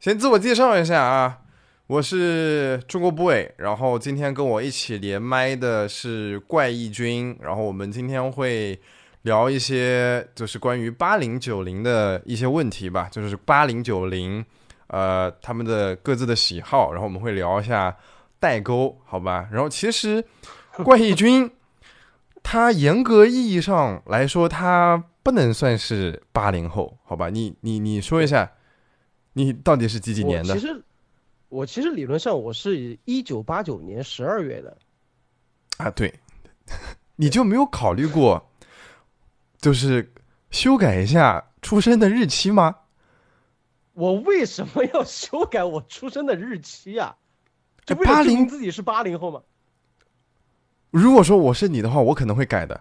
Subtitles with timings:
[0.00, 1.40] 先自我介绍一下啊，
[1.86, 8.80] 我是中国 boy，然后今天跟我一起连麦的是怪异君，然后我们今天会
[9.24, 14.42] 聊一些就是关于八零九零的一些问题吧，就是八零九零
[14.86, 17.94] 呃他们的各自的喜好，然后我们会聊一下
[18.38, 19.50] 代沟，好吧？
[19.52, 20.24] 然后其实
[20.82, 21.50] 怪异君
[22.42, 27.28] 他严格意义上来说，他不能算是八零后，好吧？
[27.28, 28.52] 你你你说一下。
[29.32, 30.54] 你到底是几几年的？
[30.54, 30.82] 其实，
[31.48, 34.76] 我其实理论上我是一九八九年十二月的。
[35.78, 36.12] 啊，对，
[37.16, 38.50] 你就没有考虑过，
[39.58, 40.12] 就是
[40.50, 42.76] 修改一下出生的日期吗？
[43.94, 47.14] 我为什么要修改我出生的日期呀？
[47.84, 49.42] 这八零自己是八零后吗？
[50.90, 52.80] 如果说我是你的话，我可能会改的。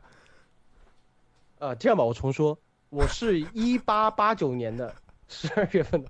[1.58, 2.58] 呃，这样吧，我重说，
[2.90, 4.96] 我是一八八九年的
[5.28, 6.10] 十二月份的。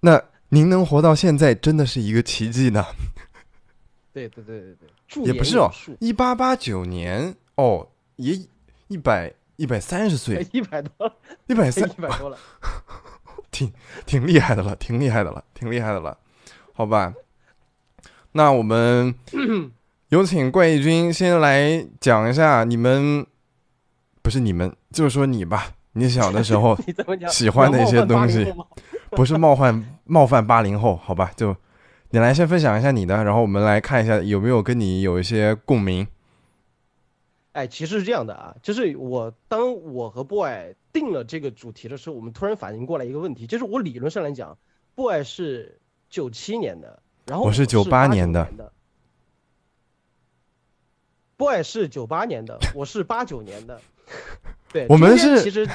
[0.00, 2.84] 那您能活到现在，真的是一个奇迹呢。
[4.12, 4.76] 对对对对
[5.08, 8.38] 对，也不是哦，一八八九年哦，也
[8.88, 11.12] 一百一百三十岁， 一百多，
[11.46, 12.36] 一百三，一百多了，
[13.50, 13.72] 挺
[14.06, 16.16] 挺厉害的了，挺厉害的了，挺厉害的了，
[16.72, 17.14] 好吧。
[18.32, 19.14] 那我们
[20.10, 23.26] 有请怪异君先来讲一下你们，
[24.22, 25.74] 不是你们，就是说你吧。
[25.92, 26.78] 你小的时候
[27.28, 28.44] 喜欢的一些东西，
[29.16, 31.30] 不是冒犯冒犯八零后，好吧？
[31.36, 31.56] 就
[32.10, 36.06] 你来先分享一下你的，然后我们来看一下有没有跟你有一些共鸣。
[37.52, 44.56] 哎，其实是这样的啊，就是我当我和 boy 定了这个主题的时候，我们突然反应过来一个问题，就是我理论上来讲
[44.94, 48.46] ，boy 是九七年的，然后我是九八年的
[51.36, 53.80] ，boy 是九八年的， 我是八九年的。
[54.72, 55.68] 对，我们是其实，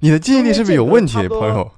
[0.00, 1.70] 你的记忆力是不是有问题，朋友？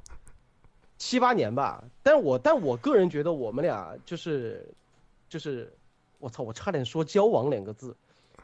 [0.97, 4.67] 七八年吧，但我但我个人觉得我们俩就是，
[5.28, 5.73] 就是，
[6.19, 7.95] 我操，我差点说交往两个字，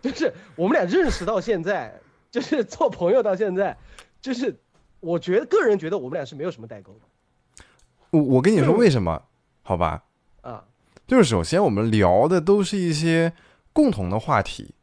[0.02, 1.98] 就是我们俩认识到现在，
[2.30, 3.76] 就是做朋友到现在，
[4.20, 4.54] 就是
[4.98, 7.64] 我觉得个人觉得我们俩是没有什么代沟的。
[8.10, 9.22] 我我跟你说为什么？
[9.62, 10.02] 好吧，
[10.41, 10.64] 啊，
[11.06, 13.32] 就是首先我们聊的都是一些
[13.72, 14.75] 共同的话题，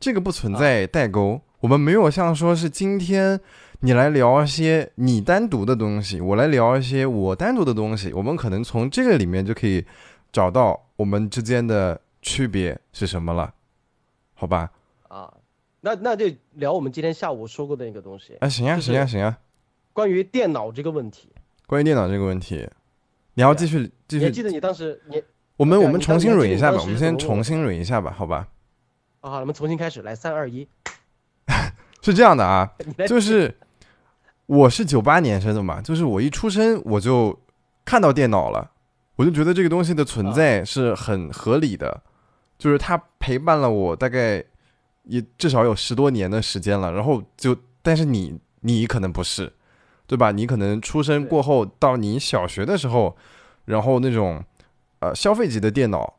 [0.00, 1.42] 这个不存在代沟。
[1.60, 3.40] 我们没有像说是今天
[3.80, 9.84] 你来聊一些你单独的东西，我来聊一些我单独的东西，我们可能从这个里面就可以
[10.32, 13.52] 找到我们之间的区别是什么了，
[14.34, 14.70] 好吧？
[15.08, 15.32] 啊，
[15.82, 18.34] 那那就聊我们今天下午说过的那个东西。
[18.40, 19.38] 啊，行呀，行呀，行呀。
[19.92, 21.30] 关于电脑这个问题。
[21.66, 22.68] 关于电脑这个问题，
[23.34, 24.30] 你要继续继续。
[24.30, 25.22] 记得你当时你
[25.56, 28.48] 我们我们重新捋一下吧，我们先重新捋一下吧，好吧？
[29.20, 30.66] 好，我们重新开始，来，三二一。
[32.02, 32.72] 是这样的啊，
[33.08, 33.52] 就是
[34.46, 37.36] 我是九八年生的嘛，就是我一出生我就
[37.84, 38.70] 看到电脑了，
[39.16, 42.02] 我就觉得这个东西的存在是很合理的，
[42.56, 44.42] 就是它陪伴了我大概
[45.02, 46.92] 也至少有十多年的时间了。
[46.92, 49.52] 然后就，但是你你可能不是，
[50.06, 50.30] 对吧？
[50.30, 53.16] 你可能出生过后到你小学的时候，
[53.64, 54.44] 然后那种
[55.00, 56.14] 呃消费级的电脑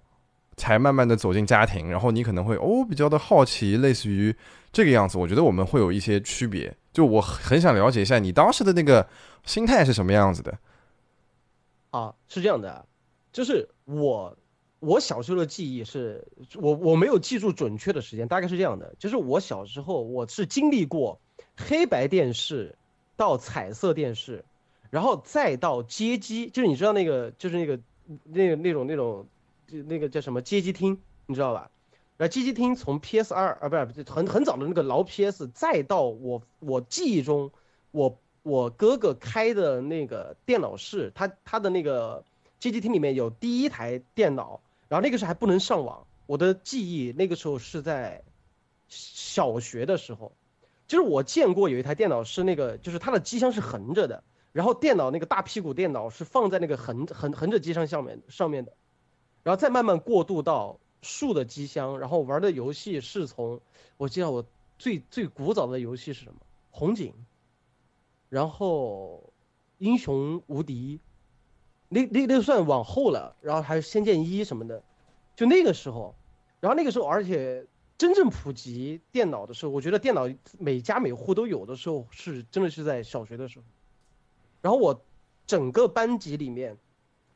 [0.57, 4.35] 才慢慢的走进家庭，然后你可能会哦比较的好奇，类似于。
[4.73, 6.71] 这个样子，我觉得我们会有一些区别。
[6.97, 9.07] 就我很想了解一下你当时的那个
[9.45, 10.57] 心态是什么样子的。
[11.91, 12.87] 啊，是这样的，
[13.31, 14.35] 就是我
[14.79, 21.21] 我小时候的记忆是我我没有记住准确的时间，大概是这样的，就是我小时候我是经历过
[21.55, 22.75] 黑白电视
[23.15, 24.43] 到彩色电视，
[24.89, 27.79] 然后再到街机，就是你知道那个就是那个
[28.23, 29.27] 那那种那种
[29.67, 31.69] 那个叫什么街机厅，你知道吧？
[32.19, 37.51] 那街机厅从 PS 二啊，不是很很早的那个老 PS，再到我我记忆中，
[37.91, 42.25] 我我哥哥开的那个电脑室，他他的那个
[42.59, 46.07] 街机厅里面有第一台电脑，然后那个时候还不能上网。
[46.25, 48.23] 我的记忆那个时候是在
[48.87, 50.33] 小学的时候，
[50.87, 54.23] 就是我见过有一台电脑是那个，就是它的机箱是横着的，
[54.53, 58.73] 然后电脑那个大屁股电脑是放在那个横横横着机箱上面上面的，
[59.43, 60.79] 然后再慢慢过渡到。
[61.01, 63.61] 竖的机箱，然后玩的游戏是从，
[63.97, 64.45] 我记得我
[64.77, 66.39] 最最古早的游戏是什么？
[66.71, 67.13] 红警，
[68.29, 69.33] 然后
[69.77, 70.99] 英雄无敌，
[71.89, 74.83] 那那那算往后了，然后还有仙剑一什么的，
[75.35, 76.15] 就那个时候，
[76.59, 77.65] 然后那个时候，而且
[77.97, 80.27] 真正普及电脑的时候，我觉得电脑
[80.57, 83.65] 每家每户都有的时候，是真的是在小学的时候，
[84.61, 84.99] 然后我
[85.45, 86.77] 整个班级里面，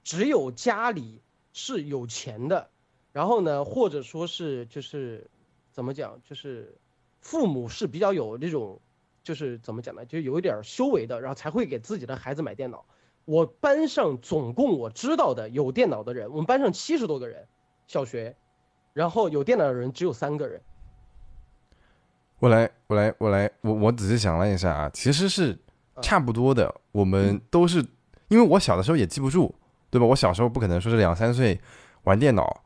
[0.03, 1.21] 只有家里
[1.53, 2.70] 是有钱的。
[3.11, 5.29] 然后呢，或者说是就是，
[5.71, 6.75] 怎么讲，就是
[7.19, 8.79] 父母是比较有那种，
[9.23, 12.85] 就是怎么讲呢，就有一点修为的，然后才会给自己的孩子买电脑。
[13.25, 17.47] 我班上总共我知道的有电脑的人，我们班上七十多个人，
[17.85, 18.35] 小学，
[18.93, 20.59] 然后有电脑的人只有三个人。
[22.39, 25.55] 我来，我来，我来，我我仔细想了一下啊，其实是
[26.01, 26.73] 差不多的。
[26.91, 27.85] 我们都是，
[28.29, 29.53] 因为我小的时候也记不住，
[29.91, 30.07] 对吧？
[30.07, 31.61] 我小时候不可能说是两三岁
[32.05, 32.63] 玩电脑，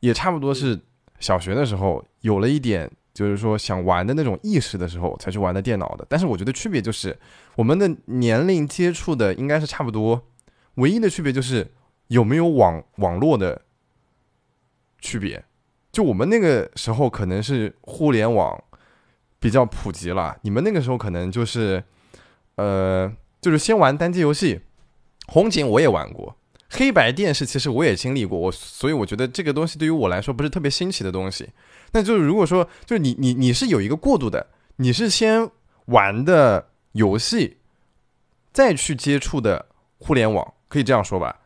[0.00, 0.78] 也差不多是
[1.20, 6.06] 小学的时候有了一点，就是说想玩的那种意识的时候才去玩的电脑的。
[6.08, 7.18] 但是我觉得区别就是，
[7.56, 10.22] 我们的年龄接触的应该是差不多，
[10.74, 11.70] 唯一的区别就是
[12.08, 13.62] 有没有网网络的
[15.00, 15.44] 区别。
[15.90, 18.62] 就我们那个时候可能是互联网。
[19.40, 21.84] 比较普及了，你们那个时候可能就是，
[22.56, 23.08] 呃，
[23.40, 24.62] 就是先玩单机游戏，
[25.28, 26.34] 红警我也玩过，
[26.70, 31.48] 黑白电视其实我也经历过，我所以我觉得这个东西对于我来说不是特别新奇的东西。
[31.92, 35.50] 那就是如果说就是你你你是有一个过渡的，你是先
[35.86, 37.56] 玩的游戏，
[38.52, 39.66] 再去接触的
[39.98, 41.40] 互联网，可以这样说吧？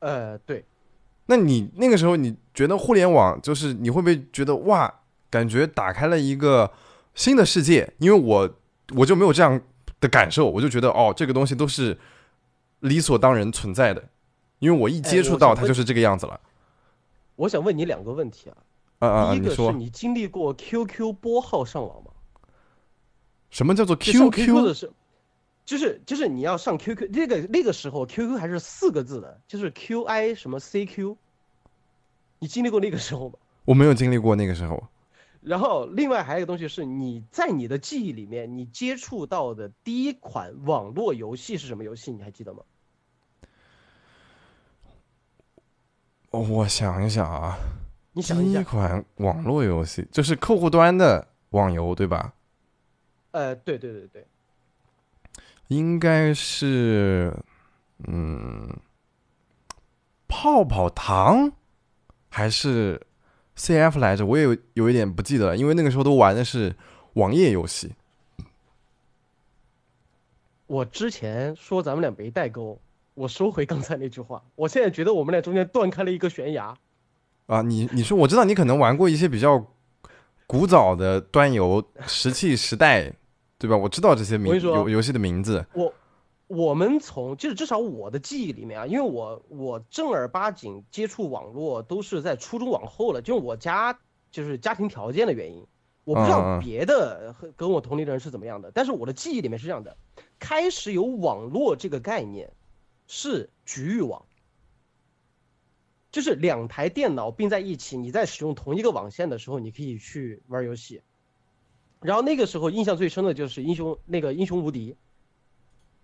[0.00, 0.64] 呃，对。
[1.26, 4.92] 那你那个时候你觉得互联网就是你会不会觉得哇？
[5.28, 6.68] 感觉打开了一个
[7.14, 8.52] 新的世界，因为我
[8.96, 9.60] 我就没有这样
[10.00, 11.96] 的感受，我就觉得哦，这个东西都是
[12.80, 14.02] 理所当然存在的，
[14.58, 16.40] 因为我一接触到它就是这个样子了。
[17.36, 18.56] 我想问你两个问题啊，
[18.98, 22.10] 啊啊，第一个是你经历过 QQ 拨号上网吗？
[23.50, 24.90] 什么叫做 QQ 的是，
[25.64, 31.16] 就是就是你要上 QQ，那个那个时候 QQ 还是四个字的，就是 QI 什么 CQ，
[32.38, 33.34] 你经历过那个时候吗？
[33.64, 34.82] 我没有经历过那个时候。
[35.40, 42.12] 然后，另外还有一个东西是，你在你的记忆里面，你接触到的第一款网络游戏是什么游戏？
[42.12, 42.62] 你还记得吗？
[46.30, 47.58] 我想一想啊，
[48.12, 52.34] 你想一想，第一款网络游戏就是客户端的网游，对吧？
[53.32, 54.26] 呃，对对对对，
[55.68, 57.34] 应该是，
[58.06, 58.68] 嗯，
[60.28, 61.50] 泡泡糖，
[62.28, 63.00] 还是
[63.60, 66.74] ？C F 来着，我也有有一点不记得了，因为那个时候都玩的是
[67.12, 67.92] 网页游戏。
[70.66, 72.80] 我之前说咱们俩没代沟，
[73.12, 74.42] 我收回刚才那句话。
[74.56, 76.74] 我现在觉得我们俩中间断开了一个悬崖。
[77.48, 79.66] 啊，你你说我知道你可能玩过一些比较
[80.46, 83.12] 古早的端游，石器时代，
[83.58, 83.76] 对吧？
[83.76, 85.66] 我知道这些名游游戏的名字。
[85.74, 85.92] 我。
[86.50, 93.96] 我们从就是至少我的记忆里面啊，因为我我正儿八经接触网络都是在初中往后了，就是我家
[94.32, 95.64] 就是家庭条件的原因，
[96.02, 99.96] 我不知道别的和跟我同龄人是怎么样的，但是我的记忆里面是这样的，
[100.40, 102.50] 开始有网络这个概念，
[103.06, 104.26] 是局域网，
[106.10, 111.00] 就是两台电脑并在一起，你在使用同一个网线的时候，你可以去玩游戏，
[112.00, 114.96] 然后那个时候印象最深的就是英雄那个英雄无敌。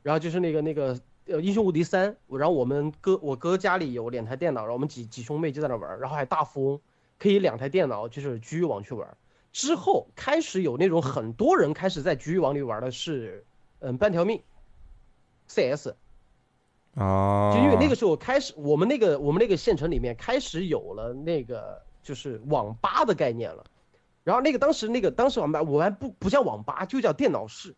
[0.06, 6.80] 然后就是那个那个呃英雄无敌三，然后我们哥我哥家里有两台电脑，然后我们几几兄妹就在那玩，然后还大富翁，
[7.18, 9.16] 可以两台电脑就是局域网去玩。
[9.50, 13.44] 之后开始有那种很多人开始在局域网里玩的是，
[13.80, 14.40] 嗯半条命
[15.48, 15.88] ，CS，
[16.94, 23.64] 啊，就因为那个时候开始我们那个我们那个县城里面开始有了那个就是网吧的概念了，
[24.22, 27.74] 然后那个当时那个当时网吧我们不不叫网吧，就叫电脑室。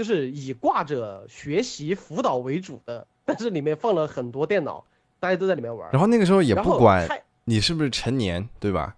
[0.00, 4.82] 就是以挂着学习辅导为主的，但是里面放了很多电脑，
[5.18, 5.90] 大家都在里面玩。
[5.92, 7.06] 然后那个时候也不管
[7.44, 8.96] 你是不是成年，对吧？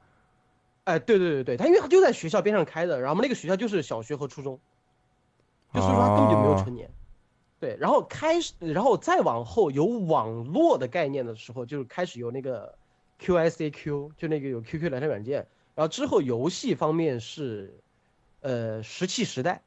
[0.84, 4.60] 哎，对对对对，他因为他就在学校边上开的，然后我们那个学校就是小学和初中，
[5.74, 6.88] 就所以说他根本就没有成年。
[7.58, 12.76] 对，然后开始，然后再往后有网络的概念的时候，就是开始有那个
[13.20, 15.48] QICQ，就那个有 QQ 聊天软件。
[15.74, 17.74] 然后之后游戏方面是，
[18.40, 19.62] 呃，石器时代。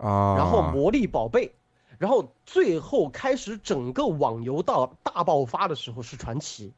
[0.00, 1.52] 啊，然后魔力宝贝，
[1.98, 6.72] 然后最后开始整个网游到大爆发的时候是传奇，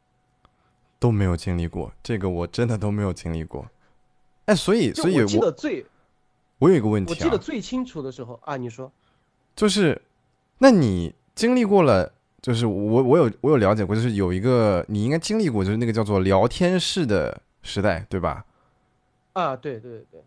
[0.99, 3.65] 都没有经历过这个，我真的都没有经历过。
[4.47, 5.87] 哎，所以所以我记得最，
[6.59, 8.91] 我有一个问题，我记得最清楚的时候啊，你说，
[9.55, 10.03] 就是，
[10.59, 18.45] 那你经历过了，就是我我有我有了解过，就是有一个你应该经历过，就是那个叫做聊天室的时代，对吧？
[19.35, 20.25] 啊，对对对对。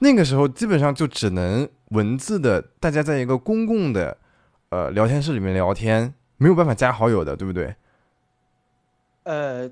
[0.00, 4.16] 那个时候基本上就只能文字的，大家在一个公共的，
[4.68, 7.74] 呃，聊天室里面聊天，没有办法加好友的，对不对？
[9.24, 9.70] 呃，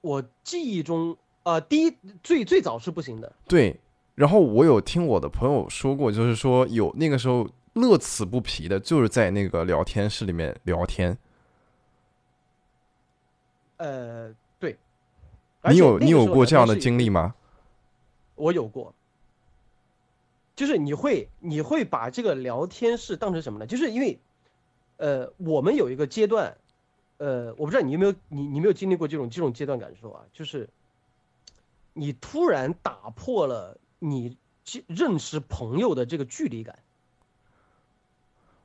[0.00, 3.32] 我记忆中，呃，第一最最早是不行的。
[3.48, 3.78] 对，
[4.14, 11.18] 然后我有听我的朋友说过，就是说有那个时候乐此不疲的，就是在那个聊天室里面聊天。
[13.78, 14.78] 呃，对。
[15.68, 17.34] 你有你有过这样的经历吗？
[18.36, 18.94] 我有过。
[20.56, 23.66] 就是你会你会把这个聊天室当成什么呢？
[23.66, 24.18] 就是因为，
[24.98, 26.56] 呃，我们有一个阶段，
[27.18, 30.68] 呃，我不知道你有没有你你没有经历过这种这种阶段感受啊，就是
[31.92, 34.36] 你突然打破了你
[34.86, 36.78] 认识朋友的这个距离感。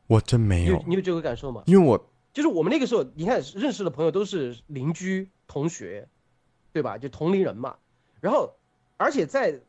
[0.07, 1.63] 我真没有，你有这个感受吗？
[1.65, 6.07] 因为我就是我们那个时候，你看认识的朋友都是邻居、同学，
[6.71, 6.97] 对吧？
[6.97, 7.77] 就同龄人嘛。
[8.21, 8.53] 然后，
[8.97, 9.59] 而且在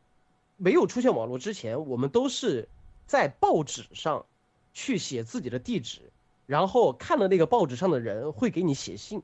[0.61, 2.69] 没有出现网络之前，我们都是
[3.07, 4.23] 在报纸上
[4.73, 6.11] 去写自己的地址，
[6.45, 9.23] 然后看了那个报纸上的人会给你写信。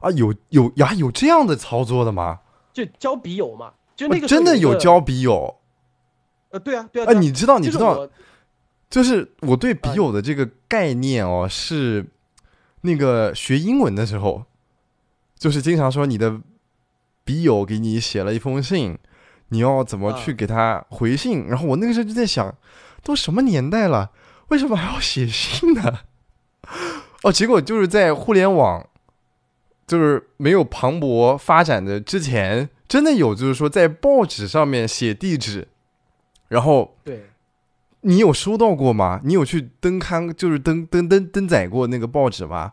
[0.00, 2.40] 啊，有有呀，有这样的操作的吗？
[2.72, 5.56] 就交笔友嘛，就那个真的有交笔友。
[6.48, 7.12] 呃，对啊，对啊。
[7.12, 8.08] 啊，你知道，你知道。
[8.88, 12.06] 就是我对笔友的这个概念哦，是
[12.80, 14.44] 那个学英文的时候，
[15.36, 16.40] 就是经常说你的
[17.22, 18.98] 笔友给你写了一封信，
[19.48, 21.46] 你要怎么去给他回信？
[21.48, 22.54] 然后我那个时候就在想，
[23.02, 24.10] 都什么年代了，
[24.48, 26.00] 为什么还要写信呢？
[27.22, 28.86] 哦，结果就是在互联网
[29.86, 35.68] 就是没有磅礴发展的之前，真的有，就是说在报纸上面写地址，
[36.48, 37.30] 然后对。
[38.02, 39.20] 你有收到过吗？
[39.24, 42.72] 你有去登刊，就是登登登登载过那个报纸吗？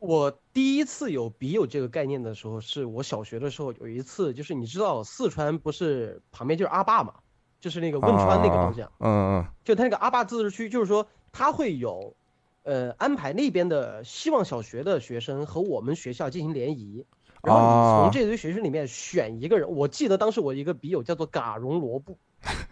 [0.00, 7.12] 我第一次有笔友这个概念的时候，是我小学的时候有一次，就是你知道四川不是旁边就是阿坝嘛，
[7.60, 12.16] 就是那个汶川那个方向，嗯嗯，就他那个阿坝自治区，就是说他会有，
[12.62, 17.04] 呃，安排那边的希望小学的学生和我们学校进行联谊，
[17.42, 22.16] 然后你从这堆学生里面选一个人，我记得当时我一个笔友叫做嘎荣罗布，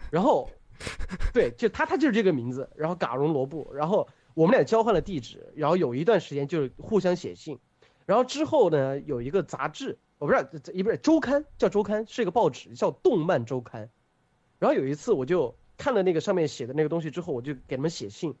[0.09, 0.49] 然后。
[1.33, 2.69] 对，就他，他就是这个名字。
[2.75, 7.57] 然后嘎荣罗布，然后我们俩交换了地址，然后有一段时间就是互相写信。
[8.05, 13.85] 然后之后呢，有一个杂志，我不知道，也不是周刊，叫周刊，是一个报纸，叫《动漫周刊》。
[14.59, 18.35] 然后有一次，我就看了那个上面写的那个东西之后，我就给他们写信，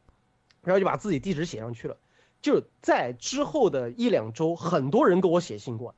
[0.63, 1.97] 然后就把自己地址写上去了。
[2.41, 5.95] 就在之后的一两周，很多人给我写信过来。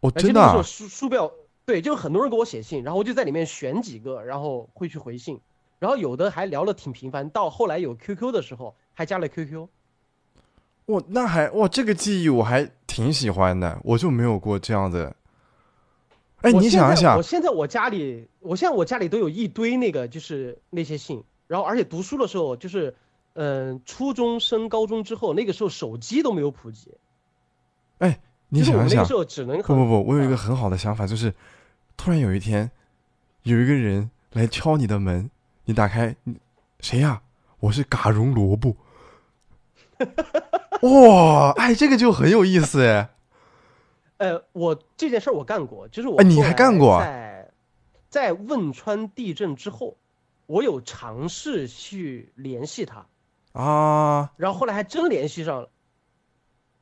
[0.00, 0.62] 哦，真的。
[0.62, 1.32] 书书标。
[1.66, 5.40] 对，就很多人给我写信，然后我就在里面选几个，然后会去回信，
[5.78, 9.68] 然后有的还聊了挺频繁，到后来有 QQ 的时候还加了 QQ。
[10.86, 15.14] 哇，那还哇，这个记忆我还挺喜欢的，我就没有过这样的。
[16.42, 22.94] 哎，你想一想，我现在我家里，我现在我家里都有一堆那个就是那些信，然后而且读书的时候就是，
[23.32, 26.92] 嗯，初中升高中之后，那个时候手机都没有普及。
[27.98, 31.32] 哎，你想一想，不不不，我有一个很好的想法，就是。
[31.96, 32.68] 突然有一天，
[33.44, 35.30] 有一个人来敲你的门，
[35.64, 36.14] 你打开，
[36.80, 37.22] 谁呀？
[37.60, 38.74] 我是嘎荣萝卜。
[40.82, 43.10] 哇，哎，这个就很有意思哎。
[44.18, 47.00] 呃，我这件事儿我干过，就是我哎你还干过？
[47.00, 47.50] 在
[48.08, 49.96] 在汶川地震之后，
[50.46, 53.06] 我有尝试去联系他
[53.52, 55.70] 啊，然后后来还真联系上了，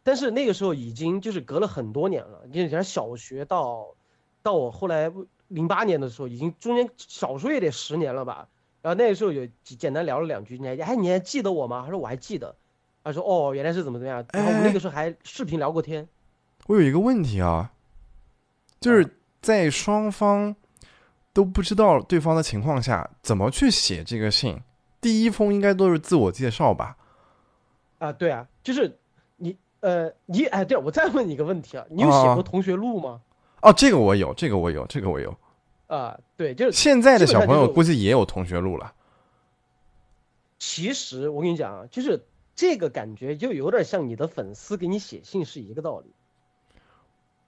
[0.03, 3.95] 但是那个时候已经就是隔了很多年了，你像小学到。
[4.45, 5.13] 到我后来
[5.47, 8.49] 零八年的时候，已经中间少说也得十年了吧。
[8.81, 11.83] 然后那个时候有简单聊了两句，你还哎你还记得我吗？
[11.85, 12.57] 他说我还记得。
[13.03, 14.25] 他说哦原来是怎么怎么样。
[14.33, 16.07] 然后我们那个时候还视频聊过天。
[16.67, 17.73] 我有一个问题啊，
[18.81, 20.55] 就是在双方
[21.33, 24.61] 都不知道对方的情况下，怎么去写这个信？
[25.01, 26.97] 第一封应该都是自我介绍吧？
[27.99, 28.99] 啊对啊，就是
[29.37, 33.21] 你呃你哎对，我再问你一个问题啊，你有写过同学录吗？
[33.63, 35.37] 哦，这个我有，这个我有，这个我有，
[35.89, 38.93] 啊，对，就是现在的小朋友估计也有同学录了。
[40.59, 46.13] 其实我跟你讲啊，就是这个感觉就有点像你的粉丝给你写信是一个道理。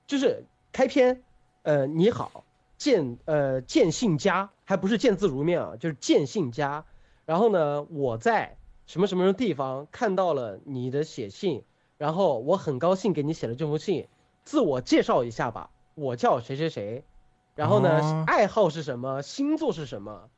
[0.07, 1.23] 就是开篇，
[1.63, 2.45] 呃，你好，
[2.77, 6.85] 见呃见信家，还不是见字如面啊，就是见信家。
[7.25, 8.57] 然后呢，我在
[8.87, 11.65] 什么什么地方看到了你的写信，
[11.97, 14.09] 然后我很高兴给你写了这封信，
[14.45, 15.71] 自我介绍一下吧。
[15.95, 17.05] 我叫谁谁谁，
[17.55, 20.29] 然后呢，爱好是什么，星座是什么，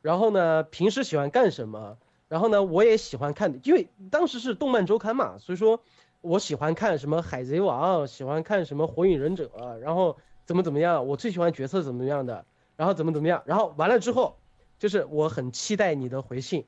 [0.00, 1.96] 然后呢，平时喜欢干什么，
[2.28, 5.80] 然后呢，我也喜欢看，因为当时是动漫周刊嘛，所以说
[6.20, 9.50] 我喜欢看什么海贼王，喜欢看什么火影忍者，
[9.82, 12.44] 然后怎么怎么样，我最喜欢角色怎么样的，
[12.76, 14.36] 然后怎么怎么样，然后完了之后，
[14.78, 16.64] 就是我很期待你的回信，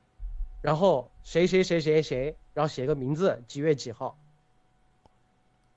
[0.61, 4.17] 然后谁谁谁谁谁，然后写个名字，几月几号。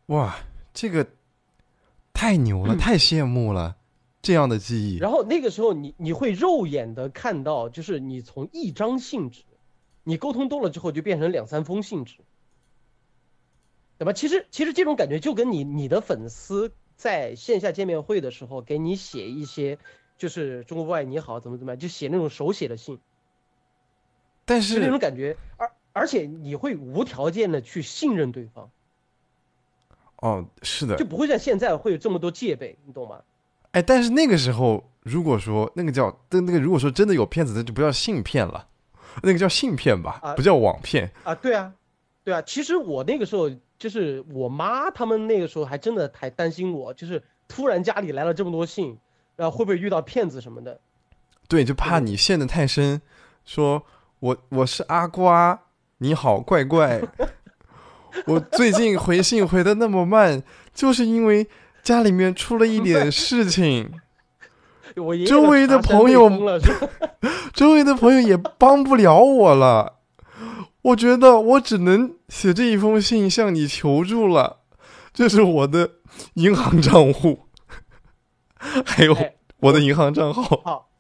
[0.07, 0.37] 哇，
[0.73, 1.07] 这个。
[2.17, 3.77] 太牛了，太羡慕了，
[4.23, 4.99] 这样的记忆。
[4.99, 9.43] 然后那个时候，你你会肉眼的看到，就是你从一张信纸，
[10.05, 12.19] 你沟通多了之后，就变成两三封信纸，
[13.99, 14.13] 对吧？
[14.13, 19.79] 其实其实这种感觉就跟你你的粉丝在线下见面会的时候给你写一些，
[20.17, 23.01] 就是中国不爱你好怎么怎么样，就写那种手写的信。
[24.45, 28.71] 但是那种感觉，而而且你会无条件的去信任对方，
[30.17, 33.23] 哦，是的就，不会像现在会有这么多戒备，你懂吗？
[33.71, 38.69] 哎，但是那个时候，如果说那个叫那那个，如果说真的有骗子，那就不叫信骗了，
[39.23, 41.11] 那个叫信片吧，啊不叫网骗。
[41.23, 41.73] 啊，对啊，
[42.25, 42.43] 对啊。
[42.43, 48.99] 其实我那个时候就是我妈他们那个时候还真的还担心我，就是突然家里来了这么多信，
[49.37, 50.81] 然后会不会遇到骗子什么的？
[51.49, 53.01] 对，就怕你陷得太深，
[53.45, 53.85] 说
[54.21, 55.61] 我我是阿瓜，
[55.99, 57.03] 你好怪怪，
[58.27, 60.43] 我最近回信回的那么慢，
[60.73, 61.47] 就是因为
[61.83, 63.93] 家里面出了一点事情，
[65.27, 66.31] 周围的朋友？
[67.55, 70.01] 周围的朋友也帮不了我了，
[70.83, 74.59] 我觉得我只能写这一封信向你求助了，
[75.13, 75.91] 这是我的
[76.35, 77.41] 银行账户，
[78.59, 80.61] 还有哎我的银行账号。
[80.65, 80.91] 好，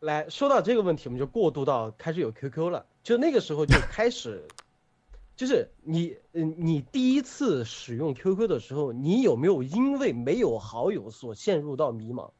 [0.00, 2.86] 来说到这个问题，我们就过渡到开始有 QQ 了。
[3.02, 4.46] 就那个时候就开始，
[5.34, 12.30] 就是你，嗯，你第一次使用 QQ 的时候，你有没有因为没有好友所陷入到迷茫？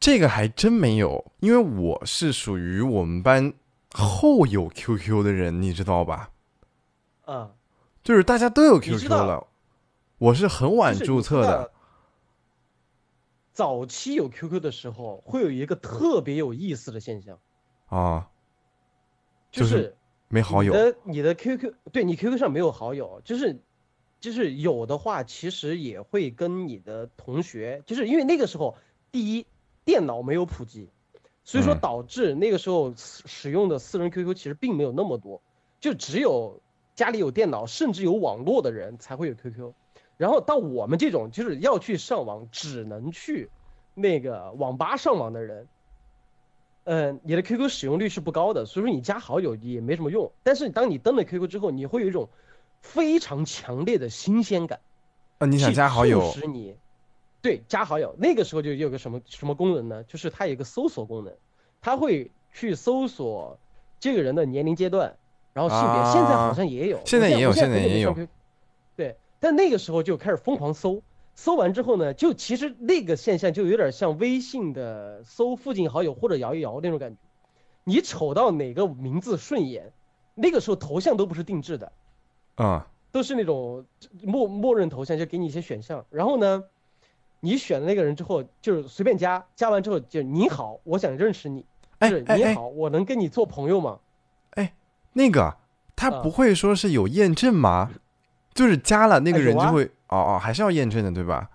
[0.00, 3.54] 这个还真没有，因为我是属于我们班
[3.92, 6.30] 后有 QQ 的人，你知道吧？
[7.24, 7.52] 啊、
[8.02, 9.46] 就是大家都有 QQ 了，
[10.18, 11.70] 我是很晚注册的。
[13.52, 17.38] 早期有 QQ 的时候，会有一个特别有意思的现象，
[17.86, 18.28] 啊，
[19.52, 19.96] 就就是是
[20.28, 23.62] 没好友你的你的 QQ，对你 QQ 上没有好友，就是
[24.22, 28.76] 就是有的话，其实也会跟你的同学，就是因为那个时候，
[29.10, 29.46] 第一
[29.84, 30.88] 电脑没有普及，
[31.42, 35.42] 所以说嗯导致那个时候使使用的私人 QQ 其实并没有那么多，
[35.80, 36.60] 就只有
[36.94, 39.72] 家里有电脑甚至有网络的人才会有 QQ。
[40.18, 43.50] 然后到我们这种就是要去上网，只能去
[43.92, 45.66] 那个网吧上网的人，
[46.84, 50.30] 嗯，你的 QQ 使用率是不高的，所以说你加好友也没什么用。
[50.44, 52.28] 但是当你登了 QQ 之后，你会有一种
[52.82, 54.80] 非常强烈的新鲜感，
[55.38, 56.76] 啊，你想加好友促使你
[57.40, 58.14] 对加好友。
[58.18, 60.04] 那个时候就有个什么什么功能呢？
[60.04, 61.32] 就是它有一个搜索功能，
[61.80, 63.58] 它会去搜索
[63.98, 65.16] 这个人的年龄阶段，
[65.54, 65.88] 然后性别。
[65.88, 68.14] 啊现在好像也有，现在也有现在也有
[68.94, 71.02] 对，但那个时候就开始疯狂搜，
[71.34, 77.16] 搜完之后呢，就其实那个现象就有点像微信的搜附近好友或者摇一摇那种感觉。
[77.84, 79.92] 你瞅到哪个名字顺眼，
[80.34, 81.90] 那个时候头像都不是定制的，
[82.56, 83.84] 啊，都是那种
[84.22, 86.04] 默默认头像，就给你一些选项。
[86.10, 86.62] 然后呢，
[87.40, 91.64] 你选了那个人之后，就是随便加，加完之后就你好，我想认识你，
[92.00, 93.98] 就是你好，我能跟你做朋友吗？
[94.50, 94.74] 哎
[95.14, 95.56] 那个
[95.94, 97.90] 他啊不会说是有验证吗？
[98.54, 101.50] 就是加了那个人就会哦哦，还是要验证的对吧？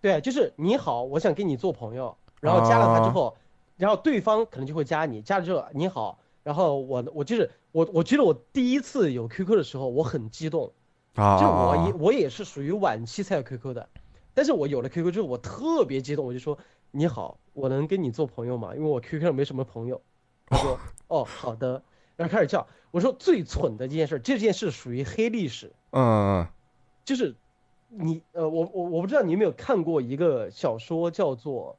[0.00, 3.36] 对，就是你好，我想跟你做朋友，然后加了他之哦后，
[3.76, 10.72] 然后对方可能就会加你，加了之后你好，然后我我就是我我记得我第一次有 QQ 的时候，我很激动，
[11.14, 13.88] 啊，就我我也是属于晚期才有 QQ 的，
[14.34, 16.56] 但是我有了 QQ 之后，我特别激动，我就说
[16.92, 18.76] 你好，我能跟你做朋友吗？
[18.76, 20.00] 因为我 QQ 上没什么朋友。
[20.46, 20.78] 他说
[21.08, 21.82] 哦好的，
[22.16, 26.46] 然后开始叫，我说最蠢的这件事，这件事属于黑历史，嗯嗯
[27.06, 27.34] 就是
[27.88, 31.78] 你呃，我我我不知道你有没有看过一个小说叫做，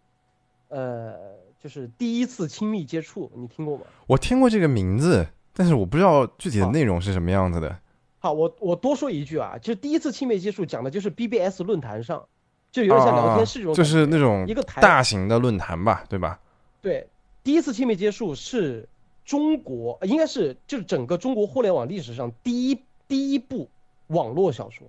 [0.69, 3.85] 呃，就是第一次亲密接触，你听过吗？
[4.05, 7.75] 我听过这个名字，但是我不知道具体的内容是什么样子的。
[8.19, 12.23] 好，我我多说一句啊，就是第一次亲密接触讲的就是 BBS 论坛上，
[12.71, 16.39] 就有点像聊天室这种啊就，是那种一个台大型的论坛吧，对吧？
[16.83, 17.07] 对，
[17.43, 18.87] 第一次亲密接触是
[19.25, 23.67] 中国，呃应该是就是整个中国互联网历史上第一第一部
[24.05, 24.85] 网络小说，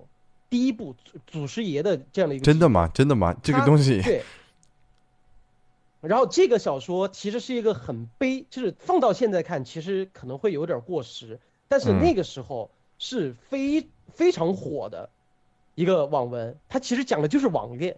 [0.51, 2.87] 第一部祖祖师爷的这样的一个真的吗？
[2.93, 3.35] 真的吗？
[3.43, 4.23] 这个东西对。
[6.07, 11.39] 然后这个小说其实是一个很悲，就是放到现在看，其实可能会有点过时，
[11.69, 12.01] 但是嗯。
[12.01, 15.11] 那个时候是非非常火的
[15.75, 17.97] 一个网文，它其实讲的就是网恋，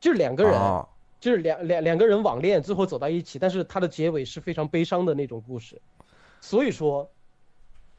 [0.00, 0.88] 就是两个人，啊
[1.20, 5.80] 就是两两两个人网恋，最后走到一起，但是它的结尾是非常悲伤的那种故事，
[6.40, 7.10] 所以说，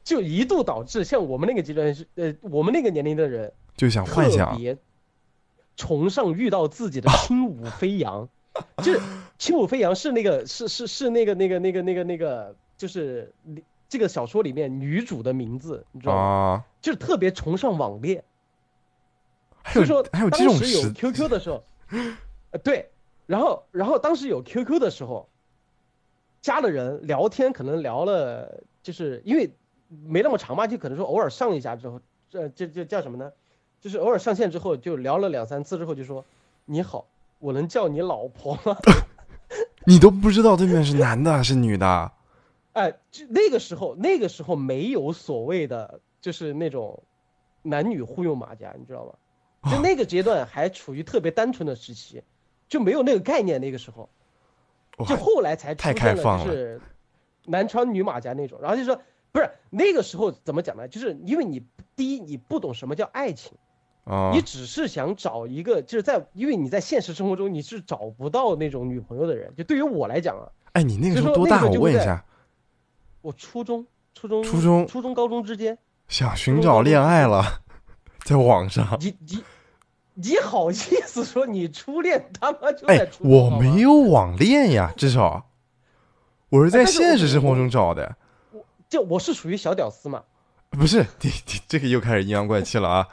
[0.03, 4.75] 就一度导致像我们那个阶段是呃我们那个年龄的人就想幻想别
[5.75, 8.27] 崇尚遇到自己的轻舞飞扬，
[8.83, 9.01] 就是
[9.37, 13.33] 轻舞飞扬是那个是是是那个那个那个那个那个就是
[13.87, 16.21] 这个小说里面女主的名字，你知道吗？
[16.21, 18.23] 啊，就是特别崇尚网恋，
[19.63, 21.63] 还所以说还有这种当时有 QQ 的时候，
[22.51, 22.89] 呃对，
[23.25, 25.29] 然后然后当时有 QQ 的时候，
[26.41, 29.53] 加了人聊天，可能聊了，就是因为
[29.87, 33.31] 没那么长嘛，就可能说偶尔上一下之后，这这这叫什么呢？
[33.79, 36.23] 就是偶尔上线之后就聊了两三次之后就说
[36.65, 37.07] 你好，
[37.41, 38.77] 我能叫你老婆吗？
[39.85, 42.11] 你都不知道对面是男的还是女的，
[42.73, 47.03] 哎，就那个时候，那个时候没有所谓的，就是那种
[47.63, 49.71] 男女互用马甲，你知道吗？
[49.71, 52.23] 就那个阶段还处于特别单纯的时期，
[52.67, 53.61] 就没有那个概念。
[53.61, 54.09] 那个时候，
[55.05, 56.81] 就后来才出现了，就是
[57.45, 58.59] 男穿女马甲那种。
[58.61, 58.99] 然后就说，
[59.31, 60.87] 不是那个时候怎么讲呢？
[60.87, 61.63] 就是因为你
[61.95, 63.53] 第一你不懂什么叫爱情，
[64.33, 69.53] 你只是想找一个，就是在因为你在现实生活中你是找不到那种女朋友的人。
[69.55, 71.65] 就对于我来讲啊，哎，你那个时候多大？
[71.65, 72.23] 我问一下。
[73.21, 73.85] 我初中，
[74.15, 77.61] 初中，初中，初中，高中之间，想寻找恋爱了，
[78.25, 78.97] 在网上。
[78.99, 79.43] 你你
[80.15, 82.97] 你好意思说你初恋他妈就在？
[82.97, 85.45] 哎，我没有网恋呀，至少
[86.49, 88.17] 我是在现实生活中找的。
[88.51, 90.23] 我就我是属于小屌丝嘛？
[90.71, 93.07] 不是，你你这个又开始阴阳怪气了啊！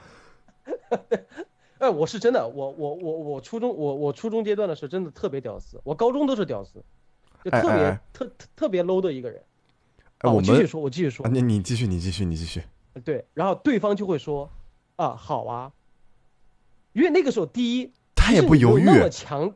[1.79, 6.83] 哎，我是真的，我我我我初中我我初中阶段的时候真的特别屌丝，我高中都是屌丝，
[7.45, 9.43] 就特别特特别 low 的一个人。
[10.23, 11.29] 我继续说，我继续说。
[11.29, 12.63] 你你继续，你继续，你继续。
[13.05, 14.51] 对，然后对方就会说
[14.97, 15.73] ：“啊，好啊。”
[16.93, 18.83] 因为那个时候，第一，他也不犹豫。
[18.83, 19.55] 那么强，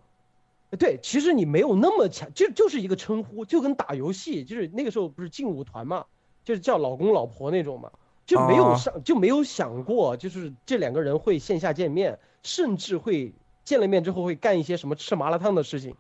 [0.79, 6.07] 对，其实你没有那么强，就就是一个称呼，就跟打游戏，就是那个时候不是劲舞团嘛，
[6.45, 7.91] 就是叫老公老婆那种嘛，
[8.33, 13.33] 就没有上就没有想过，就是这两个人会线下见面，甚至会
[13.65, 15.95] 见了面之后会干一些什么吃麻辣烫的事情。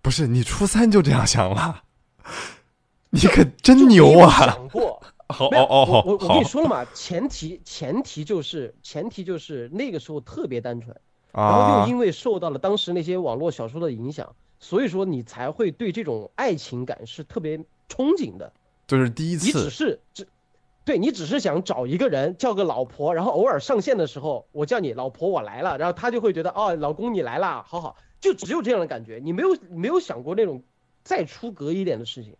[0.00, 1.82] 不是你初三就这样想了？
[3.10, 4.30] 你可真牛啊！
[4.30, 10.94] 想过， 好哦哦好，我我跟你说了嘛，前提前提就是前提就是那个时候特别单纯，
[11.32, 17.58] 然后又因为受到了当时那些网络小说的影响，所以说你才会对这种爱情感是特别
[17.88, 18.52] 憧憬的。
[18.86, 20.28] 就是第一次，你只是只，
[20.86, 30.62] 对你只是想找一个人叫个老婆，然后偶尔上线的时候我叫你老婆我来了，然后他就会觉得哦老公你来了，好好，就只有这样的感觉，你没有没有想过那种
[31.02, 32.36] 再出格一点的事情。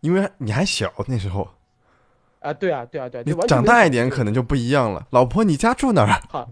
[0.00, 1.48] 因为你还小那时候，
[2.40, 5.06] 啊，对啊，对啊，对，你长大一点可能就不一样了。
[5.10, 6.20] 老婆，你家住哪儿？
[6.28, 6.50] 好，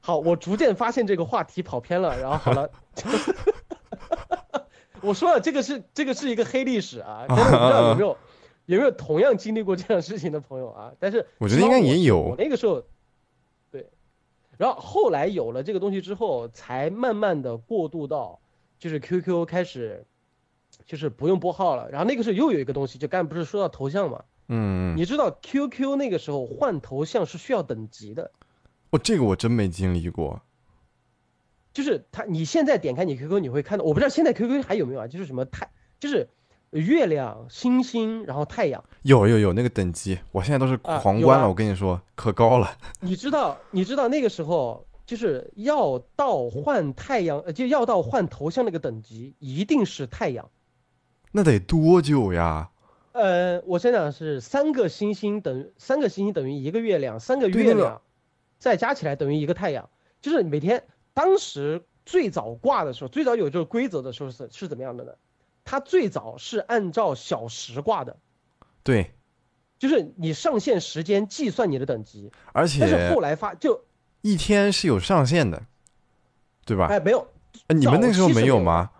[0.00, 2.20] 好，我逐渐发现这个话题跑偏了。
[2.20, 2.68] 然后好了，
[5.00, 8.16] 我说了，这个是这个是一个黑历史啊，不知道有没有
[8.66, 10.92] 有没有同样经历过这样事情的朋友啊？
[11.00, 12.34] 但是我觉得应该也有。
[12.38, 12.84] 那个时候，
[13.70, 13.88] 对，
[14.58, 18.40] 然后后来有了这个东西之后，才慢慢的过渡到
[18.78, 20.04] 就是 QQ 开始。
[20.86, 24.24] 就是不用拨号了，然后那个时候又有一个东西，就刚才不是说到头像嘛？
[24.48, 28.32] 嗯，你知道 QQ 那个时候换头像是需要等级的。
[28.90, 30.40] 哦这个我真没经历过。
[31.74, 35.06] 就是他，你现在点开你 QQ，你会看到，我不知道现在 QQ 还有没有啊？
[35.06, 35.70] 就是什么太，
[36.00, 36.26] 就是
[36.80, 38.84] 月亮、星星，然后太阳。
[39.02, 42.76] 有有有那个等级，我现在都是皇冠了，我跟你说可高了。
[43.00, 44.86] 你知道，你知道那个时候。
[45.04, 50.48] 就是要到换太阳，呃，就要到换头像那个等级，一定是太阳。
[51.32, 52.70] 那得多久呀？
[53.10, 58.00] 呃，我想想是三个星星等三个星星等于一个月亮，三个月亮
[58.58, 59.90] 再加起来等于一个太阳。
[60.22, 60.82] 就是每天，
[61.12, 65.12] 当时最早挂的时候，最早有这个规则的时候是是怎么样的呢？
[65.64, 68.16] 它最早是按照小时挂的。
[68.82, 69.14] 对，
[69.78, 73.84] 就是你上线时间计算你的等级，而且但是后来发就。
[74.22, 75.60] 一天是有上限的，
[76.64, 76.86] 对吧？
[76.86, 77.26] 哎，没有，
[77.68, 78.90] 你们那时候没有吗？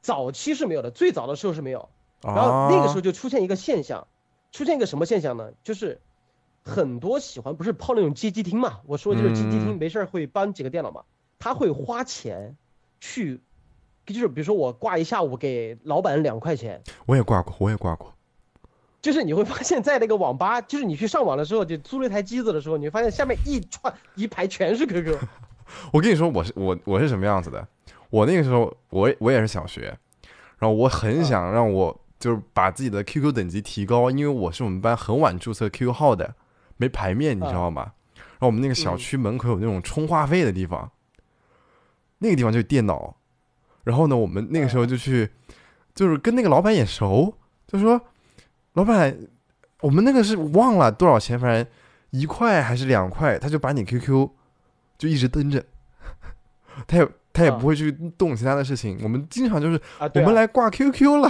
[0.00, 1.88] 早期是没有的，最早的时候是没有。
[2.22, 4.06] 然后那个时候就出现一个现象，
[4.52, 5.50] 出现一个什么现象呢？
[5.64, 6.00] 就是
[6.64, 8.80] 很多喜欢不是泡那种街机厅嘛？
[8.86, 11.02] 我说就是街机厅，没事会搬几个电脑嘛？
[11.40, 12.56] 他会花钱
[13.00, 13.40] 去，
[14.12, 16.82] 就是比如说我挂一下午给老板两块钱。
[17.06, 18.14] 我也挂过，我也挂过。
[19.00, 25.16] 就是你会发现在那个网吧，就是你去上网的时候，就租了一台机子的时候，你会发现下面一串一排全是 QQ。
[25.92, 27.66] 我跟你说，我是我我是什么样子的？
[28.10, 29.96] 我那个时候，我我也是小学，
[30.58, 36.34] 然后我很想让我就是把自己的 QQ 等级提高，因为我是我们班很晚注册 QQ 号的，
[36.76, 37.92] 没牌面，你知道吗？
[38.16, 40.90] 然后我们那个小区门口有那种充话费的地方，
[42.18, 43.14] 那个地方就是电脑。
[43.88, 45.28] 然后呢，我们那个时候就去，
[45.94, 47.34] 就是跟那个老板眼熟，
[47.66, 48.00] 就说。
[48.74, 49.16] 老板，
[49.80, 51.66] 我们那个是忘了多少钱，反正
[52.10, 54.28] 一块还是两块，他就把你 QQ
[54.96, 55.64] 就一直登着，
[56.86, 59.00] 他也他也不会去动其他的事情。
[59.02, 61.28] 我们经常就是啊，我们来挂 QQ 了。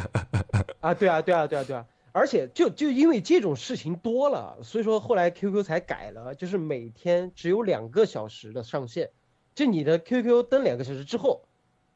[0.80, 9.10] 啊，对啊，对啊，对啊，对啊，而且就就因为这种事情多了，所以说后来 QQ 才改了，就是每天只有两个小时的上限，
[9.54, 11.42] 就你的 QQ 登两个小时之后，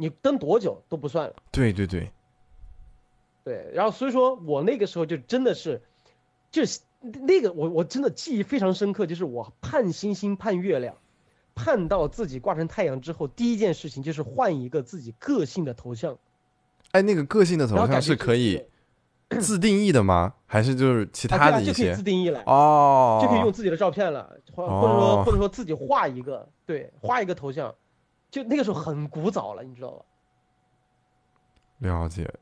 [0.03, 1.35] 你登多久都不算了。
[1.53, 2.11] 对对对。
[3.45, 5.81] 对，然后所以说我那个时候就真的是，
[6.51, 10.97] 就是那个我我真的记忆非常深刻，就是我盼星星盼月亮，
[11.55, 16.19] 盼到自己挂成太阳之后，第一件事情就是换一个自己个性的头像。
[16.91, 18.65] 哎，那个个性的头像是可以
[19.41, 20.35] 自定义的吗？
[20.47, 22.03] 还是就是其他的一就可以些自？
[22.03, 27.75] 定义了，哦，就可以用自己的照片了，或或者哦说或者说自己画一个，对，画一个头像，
[28.33, 30.05] 就那个时候很古早了，你知道吧？
[31.81, 32.33] 了解，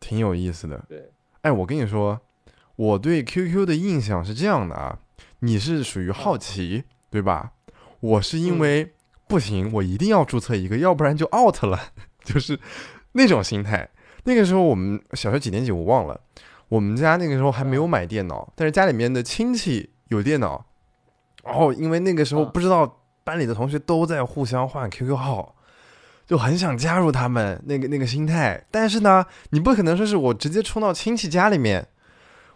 [0.00, 0.82] 挺有意思的。
[0.88, 2.18] 对，哎，我跟你说，
[2.76, 4.98] 我对 QQ 的印象是这样的啊，
[5.40, 7.52] 你是属于好奇，对吧？
[8.00, 8.94] 我是因嗯为
[9.28, 11.78] 不行，我一定要注册一个，要不然就 out 了，
[12.24, 12.58] 就是
[13.12, 13.90] 那种心态。
[14.24, 16.18] 那个时候我们小学几年级我忘了，
[16.70, 20.64] 我们家那个时候还没有买电脑，但是家里面的亲戚有电脑，
[21.44, 25.54] 然后因为那个时候啊不知道班里的同学都在互相换 QQ 号。
[26.24, 31.88] 就很想加入他们那个那个心态，但是呢，你不可能说是我直接冲到亲戚家里面，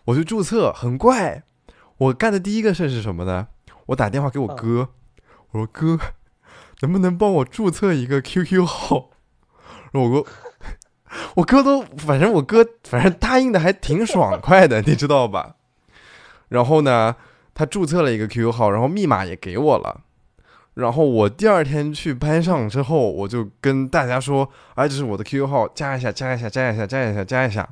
[0.06, 1.42] 我去注册，很怪。
[1.98, 3.48] 我干的第一个事是什么呢？
[3.86, 4.88] 我打电话给我哥，
[5.50, 5.98] 我说哥，
[6.80, 9.10] 能不能帮我注册一个 QQ 号？
[9.92, 10.30] 我哥，
[11.34, 15.56] 我哥都，反正我哥反正答应的还挺爽快的，你知道吧？
[16.48, 17.16] 然后呢，
[17.52, 20.02] 他注册了一个 QQ 号，然后密码也给我了。
[20.76, 27.66] 然后我第二天去班上之后，我就跟大家说：“哎，这是我的 QQ 号，加一下，加一下，加一下，加一下，加一下。”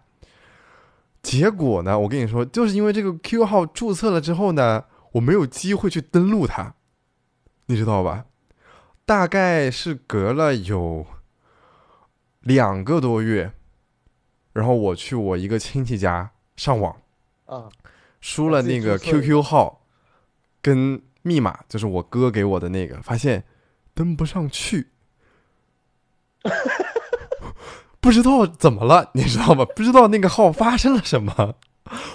[1.20, 6.74] 结果呢，我跟你说，就是因为这个 QQ 号注册了之后呢，我没有机会去登录它，
[7.66, 8.24] 你知道吧？
[9.04, 11.06] 大概是隔了有
[12.40, 13.52] 两个多月，
[14.54, 16.96] 然后我去我一个亲戚家上网，
[17.44, 17.68] 啊，
[18.22, 19.82] 输了那个 QQ 号
[20.62, 23.42] 跟密码，就是我哥给我的那个，发现
[23.94, 24.90] 登不上去，
[27.98, 29.64] 不知道怎么了，你知道吗？
[29.64, 31.54] 不知道那个号发生了什么，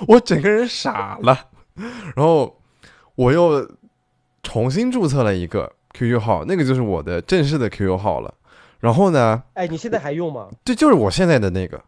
[0.07, 1.47] 我整个人傻了，
[2.15, 2.61] 然后
[3.15, 3.69] 我又
[4.43, 8.33] 重新注册了一个 QQ 号，那个就是我的正式的 QQ 号了。
[8.79, 10.47] 然后呢，哎，你现在还用吗？
[10.63, 11.83] 这就是我现在的那个。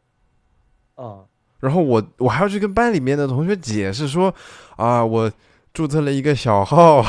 [0.95, 1.23] 啊，
[1.60, 4.34] 然后我我还要去跟班里面的同学解释说，
[4.75, 5.31] 啊，我
[5.73, 7.05] 注册了一个小号，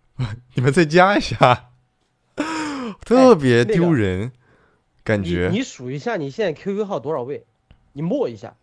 [0.54, 1.70] 你们再加一下，
[3.04, 4.32] 特别那个丢人，
[5.04, 5.50] 感觉。
[5.52, 7.44] 你数一下你现在 QQ 号多少位？
[7.92, 8.54] 你默一下。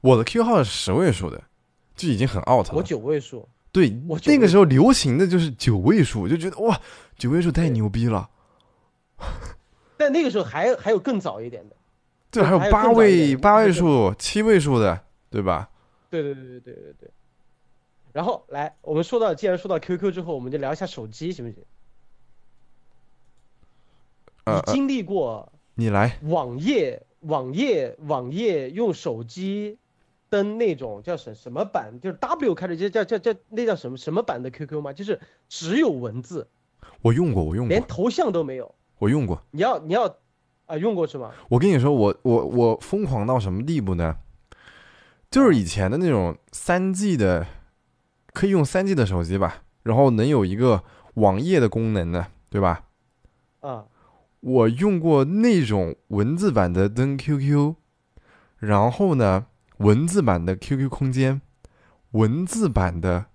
[0.00, 1.42] 我的 QQ 号是十位数的，
[1.96, 2.82] 就已经很 out 了我。
[2.82, 6.80] 九位数，对我，那个时候流行的就是九位数，就觉得哇，
[7.18, 8.30] 九位数太牛逼了。
[9.96, 11.76] 但那个时候还还有更早一点的。
[12.30, 15.68] 对，还有八位、八位数、七位数的，对吧？
[16.10, 17.10] 对对对对对对对。
[18.12, 21.64] 然后来，我们说到，既然说到 QQ 之后，我们就聊一下手机，行不行？
[24.46, 29.76] 你经历过你来，网页、网页、网页用手机
[30.30, 34.92] 登那种叫什什么版，就是 W 开始，叫叫叫叫那叫什么什么版的 QQ 吗？
[34.92, 36.48] 就是只有文字，
[37.02, 38.72] 我用过，我用过，连头像都没有。
[38.98, 39.42] 我用过。
[39.50, 40.16] 你要你要
[40.66, 41.34] 啊，用过是吗？
[41.50, 44.16] 我跟你说，我我我疯狂到什么地步呢？
[45.36, 47.46] 就是以前的那种三 G 的，
[48.32, 50.82] 可以用三 G 的手机吧，然后能有一个
[51.16, 52.86] 网页的功能的，对吧？
[53.60, 53.84] 啊，
[54.40, 57.74] 我用过那种文字版的登 QQ，
[58.60, 59.44] 然后呢，
[59.76, 61.42] 文字版的 QQ 空间，
[62.12, 63.26] 文字版的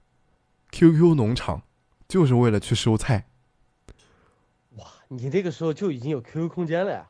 [0.72, 1.62] QQ 农场，
[2.08, 3.28] 就是为了去收菜。
[4.78, 7.10] 哇，你那个时候就已经有 QQ 空间了呀？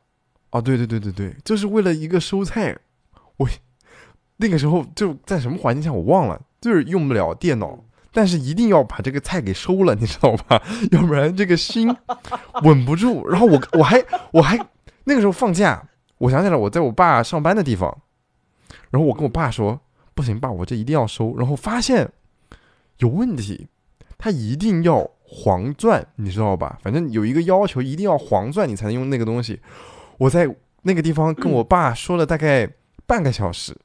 [0.50, 2.78] 啊，对对对对对，就是为了一个收菜，
[3.38, 3.48] 我
[4.42, 7.78] 那个时候就在什么环境下我忘了，就是用不了电脑，
[8.12, 10.60] 但是一定要把这个菜给收了，你知道吧？
[10.90, 11.94] 要不然这个心
[12.64, 13.28] 稳不住。
[13.28, 14.58] 然后我我还我还
[15.04, 17.96] 那个时候放假，我想起来我在我爸上班的地方，
[18.90, 19.80] 然后我跟我爸说，
[20.12, 21.36] 不行，爸，我这一定要收。
[21.36, 22.10] 然后发现
[22.98, 23.68] 有问题，
[24.18, 26.78] 他一定要黄钻，你知道吧？
[26.82, 29.60] 反正有一个要求，一定要黄钻，你才能用那个东西。
[30.18, 30.52] 我在
[30.82, 32.68] 那个地方跟我 爸说了大概
[33.06, 33.76] 半个小时，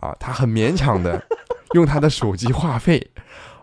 [0.00, 1.22] 啊，他很勉强的
[1.72, 3.10] 用他的手机话费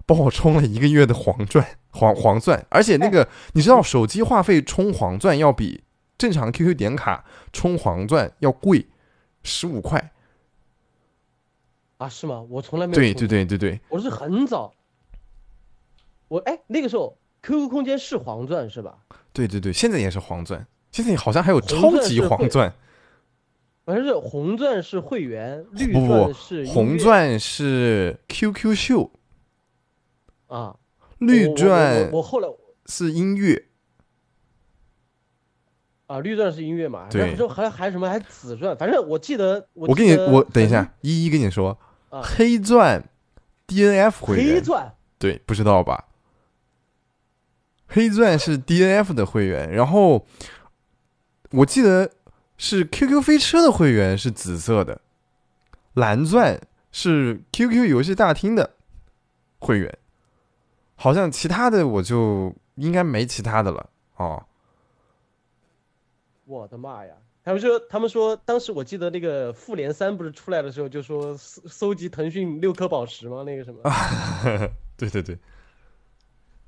[0.06, 5.84] 帮我充了一个月的黄钻，黄黄钻，而且那个你知道，手机话费充黄钻要比
[6.18, 8.86] 正常 QQ 点卡充黄钻要贵
[9.44, 10.12] 十五块。
[11.98, 12.42] 啊，是吗？
[12.50, 12.96] 我从来没有。
[13.00, 14.74] 对对，对对对，我是很早。
[16.28, 18.98] 我哎，那个时候 QQ 空间是黄钻是吧？
[19.32, 22.74] 对对对，现在也是黄钻，现在好像还有超级钻黄钻，
[23.86, 29.12] 反正是红钻是会员，绿钻是音红钻是 QQ 秀，
[30.48, 30.76] 啊，
[31.20, 32.50] 绿钻我我后来
[32.88, 33.66] 是音乐。
[36.08, 41.78] 啊，绿钻是音乐嘛，对然后还还什么还紫钻，反正我记得我我跟你我等一下，一一跟你说，
[42.10, 43.04] 啊黑钻
[43.68, 46.06] DNF 会员，黑钻对，不知道吧？
[47.88, 50.26] 黑钻是 DNF 的会员，然后
[51.52, 52.12] 我记得
[52.58, 55.02] 是 QQ 飞车的会员是紫色的，
[55.94, 56.60] 蓝钻
[56.92, 58.76] 是 QQ 游戏大厅的
[59.60, 59.98] 会员，
[60.96, 64.46] 好像其他的我就应该没其他的了哦。
[66.46, 67.14] 我的妈呀！
[67.44, 73.44] 他们说，他们说，当时我记得那个复联三不是出来的时候，就说搜搜集腾讯六颗宝石吗？
[73.44, 73.82] 那个什么？
[74.98, 75.38] 对对对，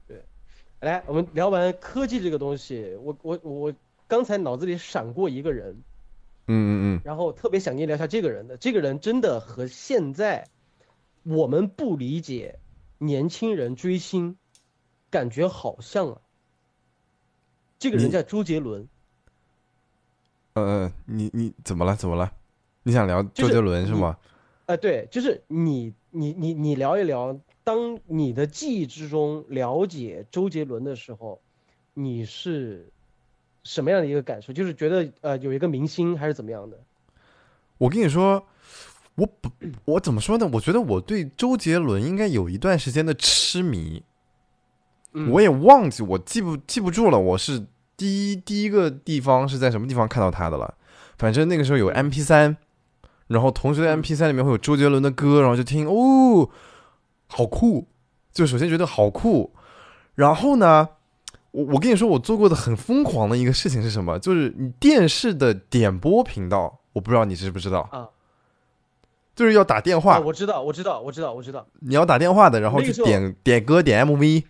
[0.08, 0.24] 对。
[0.82, 3.74] 来，我们聊完科技这个东西，我我我
[4.08, 5.84] 刚才脑子里闪过一个人，
[6.48, 8.58] 嗯嗯嗯，然后特别想跟你聊一下这个人的。
[8.58, 10.48] 这个人真的和现在
[11.24, 12.60] 我们不理解
[12.98, 14.38] 年轻人追星
[15.10, 16.22] 感觉好像啊。
[17.80, 18.88] 这个人叫周杰伦。
[20.54, 21.96] 呃，你你怎么了？
[21.96, 22.32] 怎么了？
[22.84, 24.18] 你想聊周杰伦是吗？
[24.66, 31.40] 呃，对，就是你你你你聊一聊，当你的记忆之中了解周杰伦的时候，
[31.94, 32.92] 你是
[33.68, 34.54] 什么样的一个感受？
[34.54, 36.78] 就是觉得呃有一个明星还是怎么样的？
[37.78, 38.48] 我跟你说，
[39.16, 39.52] 我不
[39.86, 40.50] 我怎么说呢？
[40.54, 44.04] 我觉得我对周杰伦应该有一段时间的痴迷，
[45.32, 47.66] 我也忘记我记不记不住了，我是。
[47.98, 50.72] 第一第一个地方是在什么地方看到他的了？
[51.18, 52.56] 反正那个时候有 M P 三，
[53.26, 56.48] 然后同学的 M P 三里面会有周杰伦的歌，然后就听哦，
[57.26, 57.88] 好酷！
[58.32, 59.52] 就首先觉得好酷，
[60.14, 60.90] 然后呢，
[61.52, 64.20] 我我跟你说，我做过的很疯狂的一个事情是什么？
[64.20, 68.10] 就是你电视的点播频道，我不知道你知不知道啊？
[69.36, 74.46] 就是要打电话，我知道，我知道，我知道，我知道，你要打电话的，然后去点点歌点 M V。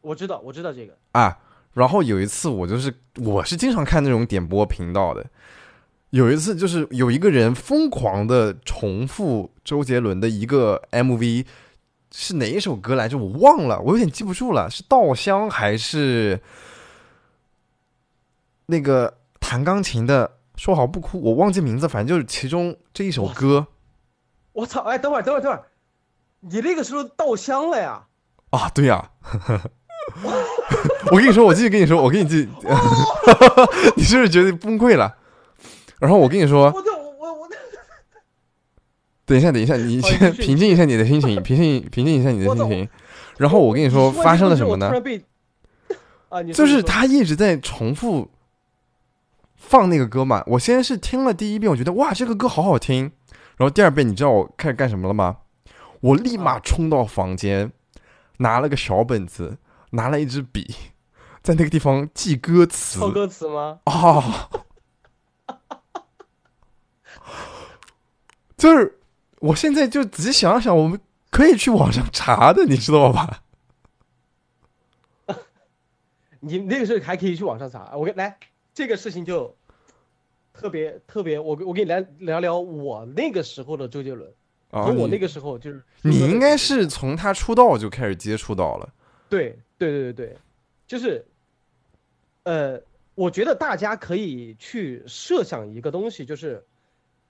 [0.00, 1.38] 我知道，我知道这个啊。
[1.72, 5.24] 然后有一次，我就是我是经常看那种点播频道的。
[6.10, 11.44] 有一次，就是有一个人疯狂的重复周杰伦的一个 MV，
[12.16, 13.18] 是哪一首歌来着？
[13.18, 16.40] 我忘了，我有点记不住了，是《稻香》还是
[18.66, 21.18] 那个弹钢琴的《说好不哭》？
[21.20, 23.66] 我忘记名字，反正就是其中这一首歌。
[24.52, 24.82] 我操！
[24.82, 25.64] 哎，等会儿，等会儿，等会儿，
[26.38, 28.04] 你那个时候《稻香》了呀？
[28.50, 29.10] 啊，对呀。
[31.10, 32.48] 我跟你说，我继续跟你说，我跟你继，
[33.96, 35.16] 你是不是觉得崩溃了？
[35.98, 36.70] 然后我跟你说，
[39.26, 42.88] 等一下，等一下，你先 平静一下你的心情， 平静平静一下你的心情。
[43.38, 44.92] 然后我跟你说发生了什么呢？
[46.52, 48.30] 就是他一直在重复
[49.56, 50.42] 放那个歌嘛。
[50.46, 53.10] 我先是听了第一遍，我觉得哇，这个歌好好听。
[53.56, 55.36] 然后第二遍，你知道我开始干什么了吗？
[56.00, 57.72] 我立马冲到房间，
[58.38, 59.58] 拿了个小本子。
[59.90, 60.74] 拿了一支笔，
[61.40, 62.98] 在那个地方记歌词。
[62.98, 63.78] 抄歌词吗？
[63.84, 64.48] 啊，
[68.56, 68.98] 就是
[69.44, 70.98] 我现在就仔细想想，我们
[71.30, 73.42] 可以去网上查的，你知道吧？
[76.40, 77.94] 你那个时候还可以去网上查。
[77.94, 78.38] 我来
[78.72, 79.54] 这个事情就
[80.54, 84.32] 特别特别，我我跟你来聊聊我那个时候的周杰伦。
[84.70, 88.88] 啊，我那个时候就是你应该是从他出道就开始接触到了。
[89.28, 89.58] 对。
[89.76, 90.36] 对对对对，
[90.86, 91.26] 就是，
[92.44, 92.80] 呃，
[93.16, 96.64] 我觉得大家可以去设想一个东西，就是，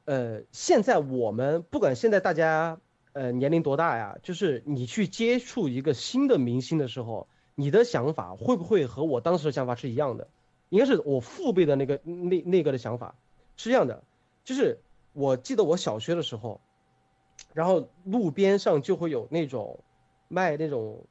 [0.04, 2.78] 呃，现在我们不管现在大家
[3.12, 10.28] 呃年龄多大呀，就是你去接触一个新的明星的时候，你的想法会不会和我当时的想法是一样的？
[10.70, 13.14] 应该是我父辈的那个那那个的想法
[13.56, 14.02] 是这样的，
[14.44, 14.80] 就是
[15.12, 16.60] 我记得我小学的时候，
[17.52, 19.80] 然后路边上就会有那种
[20.28, 21.04] 卖那种。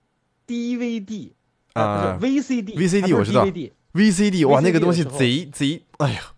[0.46, 1.32] DVD
[1.72, 3.46] 啊，不是 VCD，VCD 我知道
[3.94, 6.33] ，VCD 哇，那个东西贼贼，哎呀，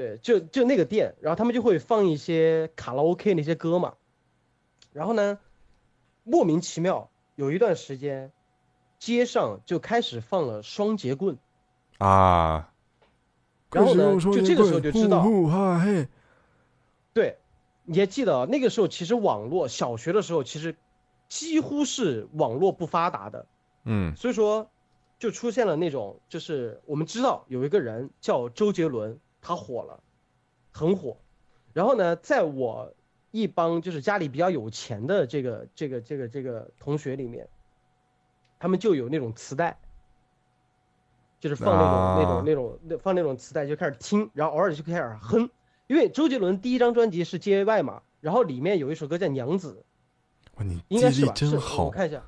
[0.00, 3.94] 对，就就那个店，然后他们就会放一些卡拉 OK 那些歌嘛，
[4.92, 5.38] 然后呢，
[6.24, 8.32] 莫名其妙有一段时间，
[8.98, 11.36] 街上就开始放了双节棍。
[11.98, 12.72] 啊，
[13.70, 15.22] 然后呢，就这个时候就知道，
[17.12, 17.38] 对，
[17.84, 20.74] 你还记得那个时候其实网络小学的时候其实。
[21.28, 23.46] 几乎是网络不发达的，
[23.84, 24.68] 嗯，所以说
[25.20, 30.02] 就出现了那种，就是我们知道有一个人叫周杰伦，他火了，
[30.70, 31.16] 很火。
[31.72, 32.92] 然后呢，在我
[33.30, 37.48] 一帮就是家里比较有钱的这个这个这个这个同学里面，
[38.58, 39.78] 他们就有那种磁带，
[41.38, 45.48] 就是放那种那种那种那放那种磁带就开始听，然后偶尔就开始哼，
[45.86, 49.82] 因为周杰伦第一张专辑是 J.Y 嘛，然后里面有一首歌叫《娘子》。
[50.88, 51.34] 应该是吧？
[51.34, 52.22] 是，我看一下。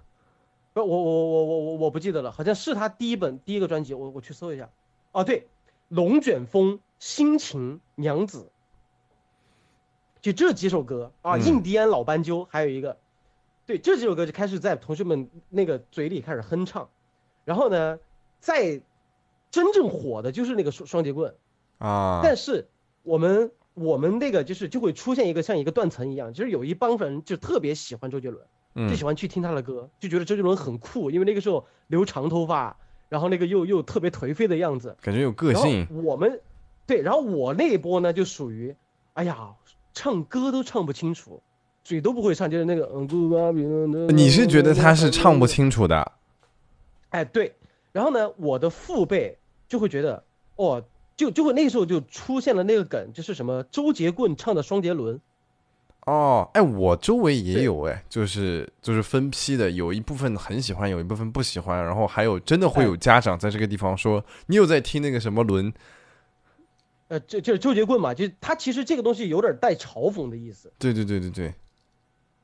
[0.73, 4.71] 不，我我我我我我不记得了，好像是他第一本第一个专辑，我我去搜一下。
[5.11, 5.41] 哦，对，
[5.91, 6.73] 《龙卷风》
[7.03, 8.39] 《心情》《娘子》，
[10.21, 12.97] 就这几首歌啊，《印第安老斑鸠》还有一个，
[13.67, 16.89] 对，这几首歌就开始在同学们那个嘴里开始哼唱。
[17.45, 17.99] 然后呢，
[18.39, 18.81] 在
[19.51, 21.35] 真正火的就是那个双双截棍，
[21.79, 22.69] 啊，但是
[23.03, 28.47] 我们我们那个就是就会出现一个像一个断层一样，就是有一帮人就特别喜欢周杰伦，
[28.77, 32.77] 就嗯喜欢去听他的歌，就觉得周杰伦很酷，因为那个时候留长头发，
[33.09, 36.41] 然后那个又又特别颓废的样子，感觉有个性，我们
[36.87, 38.75] 对，然后我那一波呢就属于，
[39.15, 39.51] 哎呀，
[39.95, 41.41] 唱歌都唱不清楚，
[41.85, 45.47] 嘴都不会唱，就是那个嗯你是觉得他是唱不？
[45.47, 46.13] 清楚的？
[47.11, 47.55] 哎，对。
[47.93, 49.37] 然后呢，我的父辈
[49.69, 50.23] 就会觉得，
[50.57, 50.83] 哦，
[51.15, 55.21] 就就会那时候就出现了那个梗，就是什么周杰棍唱的双杰轮，
[56.07, 65.71] 哦，哎，我周围也有哎，就是就是分批的，有一部分很喜欢，有一部分不喜欢，然后还有真的会哎有家长在这个地方说，你有在听那个什么轮？
[67.13, 70.73] 呃，就就是周杰棍嘛，就他其实这个东西有点带嘲讽的意思。
[70.79, 71.55] 对对对对对，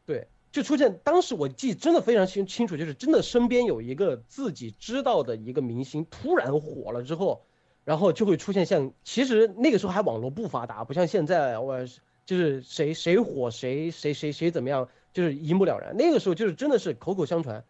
[0.04, 7.46] 对，就出现当时我记真的非常清清楚，就是真的身边有一个自己知道的一个明星突然火了之后，
[7.86, 11.86] 然后就会出现像其实那个时候还网络不发达，不像现在我
[12.26, 15.96] 就是谁谁火谁谁谁谁怎么样，就是一目了然。
[15.96, 17.64] 那个时候就是真的是口口相传，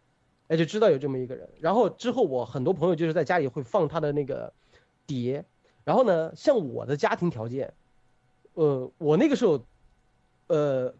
[0.49, 1.47] 哎就知道有这么一个人。
[1.61, 4.51] 然后之后我很多朋友就是在家里会放他的那个
[5.07, 5.45] 碟，
[5.83, 7.73] 然后呢，像我的家庭条件，
[8.53, 9.63] 呃，我那个时候，
[10.47, 10.93] 呃。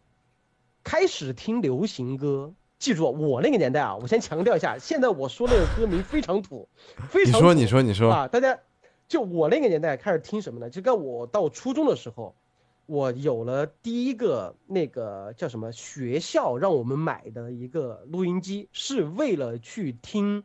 [0.81, 6.67] 开始听流行歌，记住我那个年代啊，我先强调一下，现在我说那个歌名非常土，
[7.11, 8.57] 非常你说土你说你说，啊，大家
[9.07, 10.69] 就我那个年代开始听什么呢？
[10.69, 12.33] 就跟我到初中的时候，
[12.87, 20.43] 我有了第一个那个叫什么学校让我们买的一个录音机，是为了去听，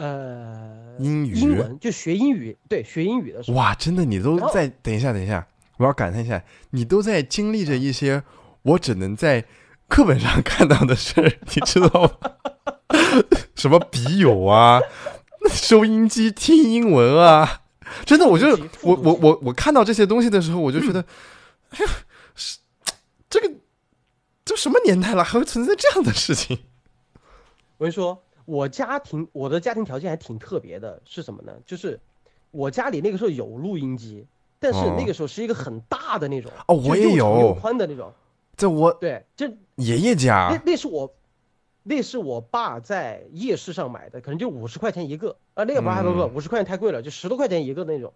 [0.00, 1.34] 呃，英语？
[1.34, 5.46] 英文就学英语，对，学英语的时候，哇，真的你都在等一下等一下，
[5.76, 8.22] 我要感叹一下，你都在经历着一些
[8.62, 9.44] 我只能在
[9.88, 12.10] 课本上看到的事儿， 你知道吗？
[13.54, 14.80] 什么笔友啊，
[15.52, 17.60] 收音机听英文啊，
[18.06, 21.04] 真的，我就我我我我看到这些东西的时候，我就觉得，
[21.72, 21.90] 哎呀，
[22.34, 22.56] 是
[23.28, 23.52] 这个
[24.46, 26.58] 都什么年代了，还会存在这样的事情？
[27.76, 31.52] 我跟你说，我家庭我的家庭条件还挺特别的，是什么呢？
[31.64, 32.00] 就是
[32.50, 34.26] 我家里那个时候有录音机，
[34.58, 38.12] 但是哦那个时候是一个很大的那种，哦我也有宽的那种。
[38.56, 39.46] 这我对，这
[39.76, 41.14] 爷爷家，那那是我，
[41.84, 48.12] 那是我爸在夜市上买的，可能就五十块钱一个啊，那个不还不不，嗯五十块钱太贵了，就十多块钱一个那种。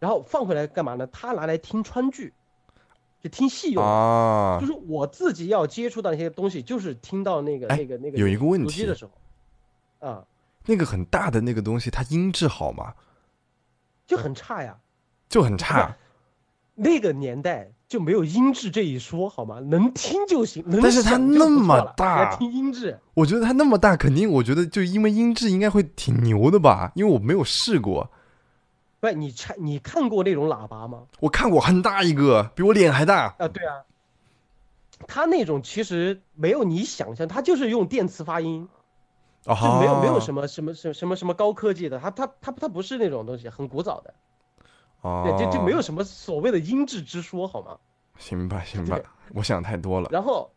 [0.00, 1.06] 然后放回来干嘛呢？
[1.08, 2.32] 他拿来听川剧，
[3.22, 3.88] 就听戏用的。
[3.88, 9.10] 啊就，是我自己要接触到那些东西，就是听到那个哎那个那个有一个问题的时候，
[10.00, 10.24] 啊，
[10.66, 12.94] 那个很大的那个东西，它音质好吗？
[14.06, 14.76] 就很差呀。
[15.28, 15.94] 就很差。
[16.74, 19.58] 那个年代就没有音质这一说，好吗？
[19.58, 28.08] 能听就行，能但是它那么大还听音质，我觉得它那么大，肯定我觉得就因为音质应该会挺牛的吧，因为我没有试过。
[29.00, 31.02] 不，你看你看过那种喇叭吗？
[31.20, 33.34] 我看过很大一个，比我脸还大。
[33.38, 33.82] 啊，对啊，
[35.08, 38.77] 它那种其实没有你想象，它就是用电磁发音，啊，
[39.42, 44.14] 就没有没有什么么什么什么什么什么高科技的，它它它它不是那种东西，很古早的，
[45.00, 47.78] 哦，对，就就没有什么所谓的音质之说，好吗？
[48.18, 49.00] 行吧行吧，
[49.34, 50.08] 我想太多了。
[50.10, 50.50] 然后，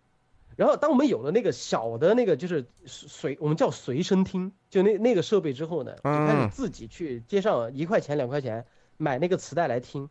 [0.56, 8.66] 然后当我们有了那个小的那个就是随我们叫随身听，就那那个设备之后呢，就开始嗯自己去街上一块钱两块钱
[8.98, 10.10] 买那个磁带来听，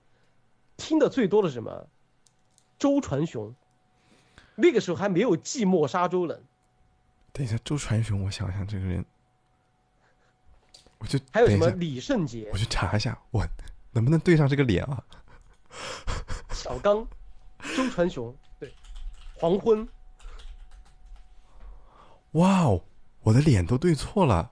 [0.76, 1.86] 听的最多的是什么？
[2.78, 3.54] 周传雄，
[4.54, 6.40] 那个时候还没有寂寞沙洲冷，
[7.32, 9.04] 等一下，周传雄，我想想这个人，
[10.98, 13.46] 我就还有什么李圣杰我、去查一下，我
[13.92, 15.02] 能不能对上这个脸啊？
[16.52, 17.06] 小刚、
[17.76, 18.74] 周传雄，对，
[19.36, 19.88] 黄昏，
[22.32, 22.82] 哇哦，
[23.22, 24.50] 我的脸都对错了。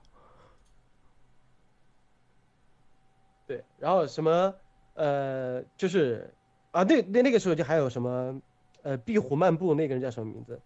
[3.47, 4.55] 对，然后什么
[4.95, 6.33] 呃，就是
[6.71, 8.41] 啊，那那那个时候就还有什么
[8.83, 10.61] 呃，壁虎漫步那个人叫什么名字？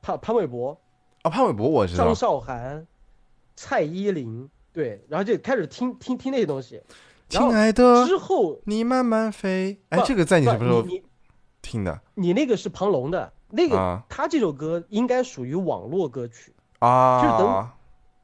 [0.00, 0.80] 潘潘玮柏。
[1.26, 2.86] 啊，潘玮柏我知道张，韶涵、
[3.56, 6.80] 蔡依林，对，然后就开始听听听那些东西。
[7.28, 9.76] 亲爱的，之后，你慢慢飞。
[9.88, 10.86] 哎，这个在你什么时候
[11.60, 17.20] 听的你那个是庞龙的，那个、啊他这首歌应该属于网络歌曲，啊？
[17.20, 17.70] 就是等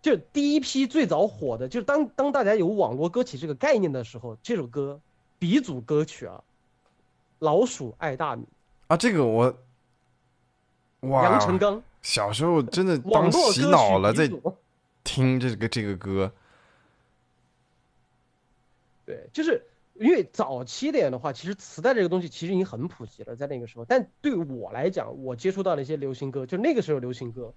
[0.00, 5.00] 就第一批最早火的，就是当当大家有网络歌曲这个概念的时候，这首歌
[5.40, 6.40] 鼻祖歌曲啊，
[7.40, 8.46] 老鼠爱大米，
[8.86, 9.52] 啊，这个我
[11.00, 14.30] 哇，杨成刚，小时候真的当洗脑了，在。
[15.04, 16.32] 听这个这个歌。
[19.04, 19.60] 对，就是
[19.94, 23.84] 因为早期点的话，其实磁带这个东西其实已经很普及了，在那个时候。
[23.84, 27.52] 但对我来讲，我接触到的一些流行歌，就那个时候流行歌，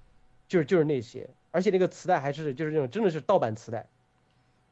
[0.48, 3.88] 就是就是那些，而且那个磁带还是就是那种真的是盗版磁带，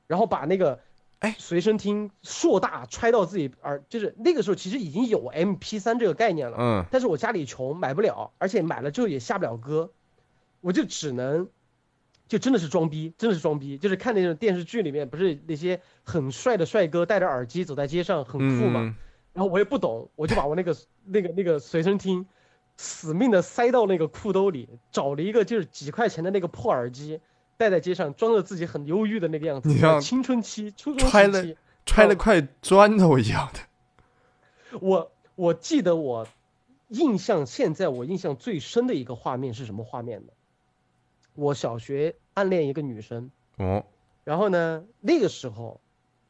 [0.07, 0.79] 然后把那个
[1.23, 9.91] 哎随身听硕大揣到自己耳，就是那个时候其实已经有 MP 三这个概念了，嗯但是我家里穷买不了，而且买了之后也下不了歌，
[10.61, 11.49] 我就只能。
[12.25, 18.79] 就真的是装逼，真的是装逼，就是看那种电视剧里面，不是那些很帅的帅哥戴着耳机走在街上，很酷嘛。
[18.79, 18.95] 嗯，
[19.33, 22.25] 然后我也不懂，我就把我那个那个那个随身听，
[22.77, 27.19] 死命的塞到那个裤兜里，找了一个就是几块钱的那个破耳机，
[27.57, 29.69] 戴在街上，装着自己很忧郁的那个样子。
[29.69, 33.59] 你像青春期、初中揣了揣了块砖头一样的。
[34.79, 36.27] 我我记得我
[36.89, 40.31] 印象现在我印象最深的一个画面是什么画面呢？
[41.35, 43.83] 我小学暗恋一个女生，哦，
[44.23, 45.81] 然后呢，那个时候，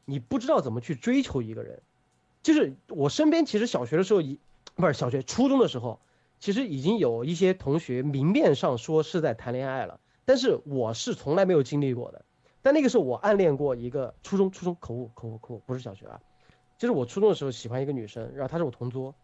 [0.06, 1.82] 你不知道怎么去追求一个人，
[2.42, 4.38] 就是我身边其实小学的时候已，
[4.76, 6.00] 不是小学初中的时候，
[6.40, 12.24] 其实已经有一些同学明面上说是在谈恋爱了，但是我是从来没有经历过的。
[12.62, 16.18] 但那个时候我暗恋过一个初中，初中口误口误口误，不是小学啊，
[16.78, 19.14] 就是我初中的时候喜欢一个女生，然后她是我同桌，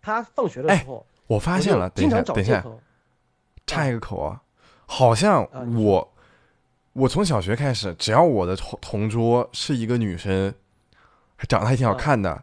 [0.00, 2.80] 她放学的时候，我发现了，等一下，经常找等一下，借口，
[3.64, 4.42] 插一个口啊，
[4.86, 6.12] 好像啊我
[6.94, 10.52] 我从小学开始，只要我的同同桌是一个女生，
[11.48, 12.42] 长得还挺好啊看的，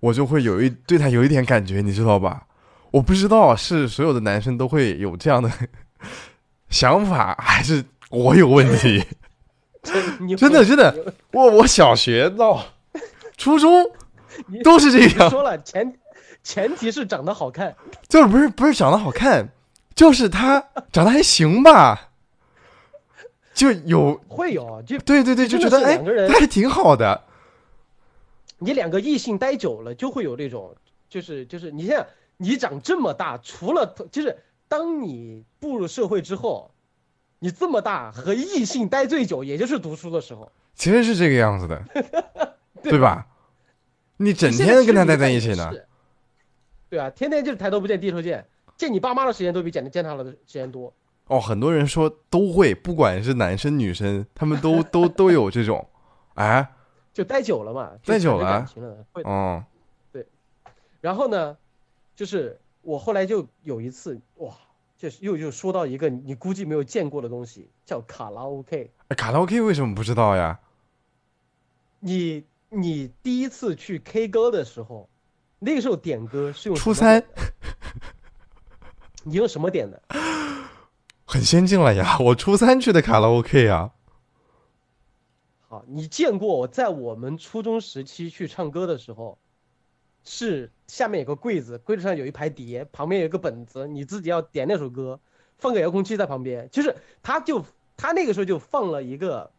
[0.00, 2.46] 我就会有一对她有一点感觉，你知道吧？
[2.90, 5.50] 我不知道是所有的男生都会有这样的
[6.70, 9.04] 想法，还是我有问题。
[10.36, 12.62] 真的真的，我我小学到
[13.38, 13.90] 初中
[14.62, 15.98] 都是这你样，说了前
[16.42, 17.74] 前提是长得好看。
[18.06, 19.48] 就是不是不是长得好看，
[19.94, 20.62] 就是他
[20.92, 22.10] 长得还行吧，
[23.54, 25.96] 就有会有，就对对对，就觉得哎
[26.28, 27.22] 他还挺好的，
[28.58, 30.76] 你两个异性待久了，就会有这种，
[31.08, 32.06] 就是就是你像
[32.36, 34.36] 你长这么大，除了就是
[34.70, 36.70] 当你步入社会之后，
[37.40, 41.84] 你这么大和异性待最久，也就是读书的时候，其实是这个样子的，
[42.80, 43.26] 对吧？
[44.18, 45.72] 你整天跟他待在一起呢，
[46.88, 48.46] 对啊，天天就是抬头不见低头见，
[48.76, 50.94] 见你爸妈的时间都比见见他的时间多。
[51.26, 55.84] 哦，很多人说都会，不管是男生女生，他们都 都都有这种，
[56.34, 56.70] 哎，
[57.12, 59.28] 就待久了嘛，待久了了，会的。
[59.28, 59.64] 哦，
[61.00, 61.56] 然后呢，
[62.14, 62.60] 就是
[62.90, 64.52] 我后来就有一次，哇，
[64.96, 68.90] 就是又又说到一个你估计没有见过的东西，叫卡拉 OK。
[69.06, 70.58] 哎卡拉 OK 为什么不知道呀？
[72.00, 75.08] 你你第一次去 K 歌的时候，
[75.60, 77.22] 那个时候点歌是用初三，
[79.22, 80.02] 你用什么点的？
[81.24, 83.92] 很先进了呀，我初三去的卡拉 OK 啊，
[85.68, 89.38] 好，你见过我在我们初中时期去唱歌的时候，
[90.24, 95.20] 是下面有个柜子，柜子上有一排碟，旁边有一个本子，你自己要点那首歌，
[95.56, 97.64] 放个遥控器在旁边，就是他就
[97.96, 99.52] 他那个时候就放了一个，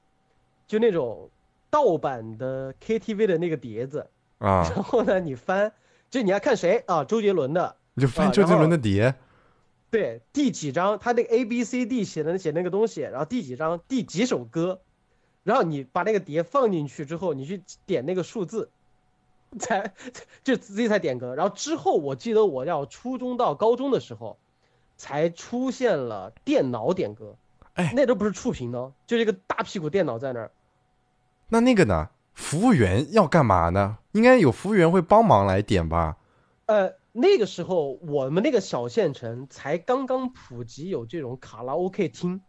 [0.68, 1.30] 就那种
[1.70, 4.08] 盗版的 KTV 的那个碟子，
[4.40, 5.72] 啊，然后呢你翻，
[6.10, 9.16] 就你要看谁啊，周杰伦的，你就翻啊周杰伦的碟，
[9.90, 14.82] 对，第几章，他那个 A B C D 写的写那个东西，然后第几章第几首歌，
[15.44, 18.70] 然后你把那个碟放进去之后，你去点那个数字，
[19.60, 19.94] 才
[20.44, 21.36] 就自己才点歌。
[21.36, 24.38] 然后之后我记得我要初中到高中的时候，
[24.98, 27.36] 才出现了电脑点歌，
[27.74, 30.52] 哎那都不是触屏的，就是一个大屁股电脑在那儿。
[31.50, 32.10] 那那个呢？
[32.34, 33.98] 服务员要干嘛呢？
[34.14, 36.16] 应该有服务员会帮忙来点吧？
[36.66, 42.42] 呃，那个时候我们那个小县城才刚刚普及有这种卡拉 OK 厅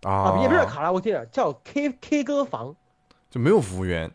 [0.00, 2.74] 啊啊，，也不是卡拉 OK 厅，叫 K K 歌房。
[3.28, 4.10] 就没有服务员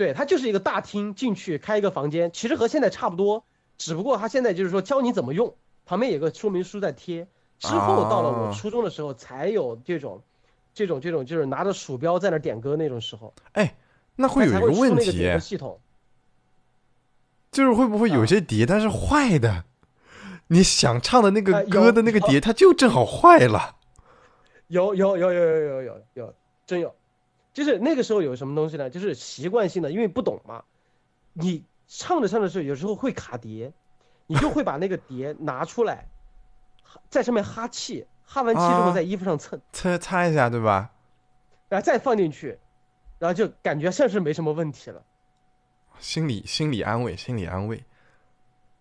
[0.00, 3.44] 对，它就是一个大厅，进去开一个房间，其实和现在差不多，
[3.76, 7.28] 只不过它现在就是说教你怎么用，旁边有个说明书在贴。
[7.58, 10.22] 之后到了我啊初中的时候，才有这种，
[10.72, 13.76] 这种这种就是拿着鼠标在那点歌那种时候，哎，
[14.16, 15.78] 那会有一个问题，系统。
[17.52, 19.64] 就是会不会有啊些碟它是坏的？
[20.46, 23.76] 你想唱的那个歌的那个碟，它就正好坏了。
[24.68, 26.34] 有有有有有有有有，
[26.66, 26.94] 真有，
[27.60, 28.88] 就是那个时候有什么东西呢？
[28.88, 30.64] 就是习惯性的，因为不懂嘛，
[31.34, 33.70] 你唱着唱着时候有时候会卡碟，
[34.26, 36.06] 你就会把那个碟拿出来，
[37.10, 39.60] 在上面哈气，哈完气之后啊在衣服上蹭。
[39.72, 40.90] 擦擦一下，对吧？
[41.68, 42.58] 然后再放进去，
[43.18, 45.02] 然后就感觉像是没什么问题了，
[45.98, 47.84] 心理心理安慰，心理安慰。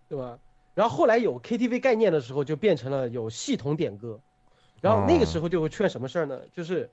[0.07, 0.39] 对吧？
[0.73, 4.21] 然后后来有 KTV 概念的时候，就变成了有系统点歌，
[4.79, 6.39] 然后那个哦时候就会出现什么事儿呢？
[6.53, 6.89] 就是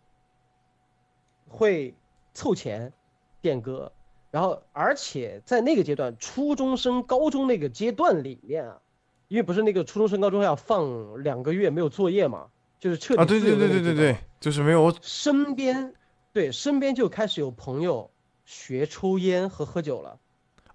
[1.48, 1.94] 会
[2.34, 2.92] 凑钱
[3.40, 3.92] 点歌，
[4.30, 8.80] 然后而且在那个阶段，初中升高中那个阶段里面啊，
[9.28, 15.94] 因为不是那个初中升高中要放两个月没有作业嘛，就是彻底啊，对对对对对对，就是没有身边，
[16.32, 18.10] 对，身边就开始有朋友
[18.44, 20.18] 学抽烟和喝酒了。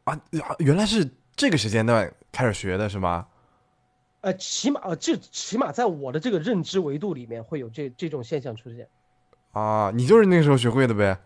[0.06, 0.20] 啊，
[0.60, 3.28] 原来是这个时间段开始学的是吗？
[4.22, 8.88] 呃，起码呃，这起码在我的这个认知维度里面会有这这种现象出现。
[9.52, 11.18] 啊，你就是那个时候学会的呗？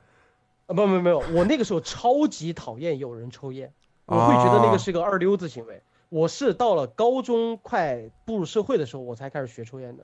[0.68, 3.72] 啊，不不没有，我那个时候超级讨厌有人抽烟，
[4.06, 5.82] 我会觉得那个是个二流子行为。
[6.10, 10.04] 我是到了高中快步入社会的时候，我才开始学抽烟的。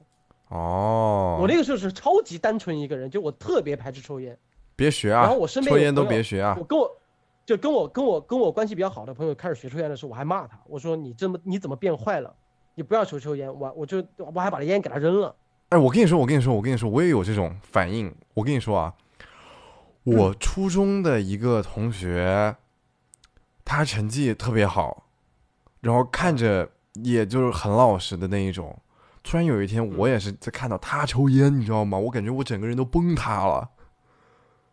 [0.49, 4.37] 哦，我那个时候是超级单纯一个人，就我特别排斥抽烟。
[4.75, 5.21] 别学啊！
[5.21, 6.63] 然后我身边抽烟都别学啊我！
[6.63, 6.91] 跟我
[7.45, 12.33] 就跟我跟我跟我关系比较好的朋友开始学抽烟的时候，我还骂他，我说你这么你怎么变坏了？
[12.73, 15.35] 你不要抽抽烟，我我就我还把他烟给他扔了。
[15.71, 18.13] 哎，我跟你说，我跟你说，我跟你说，我也有这种反应。
[18.33, 18.93] 我跟你说啊，
[20.03, 22.57] 我初中的一个同学，
[23.63, 25.05] 他成绩特别好，
[25.79, 28.77] 然后看着也就是很老实的那一种。
[29.23, 31.97] 突然有一天，我也是在看到他抽烟，你知道吗？
[31.97, 33.69] 我感觉我整个人都崩塌了，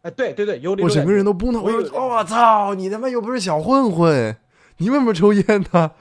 [0.02, 1.60] 哎，对对对，有点我整个人都崩塌。
[1.60, 4.36] 我操，你他妈又不是小混混，
[4.78, 5.92] 你为什么抽烟呢？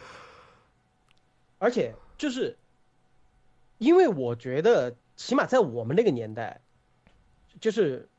[1.60, 2.58] 而且就是，
[3.78, 6.62] 因为我觉得，起码在我们那个年代，
[7.60, 8.10] 就是，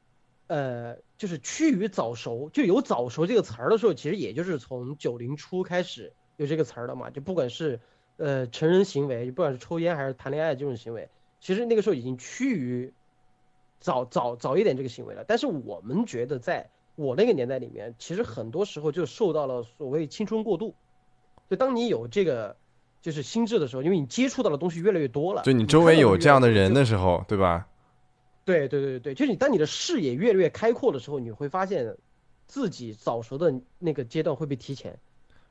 [0.47, 7.11] 呃，就是趋于早熟，就有早熟这个词儿的时候，其实也就是从九零初开始有这个词儿了嘛。
[7.11, 7.81] 就不管是
[8.17, 11.09] 呃成人行为，不管是抽烟还是谈恋爱这种行为，
[11.41, 12.93] 其实那个时候已经趋于
[13.81, 15.25] 早早早一点这个行为了。
[15.27, 20.75] 但是我们觉得，在我那个年代里面，其实很多时候就受到了所谓青春过度。
[21.49, 22.57] 就当你有这个
[23.01, 26.85] 就是心智的时候，因为你接触到的东西越来越多了，就你周围有这样的人的。
[26.85, 27.69] 时候，对吧？
[28.45, 31.97] 对对对对对，就是你当你的视野越来越开阔的时候，你会发现
[32.47, 34.99] 自己早熟的那个阶段会被提前。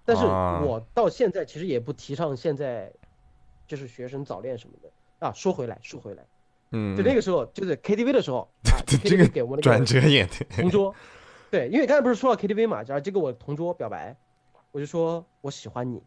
[0.03, 2.91] 但是啊我到现在其实也不提倡现在
[3.67, 4.89] 就是学生早恋什么的
[5.19, 5.31] 啊。
[5.33, 6.25] 说回来，说回来，
[6.71, 10.47] 嗯，就那个时候就是 KTV 的时候 啊这个给我转折也对。
[10.61, 10.95] 同桌，
[11.51, 14.17] 对，因为刚才不是说到 KTV 嘛，然后就跟我同桌表白，
[14.71, 16.01] 我就说我喜欢你。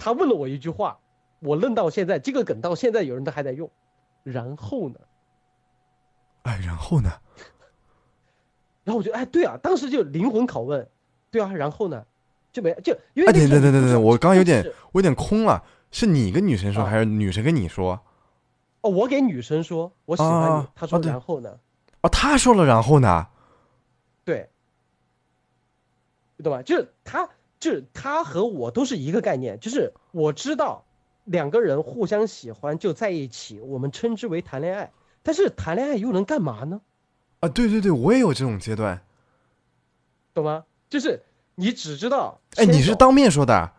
[0.00, 0.98] 他问了我一句话，
[1.38, 3.70] 我愣到现在，这个梗到现在有人都还在用。
[4.24, 4.98] 然后呢？
[6.42, 7.12] 哎，然后呢？
[8.82, 10.88] 然后我就哎，对啊，当时就灵魂拷问，
[11.30, 12.04] 对啊，然后呢？
[12.52, 18.00] 就没就因为等等等等等，我刚刚有点我有点空了，是你跟女生说，啊还是女生跟你说？
[18.80, 21.60] 哦，我给女生说我喜欢你啊，她说然后呢？
[22.00, 23.28] 哦，他说了，然后呢？
[24.24, 24.48] 对，
[26.36, 26.60] 你懂吧？
[26.62, 27.28] 就是他，
[27.60, 30.84] 就是他和我都是一个概念，就是我知道
[31.24, 34.90] 两个人互相喜欢就在一起，我们称之为谈恋爱。
[35.22, 36.80] 但是谈恋爱又能干嘛呢？
[37.40, 39.00] 啊，对对对，我也有这种阶段。
[40.32, 40.64] 懂吗？
[40.88, 41.22] 就是
[41.54, 43.72] 你只知道哎，你是当面说的？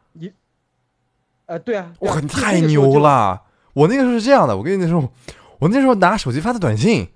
[1.47, 3.41] 呃，对啊，对啊哇，你太牛了！
[3.73, 5.11] 我那个时候是这样的，我跟你说，
[5.59, 7.09] 我那时候拿手机发的短信，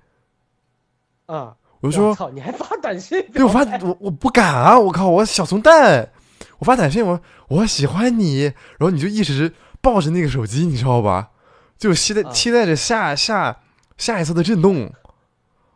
[1.27, 1.55] 啊！
[1.79, 3.23] 我就说，操，你还发短信？
[3.31, 4.79] 对我发我我不敢啊！
[4.79, 6.11] 我靠，我小怂蛋，
[6.59, 11.31] 我发短信，我我喜欢你，然后你就一直抱着那个手机，你知道吧？
[11.77, 13.61] 就期待啊期待着下下
[13.97, 14.93] 下一次的震动，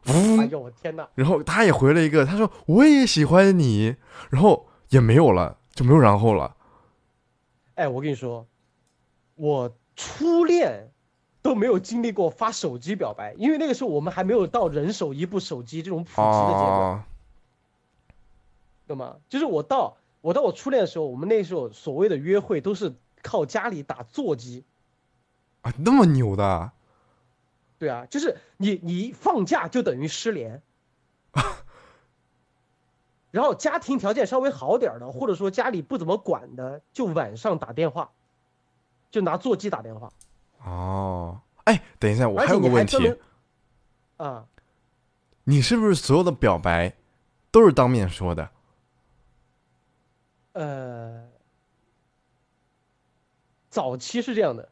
[0.05, 1.07] 哎，呦我天哪！
[1.15, 3.95] 然后他也回了一个，他说我也喜欢你，
[4.29, 6.55] 然后也没有了，就没有然后了。
[7.75, 8.47] 哎，我跟你说，
[9.35, 10.91] 我初恋
[11.41, 17.03] 都没有经历过发手机表白，因为那个时候我们还没有到人手一部手机这种普及的阶段，哦，
[18.87, 19.17] 懂吗？
[19.27, 24.63] 就是我到我到我初恋的时候，我们那时候所谓的约会都是靠家里打座机。
[25.61, 26.71] 啊，那么牛的，
[27.77, 30.61] 对啊，就是你你一放假就等于失联，
[33.31, 38.11] 然后家庭条件稍微好点儿的，或者说家里不怎么管的，就晚上打电话，
[39.11, 40.11] 就拿座机打电话。
[40.63, 43.15] 哦，哎，等一下，我还有个问题
[44.17, 44.45] 啊，
[45.43, 46.93] 你是不是所有的表白
[47.51, 48.49] 都是当面说的？
[50.53, 51.27] 呃，
[53.69, 54.69] 早期是这样的，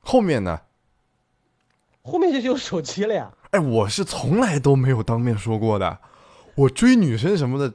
[0.00, 0.60] 后面呢？
[2.02, 3.32] 后面就是有手机了呀。
[3.50, 5.98] 哎，我是从来都没有当面说过的。
[6.54, 7.74] 我追女生什么的，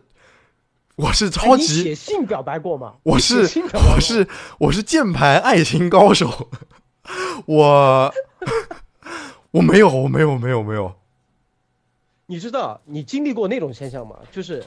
[0.96, 2.96] 我是超级，写信表白过吗？
[3.04, 3.42] 我是
[3.74, 4.28] 我是
[4.60, 6.50] 我是键盘爱情高手。
[7.46, 8.14] 我
[9.52, 10.96] 我没有，我没有，没有，没有。
[12.26, 14.18] 你知道你经历过那种现象吗？
[14.32, 14.66] 就是，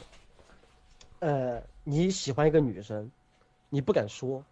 [1.18, 3.10] 呃，你喜欢一个女生，
[3.70, 4.44] 你不敢说，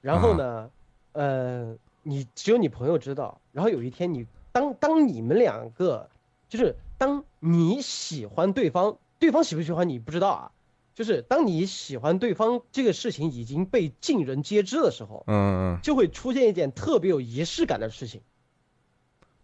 [0.00, 0.70] 然后呢，
[1.10, 6.08] 呃，你只有你朋友知道，然后有一天你当当你们两个，
[6.48, 10.52] 就是当你喜欢对方，对方喜不喜欢你不知道啊，
[10.94, 18.20] 就是当你喜欢对方这个事情已经被尽人皆知的时候，嗯嗯，就会出现一件特别有仪式感的事情。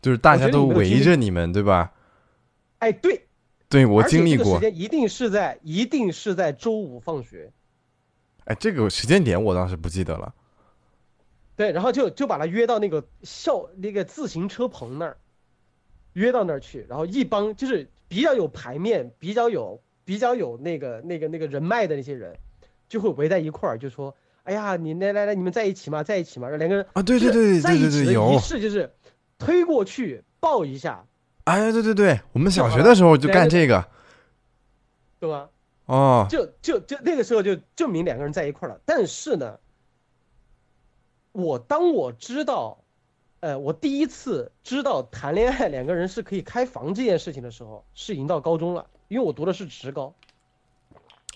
[0.01, 1.93] 就是大家都围着你们，对吧？
[2.79, 3.26] 哎，对，
[3.77, 4.61] 对我经历过这个时。
[4.61, 7.53] 间一定是在一定是在周五放学，
[8.47, 10.35] 哎，这个时间点我当时不记得了。
[11.57, 15.19] 对，然后就就把他约到那个校那个自行车棚那儿，
[16.15, 22.35] 约到那儿去，然后一帮就是比较有牌面、比较有比较有那个那个那个人脉的那些人，
[22.89, 24.15] 就会围在一块儿，就说
[24.45, 26.03] ：“哎呀，你来来来，你们在一起嘛？
[26.03, 28.39] 在一起嘛？”然后两个人啊，对对对对对对，在一起的仪。
[28.39, 28.91] 式就是
[29.39, 31.07] 推过去抱一下，
[31.47, 33.87] 哎，对对对，我们小学的时候就干这个。
[35.21, 35.49] 对吧？
[35.87, 38.81] 哦，就就就那个时候就证明两个人在一块了。
[38.85, 39.59] 但是呢，
[41.31, 42.79] 我当我知道，
[43.39, 50.13] 呃，我第一次知道谈恋爱两个人是可以开房这件事情的时候，是已经到高中了，因为我读的是职高。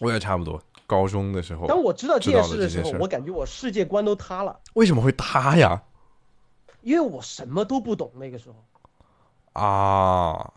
[0.01, 1.69] 我也差不多，高中的时候。
[1.69, 5.85] 当我知道这件事的时候我感觉我世界观都塌了，为什么会塌呀？
[6.83, 8.57] 因为我什么都不懂那个时候，
[9.53, 10.53] 啊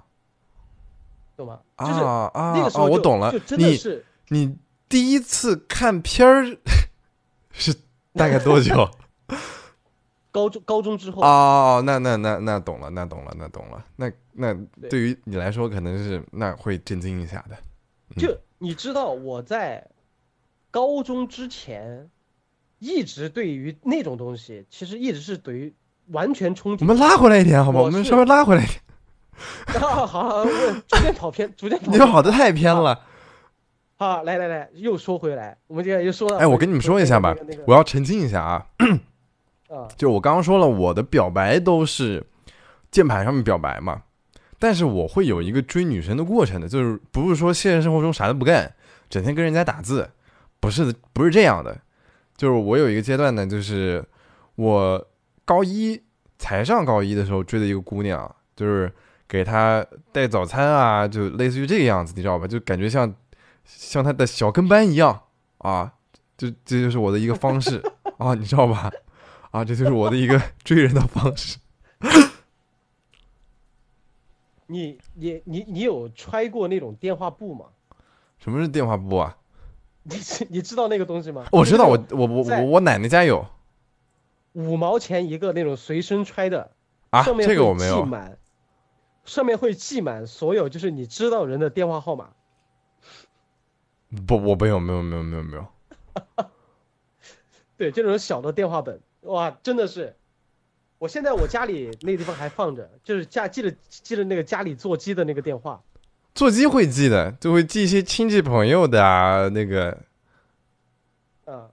[1.36, 1.60] 懂吗？
[1.76, 2.54] 啊就是啊啊！
[2.56, 6.58] 那个时候就我懂了就，真的你是你第一次看片儿
[7.52, 7.74] 是
[8.14, 8.90] 大概多久？
[10.32, 13.86] 高中高中之后，哦，那那那那懂了，那懂了，那懂了。
[13.96, 17.58] 那那对对于你来说，可能是那会震惊一下的。
[18.18, 19.88] 就你知道我在
[20.72, 22.10] 高中之前，
[22.80, 25.74] 一直对于那种东西，其实一直是对于
[26.08, 26.78] 完全憧憬。
[26.82, 27.82] 我们拉回来一点好吗？
[27.82, 28.80] 我是我们稍微拉回来一点。
[29.82, 30.46] 啊，好好，我
[30.88, 32.08] 逐渐跑偏， 逐渐跑你偏。
[32.08, 33.00] 跑的太偏了。
[33.96, 36.38] 好，来来来，又说回来，我们现在又说到。
[36.38, 38.66] 哎，我跟你们说一下吧那个那个，我要澄清一下啊。
[39.70, 42.26] 啊， 就我刚刚说了，我的表白都是
[42.92, 44.04] 键盘上面表白嘛，
[44.60, 48.74] 但是我会有一个追女生的过程的，就是不是说现实生活中啥都不干，
[49.10, 50.10] 整天跟人家打字，
[50.60, 51.78] 不是的，不是这样的。
[52.36, 54.04] 就是我有一个阶段呢，就是
[54.56, 55.08] 我
[55.46, 56.02] 高一
[56.38, 58.92] 才上高一的时候追的一个姑娘，就是
[59.28, 62.48] 给她带早餐啊，就类似于这个样子，你知道吧？
[62.48, 63.14] 就感觉像
[63.66, 65.24] 像她的小跟班一样
[65.60, 65.94] 啊，
[66.38, 67.82] 就这就是我的一个方式
[68.18, 68.92] 啊，你知道吧？
[69.52, 71.60] 啊，这就是我的一个追人的方式。
[74.68, 77.66] 你你你你有揣过那种电话簿吗？
[78.40, 79.38] 什么是电话簿啊？
[80.04, 81.46] 你知你知道那个东西吗？
[81.52, 83.46] 我知道，我我我我我奶奶家有
[84.54, 86.72] 五毛钱一个那种随身揣的，
[87.10, 88.02] 啊，上面这个我没有。
[88.02, 88.38] 记满，
[89.26, 92.30] 上面会记满所有就是你知道人的电话号码。
[94.28, 95.68] 不，我没有，没有，没有，没有，没有。
[97.76, 100.16] 对，就那种小的电话本，哇，真的是，
[101.00, 105.82] 我现在我家里那个地方还放着，就是家记得记得那个家里座机的那个电话，
[106.36, 109.98] 座机会记的，就会记一些亲戚朋友的啊，那个
[111.46, 111.72] 啊，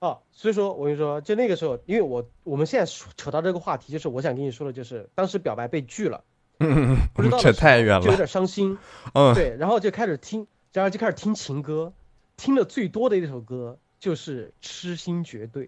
[0.00, 6.24] 啊，所以说我跟你说，就那个时候，因为我我们现在扯到这个话题，就是我想跟你说的，就是当时表白被拒了，
[6.58, 8.04] 嗯，不知道的这时候太远了。
[8.04, 8.76] 就有点伤心，
[9.14, 11.92] 嗯，对，然后就开始听，然后就开始听情歌，
[12.36, 15.66] 听的最多的一首歌就是《痴心绝对》。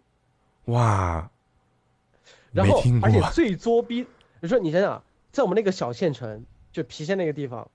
[0.64, 1.30] 哇，
[2.50, 4.08] 然后而且最作逼，
[4.40, 7.70] 你说你想想，在我们那个小县城，就郫县那个地方，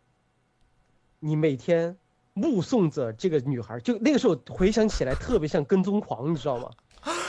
[1.22, 1.96] 你每天
[2.34, 6.70] 目送着这个女孩，就那个时候回想起来特别像跟踪狂，你知道吗？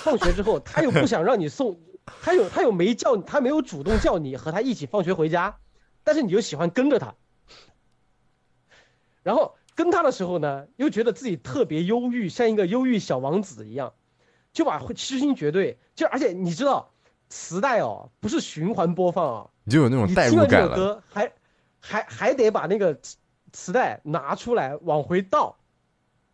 [0.01, 1.79] 放学之后，他又不想让你送，
[2.23, 5.59] 他有他又没叫，他没有主动叫你和他一起放学回家，
[6.03, 7.15] 但是你又喜欢跟着他，
[9.23, 13.93] 然后跟他的时候呢，又觉得自己特别忧郁，像一个忧郁小王子一样，
[14.53, 16.91] 就把《痴心绝对》就而且你知道，
[17.29, 20.69] 磁带哦不是循环播放啊，你就有那种代入感了。
[20.69, 21.33] 首歌还
[21.79, 23.17] 还还得把那个磁
[23.53, 25.57] 磁带拿出来往回倒，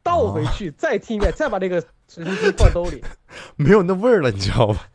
[0.03, 3.03] 倒回去、再听一遍，再把那个随身听放兜里，
[3.57, 4.89] 没有那味儿了，你知道吧？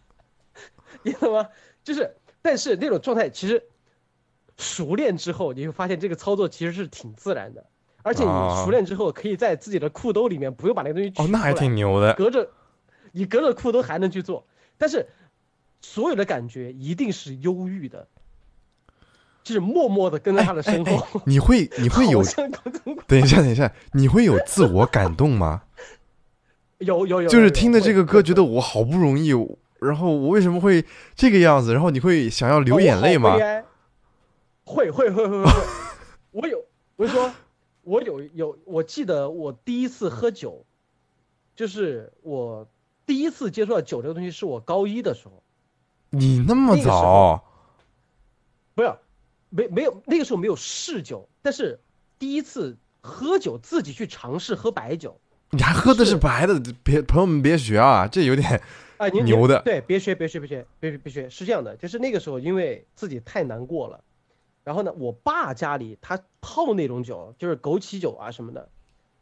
[1.03, 1.47] 你懂吗？
[1.83, 3.63] 就是，但是那种状态其实
[4.57, 7.65] 熟练之后，你会发现这个操作其实是挺自然的，
[8.03, 12.13] 而且你啊熟练之后，可以在自己的裤兜里面不用把那个东西取哦，那还挺牛的。
[12.13, 12.49] 隔着，
[13.11, 14.47] 你隔着裤兜还能去做，
[14.77, 15.07] 但是
[15.81, 18.07] 所有的感觉一定是忧郁的，
[19.43, 22.23] 就是默默的跟在他的身后，你会你会 有
[23.07, 25.63] 等一下，等一下，你会有自我感动吗？
[26.81, 29.31] 有有有，就是听的这个歌，觉得我好不容易，
[29.79, 31.73] 然后我为什么会这个样子？
[31.73, 33.35] 然后你会想要流眼泪吗
[34.63, 35.51] 会会会会会会，
[36.31, 36.63] 我有，
[36.95, 37.31] 我就说，
[37.83, 40.65] 我有有，我记得我第一次喝酒，
[41.55, 42.67] 就是我
[43.05, 45.43] 第一次接触到酒这个东西，是我高一的时候，
[46.11, 47.43] 你那么早？
[48.73, 48.93] 不是，
[49.49, 51.79] 没没有那个时候没有试酒，但是
[52.17, 55.19] 第一次喝酒自己去尝试喝白酒，
[55.51, 56.59] 你还喝的是是白的？
[56.83, 58.61] 别朋友们别学啊，这有点
[58.97, 64.01] 啊，你牛的对，别学，别学，别学，别别别学，是这样的，就是那个时候因为自己太难过了，
[64.63, 68.69] 然后呢，我爸家里他泡那种酒，就是枸杞酒啊什么的。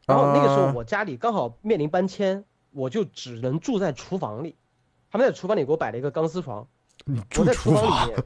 [0.05, 4.55] 然后那个时候我家里刚好面临搬迁，我就只能住在厨房里。
[5.11, 6.67] 他们在厨房里给我摆了一个钢丝床，
[7.37, 8.23] 我在厨房里面。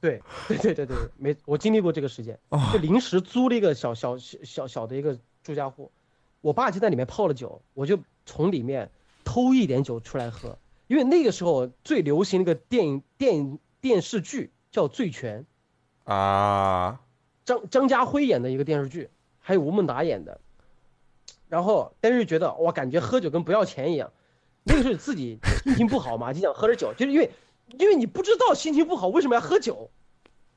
[0.00, 2.38] 对对对对对，没我经历过这个事件，
[2.72, 5.92] 就临时租了一个小小小小的一个住家户。
[6.40, 8.90] 我爸就在里面泡了酒，我就从里面
[9.24, 15.44] 偷一点酒出来喝，因为那个时候最流行那个电影电影电视剧叫《醉拳》。
[16.12, 17.00] 啊，
[17.44, 20.40] 张张家辉演的一个电视剧，还有吴孟达演的，
[21.48, 24.12] 然后但是觉得哇，感觉喝酒跟不要钱一样，
[24.64, 27.30] 那个时候自己心情不好嘛，就想喝点酒，就是因为
[27.78, 29.90] 因为你不知道心情不好为什么要喝酒，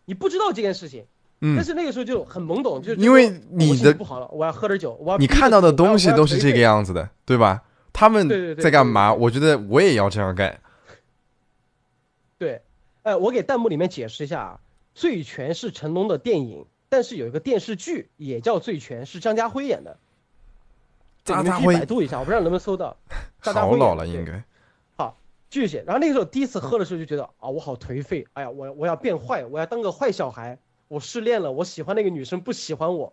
[0.06, 1.06] 你不知道这件事情，
[1.46, 7.64] 嗯，但是那个时候就很懵懂，就因为你的不好了，我要喝点酒，我要你看到的东西都是这个样子的，对吧？
[7.92, 9.14] 他们在干嘛？
[9.14, 10.62] 我觉得我也要这样干。
[12.38, 12.62] 对，
[13.02, 14.60] 哎，我给弹幕里面解释一下啊。
[14.96, 19.98] 醉拳是成龙的电影，但是有一个电视剧也叫醉拳，是张家辉演的。
[21.26, 22.96] 张家辉，百度一下，我不知道能不能搜到。
[23.44, 24.42] 好老了，应该。
[24.96, 25.18] 好，
[25.50, 25.84] 继续写。
[25.86, 30.58] 然后那个时候第一次喝的时候就觉得啊，我好颓废，哎呀，我我要变坏，我要当个坏小孩。
[30.94, 33.12] 我失恋了，我喜欢那个女生不喜欢我。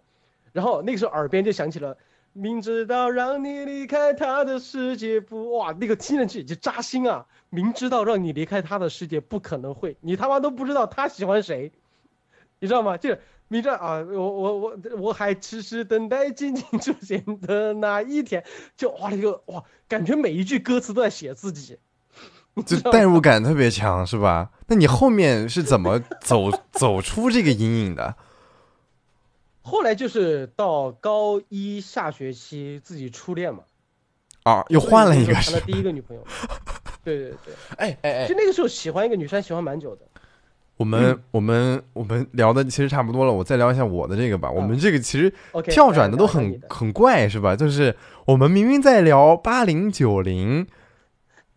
[0.52, 1.96] 然后那个时候耳边就响起了，
[2.34, 7.26] 明知道让你离开他的世界不哇，那个听上去就扎心啊。
[7.48, 11.72] 明知道让你离开他的世界不可能会，你他妈都不知道他喜欢谁，
[12.58, 12.98] 你知道吗？
[12.98, 18.44] 就是明知道啊，我我我我还痴痴等待静静出现的那一天，
[18.76, 21.78] 就哇那个哇，感觉每一句歌词都在写自己，
[22.66, 24.50] 就代入感特别强，是吧？
[24.66, 28.14] 那你后面是怎么走走出这个阴影的？
[29.62, 33.60] 后来就是到高一下学期自己初恋嘛，
[34.42, 36.22] 啊，又换了一个，谈了第一个女朋友。
[37.04, 40.02] 对对对，哎哎哎，就那个时候喜欢一个女生，喜欢蛮久的。
[40.76, 44.50] 我们我们我们聊的其实差不多了，我再聊一下我的这个吧。
[44.50, 45.32] 我们这个其实
[45.64, 47.54] 跳转的都很很怪，是吧？
[47.54, 47.94] 就是
[48.24, 50.66] 我们明明在聊八零九零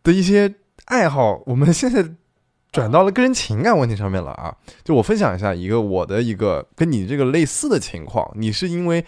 [0.03, 0.53] 的一些
[0.85, 2.03] 爱好，我们现在
[2.71, 4.57] 转到了个人情感问题上面了啊！
[4.83, 9.05] 就我分享一下一个我的一个跟你这个类似的情况，你是因为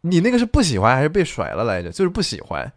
[0.00, 1.90] 你那个是不喜欢还是被甩了来着？
[1.90, 2.72] 就是不喜欢，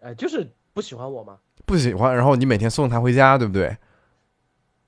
[0.00, 1.36] 哎，就是不喜欢我吗？
[1.66, 3.76] 不喜欢，然后你每天送他回家，对不对？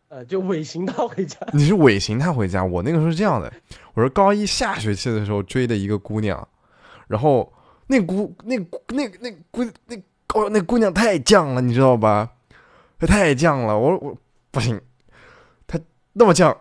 [0.09, 1.37] 呃，就尾行他回家。
[1.53, 2.65] 你是尾行他回家。
[2.65, 3.53] 我那个时候是这样的，
[3.95, 6.49] 我是高一下学期的时候追的一个姑娘，
[7.07, 7.53] 然后
[7.87, 8.57] 那姑那
[8.89, 9.97] 那那姑那
[10.35, 12.31] 哦那姑娘太犟了，你知道吧？
[12.99, 14.17] 她太犟了，我我
[14.51, 14.81] 不行，
[15.67, 15.79] 她
[16.13, 16.57] 那么犟，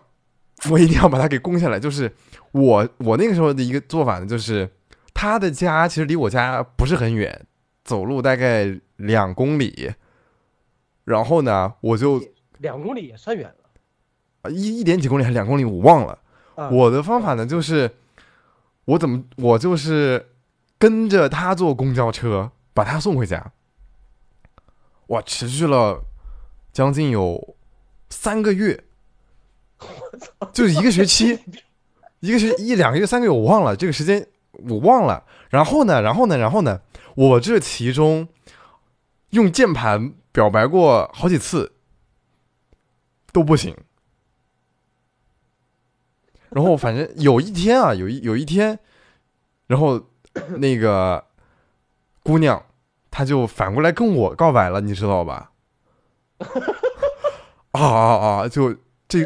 [0.70, 1.78] 我一定要把她给攻下来。
[1.78, 2.12] 就是
[2.52, 4.68] 我我那个时候的一个做法呢，就是
[5.12, 7.46] 她的家其实离我家不是很远，
[7.84, 9.92] 走路大概两公里。
[11.04, 12.22] 然后呢，我就
[12.58, 13.70] 两公里也算远了，
[14.42, 16.18] 啊，一一点几公里还是两公里，我忘了。
[16.70, 17.90] 我的方法呢，就是
[18.84, 20.26] 我怎么我就是
[20.78, 23.52] 跟着他坐公交车把他送回家。
[25.10, 26.02] 哇，持续了
[26.72, 27.56] 将近有
[28.08, 28.82] 三个月，
[30.52, 31.38] 就是一个学期，
[32.18, 35.24] 一个学一两个月三个月，我忘了这个时间，我忘了。
[35.50, 36.80] 然后呢，然后呢，然后呢，
[37.14, 38.26] 我这其中
[39.30, 40.14] 用键盘。
[40.32, 41.72] 表白过好几次
[43.32, 43.76] 都不行，
[46.50, 48.78] 然后反正有一天啊，有一有一天，
[49.66, 50.00] 然后
[50.58, 51.26] 那个
[52.22, 52.64] 姑娘
[53.10, 55.50] 她就反过来跟我告白了，你知道吧？
[57.72, 58.48] 啊啊啊！
[58.48, 58.74] 就
[59.08, 59.24] 这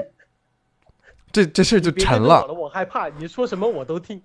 [1.33, 2.47] 这这事就成了。
[2.47, 4.21] 我害怕你说什么我都听。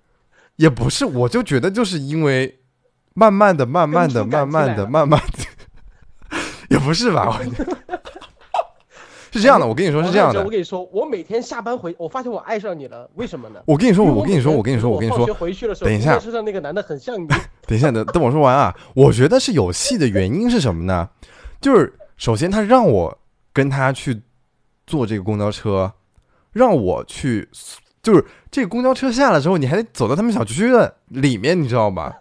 [0.56, 2.60] 也不是，我就觉得就是因为
[3.14, 6.36] 慢慢的、慢慢的、慢慢的、慢慢的。
[6.68, 7.40] 也不是吧，
[9.32, 10.42] 是这样的，我跟你说是这样的。
[10.42, 13.60] 我跟你说，我每天下班回，我发现我爱上你了，为什么呢？
[13.66, 17.26] 我跟你说，我跟你说，我跟你说，我跟你说，回去的时候，等一下，车上那个男的很像你。
[17.66, 18.74] 等一下，等等我说完啊。
[18.94, 21.08] 我觉得是有戏的原因是什么呢？
[21.60, 23.18] 就是首先他让我
[23.52, 24.20] 跟他去
[24.86, 25.92] 坐这个公交车，
[26.52, 27.48] 让我去，
[28.02, 32.12] 就是这个公交车下了之后，你还得走到他们小区的里面，你知道吧？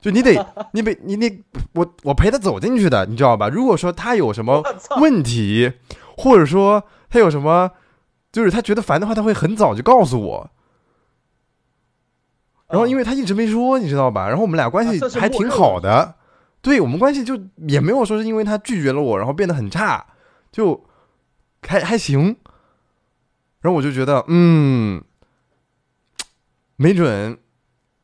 [0.00, 0.32] 就你得，
[0.72, 1.44] 你得，你得，
[1.74, 3.48] 我我陪他走进去的，你知道吧？
[3.48, 4.62] 如果说他有什么
[5.00, 5.72] 问题，
[6.16, 7.70] 或者说他有什么，
[8.32, 10.50] 就是他觉得烦的话，他会很早就告诉我。
[12.68, 14.28] 然后因为他一直没说，你知道吧？
[14.28, 16.14] 然后我们俩关系还挺好的，
[16.62, 17.38] 对我们关系就
[17.68, 20.06] 也没有说是因为他拒绝了我，然后变得很差，
[20.52, 20.84] 就
[21.62, 22.36] 还还行。
[23.60, 25.02] 然后我就觉得，嗯，
[26.76, 27.38] 没准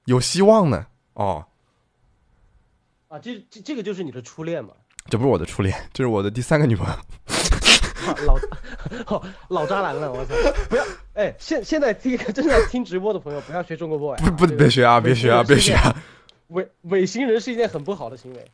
[0.04, 0.86] 有希望呢。
[1.14, 1.46] 哦。
[3.22, 4.70] 这这这个就是你的初恋嘛？
[5.08, 6.94] 这不是我的初恋，这是我的第三个女朋友。
[8.24, 8.38] 老
[9.04, 10.34] 好老渣男了，我操！
[10.68, 10.84] 不要
[11.14, 15.94] 哎，现现在听 正在听直播的朋友，不要学中国 boy，不不别学啊，别学啊，别学啊！
[16.48, 18.44] 尾尾行人是一件很不好的行为。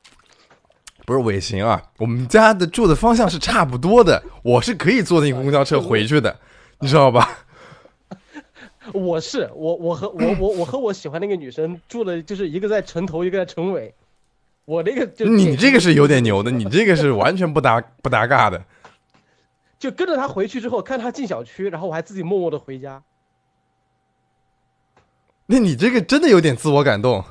[1.04, 6.38] 不是尾行啊，我们家的住的方向是差不多的，我是可以坐那个公交车回去的，
[6.78, 7.38] 你知道吧？
[8.94, 13.94] 我是我我和我我我和我喜欢那个女生住的，就是一个在城头，一个在城尾。
[14.72, 18.64] 我这个就你这个是有点牛的，你这个是完全不搭 不搭嘎的。
[19.78, 23.02] 就跟着他回去之后，看他进小区，然后我还自己默默的回家。
[25.44, 27.22] 那你这个真的有点自我感动。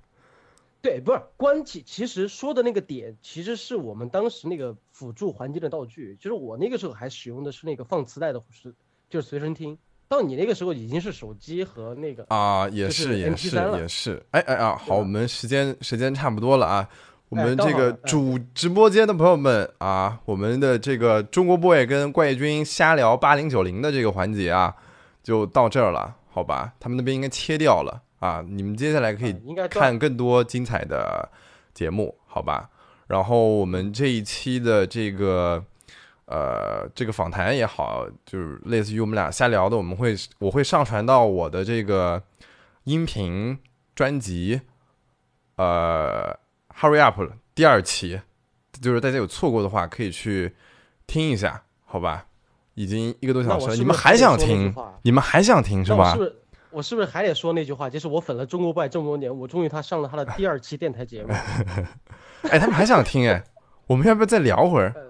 [0.80, 8.74] 对，不是关起，其实说的那个点，其实是我们当时那个辅助环境的道具，就是我那个时候还使用的是那个放磁带的，是
[9.10, 9.76] 就是随身听。
[10.08, 16.88] 到你那个时候已经是手机和那个啊，也是也是也是，哎哎啊，好，我们时间时间差不多了啊，
[17.28, 24.74] 我们这个主直播间的朋友们啊，我们的这个中国 boy 跟怪军瞎聊八零九零的这个环节啊，
[25.22, 26.72] 就到这儿了，好吧？
[26.80, 29.36] 他们那边应该切掉了啊，你们接下来可以
[29.68, 31.28] 看更多精彩的
[31.74, 32.70] 节目，好吧？
[33.08, 35.62] 然后我们这一期的这个。
[36.30, 42.22] 呃，这个访谈也好，就是类似于我们俩瞎聊的，我们会我会上传到我的这个
[42.84, 43.58] 音频
[43.94, 44.60] 专辑，
[45.56, 46.38] 呃
[46.78, 47.18] ，Hurry Up
[47.54, 48.20] 第二期，
[48.78, 50.54] 就是大家有错过的话，可以去
[51.06, 52.26] 听一下，好吧？
[52.74, 54.74] 已经一个多小时了，你们还想听？
[55.00, 56.14] 你们还想听是吧？
[56.70, 57.88] 我是不是还得说那句话？
[57.88, 61.32] 就是我粉了中国 boy 这么多年，我终于他上了他的第二期电台节目。
[62.50, 63.42] 哎，他们还想听哎，
[63.86, 64.94] 我们要不要再聊会儿？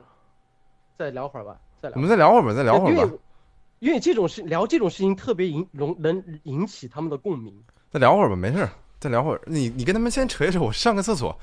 [0.98, 1.94] 再聊会儿吧，再聊。
[1.94, 3.02] 我们再聊会儿吧，再聊会儿吧。
[3.02, 3.18] 因为，
[3.78, 7.64] 因为这种事聊这种事情特别引容能引起他们的共鸣。
[7.88, 8.68] 再聊会儿吧，没事
[8.98, 9.40] 再聊会儿。
[9.46, 11.38] 你你跟他们先扯一扯，我上个厕所。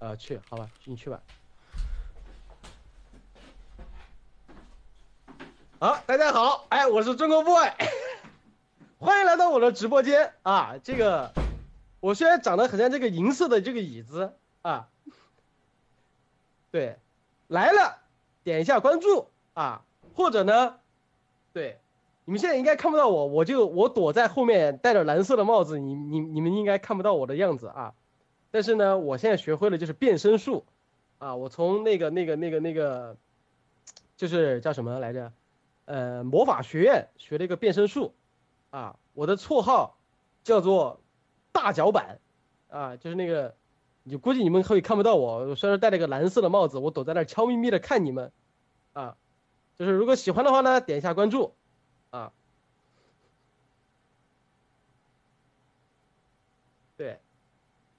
[0.00, 1.20] 呃，去，好吧，你去吧。
[5.78, 7.70] 好，大家好，哎，我是中国 boy，
[8.98, 10.74] 欢迎来到我的直播间啊。
[10.82, 11.32] 这个，
[12.00, 14.88] 我虽然长得很像这个银色的这个椅子啊，
[16.72, 16.98] 对，
[17.46, 17.98] 来了。
[18.44, 19.84] 点一下关注啊，
[20.14, 20.76] 或者呢，
[21.52, 21.80] 对，
[22.26, 27.94] 你们现在应该看不到我，我就我躲在后面戴着蓝色的帽子，你你你们应该看不到我的样子啊。
[28.50, 30.66] 但是呢，我现在学会了就是变身术，
[31.18, 33.16] 啊，我从那个那个那个那个，
[34.16, 35.32] 就是叫什么来着，
[35.86, 38.14] 呃，魔法学院学了一个变身术，
[38.70, 39.96] 啊，我的绰号
[40.42, 41.00] 叫做
[41.50, 42.20] 大脚板，
[42.68, 43.54] 啊，就是那个。
[44.06, 48.30] 你估计你们会看不到我，虽然戴了个蓝色的帽子，我躲在那儿悄咪咪的看你们，
[48.92, 49.16] 啊，
[49.78, 51.54] 就是如果喜欢的话呢，点一下关注，
[52.10, 52.30] 啊，
[56.98, 57.18] 对，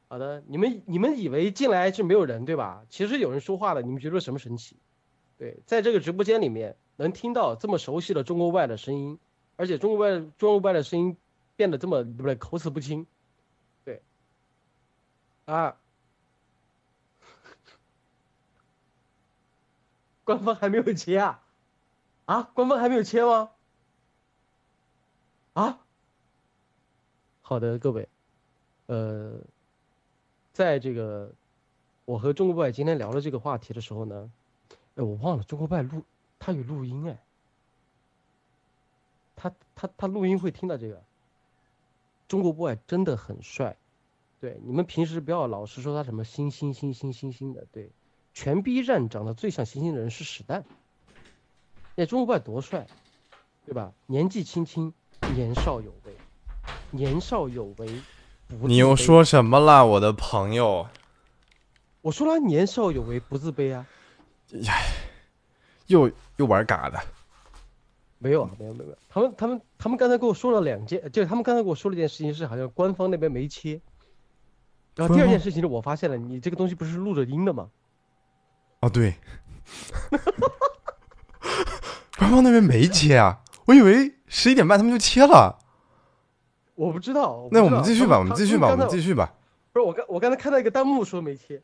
[0.07, 2.85] 好的，你们你们以为进来是没有人对吧？
[2.87, 4.77] 其实有人说话的，你们觉得什么神奇？
[5.39, 9.17] 对，在这个直播间里面能听到这么熟悉的中国外的声音，
[9.55, 11.17] 而且中国外中国外的声音
[11.55, 13.07] 变得这么不对口齿不清，
[13.83, 14.03] 对，
[15.45, 15.75] 啊。
[20.25, 21.41] 官方还没有切啊？
[22.25, 23.51] 啊，官方还没有切吗？
[25.53, 25.79] 啊？
[27.41, 28.09] 好的，各位，
[28.87, 29.39] 呃，
[30.51, 31.31] 在这个
[32.03, 34.31] 我和中国 boy 今天聊了这个话题的时候呢，
[34.95, 36.03] 哎，我忘了中国 boy 录
[36.39, 37.23] 他有录音哎，
[39.35, 41.03] 他他他录音会听到这个。
[42.27, 43.77] 中国 boy 真的很帅，
[44.39, 47.91] 对你们平时不要老是说他什么星星星星星星的，对。
[48.35, 50.65] 全 B 站长得最像星星的人是史丹，
[51.95, 52.85] 那中国怪多帅，
[53.65, 53.93] 对吧？
[54.07, 54.93] 年纪轻轻，
[55.33, 56.13] 年少有为，
[56.91, 57.89] 年少有为。
[58.61, 60.85] 你又说什么了，我的朋友？
[62.01, 63.87] 我说了，年少有为，不自卑啊。
[64.51, 64.73] 呀，
[65.87, 66.99] 又又玩嘎的？
[68.17, 68.97] 没有啊，没有没有。
[69.07, 73.79] 他们他们他们刚才跟我说了两件，就是他们刚才跟我说了一件事情，是好像官方那边没切。
[74.93, 77.69] 然后第二件事情是我发现了，你这个东西不是录着音的吗？
[78.85, 79.15] 哦对，
[82.19, 85.57] 官方那边没切啊，我以为十一点半他们就切了。
[86.75, 87.47] 我不知道。
[87.51, 89.33] 那我们继续吧，我们继续吧，我们继续吧。
[89.73, 91.63] 不是我刚我刚才看到一个弹幕说没切。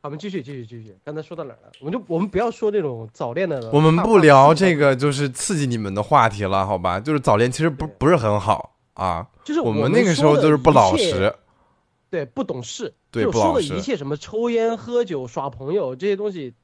[0.00, 0.96] 好，我们继续继续继续。
[1.04, 1.72] 刚才说到哪了？
[1.80, 3.68] 我们就我们不要说那种早恋的。
[3.72, 7.00] 我们不聊这个就是刺激你们的话题了，好吧？
[7.00, 9.26] 就是早恋其实不不是很好啊。
[9.42, 11.34] 就是我们那个时候就是不老实。
[12.08, 16.54] 对，不懂事，就说的一切什么抽烟、喝酒、耍朋友这些东西，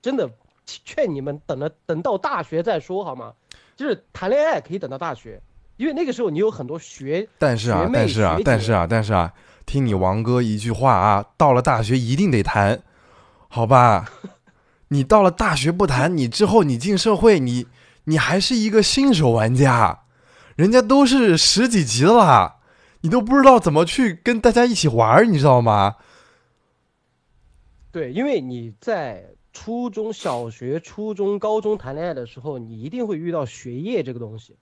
[0.00, 0.30] 真的
[0.66, 3.32] 劝你们等了等到大学再说好吗？
[3.76, 5.40] 就是谈恋爱可以等到大学，
[5.76, 9.32] 因为那个时候你有很多学，但是啊，但是啊，但是啊，但是啊，
[9.66, 12.82] 听你王哥一句话啊，到了大学一定得谈，
[13.48, 14.10] 好吧？
[14.90, 17.66] 你到了大学不谈，你之后你进社会，你
[18.04, 20.00] 你还是一个新手玩家，
[20.56, 22.56] 人家都是十几级的啦，
[23.00, 25.96] 你都不知道怎么去跟大家一起玩，你知道吗？
[27.90, 34.56] 对，因为你在初中小学、初中、高中谈恋爱的时候，你一定会遇到学业这个东西，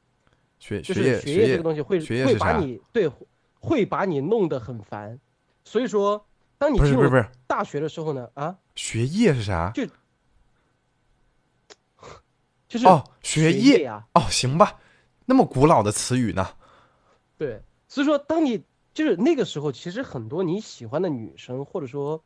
[0.58, 3.10] 学学业这个东西会会把你对
[3.58, 5.18] 会把你弄得很烦，
[5.64, 6.24] 所以说
[6.56, 7.28] 当你进入不是不是不是。
[7.46, 9.70] 大学的时候呢，啊，学业是啥？
[9.74, 9.84] 就
[12.68, 13.80] 就是哦，学业。
[13.80, 14.78] 业啊，哦，行吧，
[15.24, 16.48] 那么古老的词语呢？
[17.36, 18.64] 对，所以说当你
[18.94, 22.22] 就是那个时候，其实很多你喜欢的女生，或者说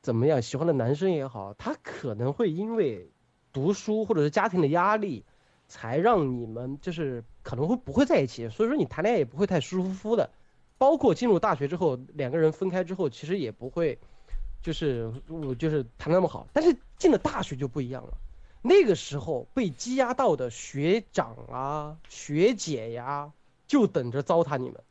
[0.00, 3.10] 怎么样喜欢的男生也好，他可能会因为
[3.52, 5.24] 读书或者是家庭的压力，
[5.68, 10.30] 才让你们就是可能会不会在一起，所以说你谈恋爱也不会太舒舒服服的。
[10.78, 13.98] 包括进入大学之后，两个人分开之后，其实也不会
[14.62, 16.46] 就是我就是谈那么好。
[16.52, 18.16] 但是进了大学就不一样了，
[18.62, 23.32] 那个时候被积压到的学长啊、学姐呀，
[23.68, 24.82] 就等着糟蹋你们。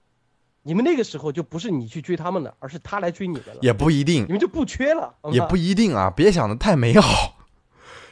[0.64, 3.56] 你们那个时候就不是你去追他们的，而是他来追你们了。
[3.62, 6.12] 也不一定你，们就不缺了，也不一定啊！
[6.16, 7.36] 别想的太美好，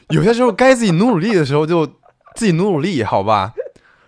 [0.10, 1.86] 有些时候该自己努努力的时候就
[2.36, 3.54] 自己努努力，好吧？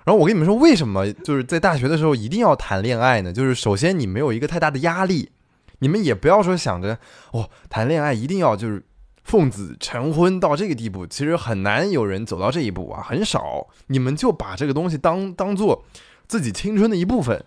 [0.03, 3.31] 然后我跟你们说，为什么就是在大学的时候一定要谈恋爱呢？
[3.31, 5.29] 就是首先你没有一个太大的压力，
[5.77, 6.97] 你们也不要说想着
[7.33, 8.83] 哦谈恋爱一定要就是
[9.23, 13.67] 奉子成婚到这个地步，其实很难有人走到这一步啊，很少。
[13.85, 15.85] 你们就把这个东西当当做
[16.27, 17.45] 自己青春的一部分，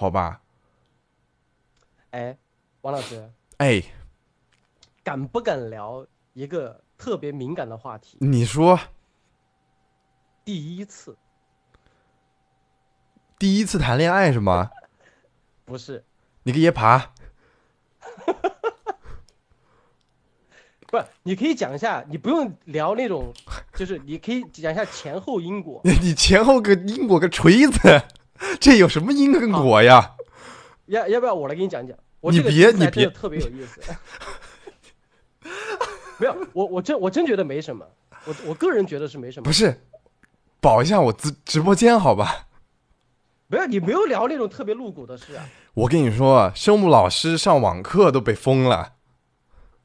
[0.00, 0.40] 好吧？
[2.12, 2.38] 哎，
[2.80, 3.82] 王老师，哎，
[5.04, 8.16] 敢不敢聊一个特别敏感的话题？
[8.22, 8.80] 你说
[10.42, 11.18] 第一次
[13.38, 14.70] 第一次谈恋爱是吗？
[15.66, 16.02] 不是，
[16.44, 17.12] 你个爷爬。
[20.88, 23.34] 不是，你可以讲一下，你不用聊那种，
[23.74, 25.82] 就是你可以讲一下前后因果。
[26.00, 28.02] 你前后个因果个锤子，
[28.60, 30.12] 这有什么因跟果呀？
[30.86, 31.96] 要要不要我来给你讲讲？
[32.20, 33.80] 我你别你别特别有意思。
[36.18, 37.86] 没有，我我真我真觉得没什么，
[38.26, 39.52] 我我个人觉得是没什么不。
[39.52, 39.80] 是，
[40.60, 42.46] 保一下我直直播间好吧？
[43.46, 45.44] 没有，你没有聊那种特别露骨的事啊。
[45.74, 48.92] 我跟你说，生物老师上网课都被封了，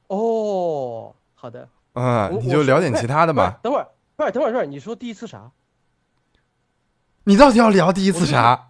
[0.08, 1.70] 哦，好的。
[1.94, 3.60] 嗯，你就聊点其他的吧。
[3.64, 3.88] 等会儿，
[4.18, 5.50] 不是，等会儿，等会儿，你说第一次啥？
[7.26, 8.70] 你到底要聊第一次啥？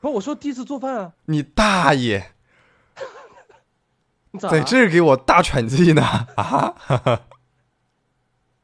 [0.00, 1.12] 不是，我说第一次做饭啊。
[1.26, 2.32] 你大爷，
[4.32, 4.58] 你咋了？
[4.58, 6.02] 在这儿给我大喘气呢
[6.36, 6.74] 啊！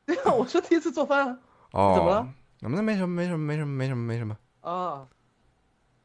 [0.04, 1.38] 对呀，我说第一次做饭啊。
[1.72, 2.28] 哦，怎么了？
[2.60, 4.36] 那那没什么，没什么，没什么，没什么，没什么。
[4.60, 5.06] 啊，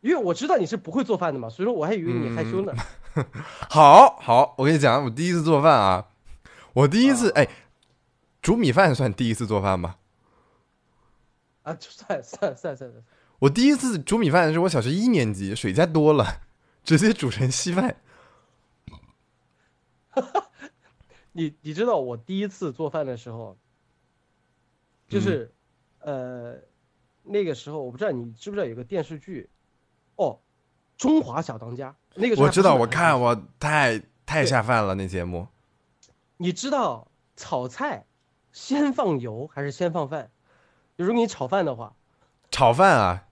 [0.01, 2.73] 因为我知道你是不会做饭的嘛，所以说我还以为你害羞呢。
[3.67, 6.05] 好好，我跟你讲，我第一次做饭啊，
[6.73, 7.47] 我第一次哎，
[8.43, 9.95] 煮米饭算第一次做饭吗？
[11.63, 13.03] 啊，就算算算算算，
[13.39, 16.41] 我第一次煮米饭是我小学一年级，水加多了，
[16.83, 17.97] 直接煮成稀饭。
[21.33, 23.57] 你你知道我第一次做饭的时候，
[25.07, 25.53] 就是，
[25.99, 26.55] 呃，
[27.23, 29.49] 那个时候我不知道你知不知道有个电视剧，
[30.15, 30.39] 哦，
[31.01, 35.47] 《中华小当家》那个时候我知道，我看，我太太下饭了那节目。
[36.35, 38.05] 你知道炒菜
[38.51, 40.31] 先放油还是先放饭？
[41.01, 41.95] 就如果你炒饭的话，
[42.51, 43.23] 炒饭啊，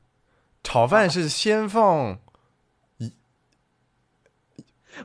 [0.64, 2.20] 炒饭是先放
[2.98, 3.14] 一，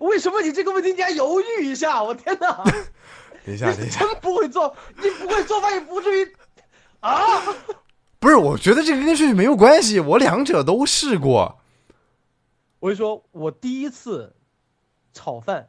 [0.01, 2.03] 为什么你这个问题你还犹豫一下？
[2.03, 2.65] 我天哪！
[3.45, 6.37] 等一下，等一下，真不会做，你不会做饭也不至于
[7.01, 7.15] 啊！
[8.19, 11.61] 不是，我觉得这个跟顺序没有关系，我两者都试过。
[12.81, 14.35] 我就说，我第一次
[15.13, 15.69] 炒饭，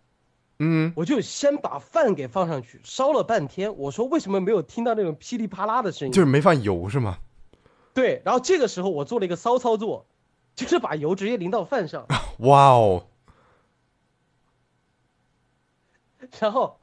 [0.60, 3.76] 嗯，我就先把饭给放上去，烧了半天。
[3.78, 6.12] 我说为什么没有听到那种噼里啪啦的声音？
[6.14, 7.18] 就是没放油是吗？
[7.94, 10.06] 对，然后这个时候我做了一个骚操作，
[10.56, 12.06] 就是把油直接淋到饭上，
[12.40, 13.08] 哇哦，
[16.40, 16.80] 然后，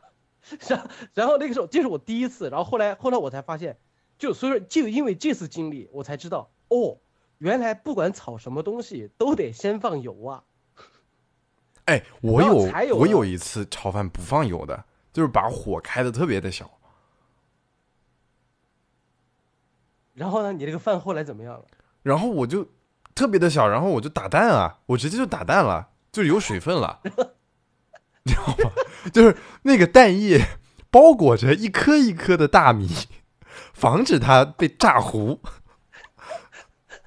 [0.69, 3.79] 然 然后那个时候这是我第一次，然后后来后来我才发现，
[4.19, 6.99] 就所以说就因为这次经历，我才知道哦，
[7.39, 10.45] 原来不管炒什么东西都得先放油啊。
[11.87, 16.79] 哎，我有有我有一次炒饭不放油的，就是把火开的特别的小。
[20.15, 21.65] 然后呢，你这个饭后来怎么样了？
[22.03, 22.69] 然后我就
[23.15, 27.01] 特别的小，然后我就打蛋啊，我直接就打蛋了，就有水分了，
[28.25, 28.73] 你知道吗？
[29.13, 30.47] 就是那个蛋液
[30.91, 32.89] 包裹着一颗一颗的大米，
[33.73, 35.41] 防止它被炸糊，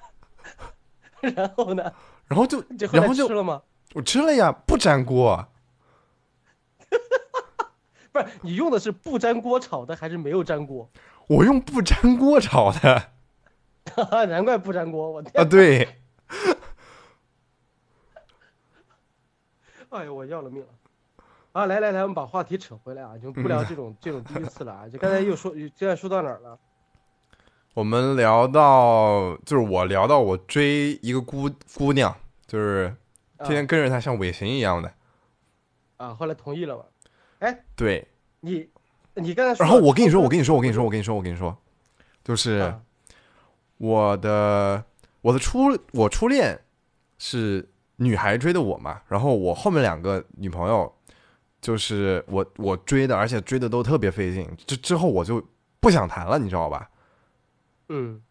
[1.22, 1.94] 然后呢，
[2.26, 3.62] 然后就然后就吃了吗？
[3.96, 5.48] 我吃了呀，不粘锅，
[8.12, 10.90] 不是你用的是不粘锅炒的还是没有粘锅？
[11.28, 13.12] 我用不粘锅炒的
[14.28, 15.50] 难怪不粘锅，我啊，天！
[15.50, 15.98] 对，
[19.90, 20.68] 哎呦，我要了命了！
[21.54, 24.90] 啊，来来来，我们把话题扯回来啊，就不聊这种、这种第一次了啊。
[24.90, 26.60] 就刚才又说，现在说到哪儿了？
[27.74, 32.14] 我们聊到就是我聊到我追一个姑姑娘，
[32.46, 32.98] 就是啊
[33.48, 34.94] 天天跟着他像尾行一样的，
[35.98, 36.86] 啊，后来同意了吧？
[37.40, 38.08] 哎，对。
[38.42, 38.70] 你
[39.16, 41.58] 你刚才说，然后我跟你说，我跟你说，我跟你说，我跟你说，我跟你说，
[42.24, 42.82] 就是啊
[43.78, 44.84] 我的
[45.22, 46.60] 我的初我初恋
[47.18, 50.94] 是女孩追的我嘛，然后我后面两个女朋友
[51.60, 55.44] 就是我我追的，而且追的都特别费劲，之之后我就
[55.80, 56.90] 不想谈了，你知道吧？
[57.90, 58.22] 嗯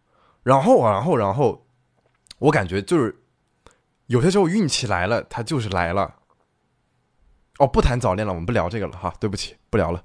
[0.43, 1.67] 然后然后然后
[2.39, 3.17] 我感觉就是
[4.07, 6.17] 有些时候运气来了，它就是来了。
[7.59, 10.05] 哦，不谈早恋了，我们不聊这个了哈，对不起，不聊了，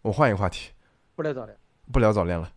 [0.00, 0.72] 我换一个话题，
[1.14, 1.56] 不聊早恋。
[1.92, 2.50] 不聊早恋了。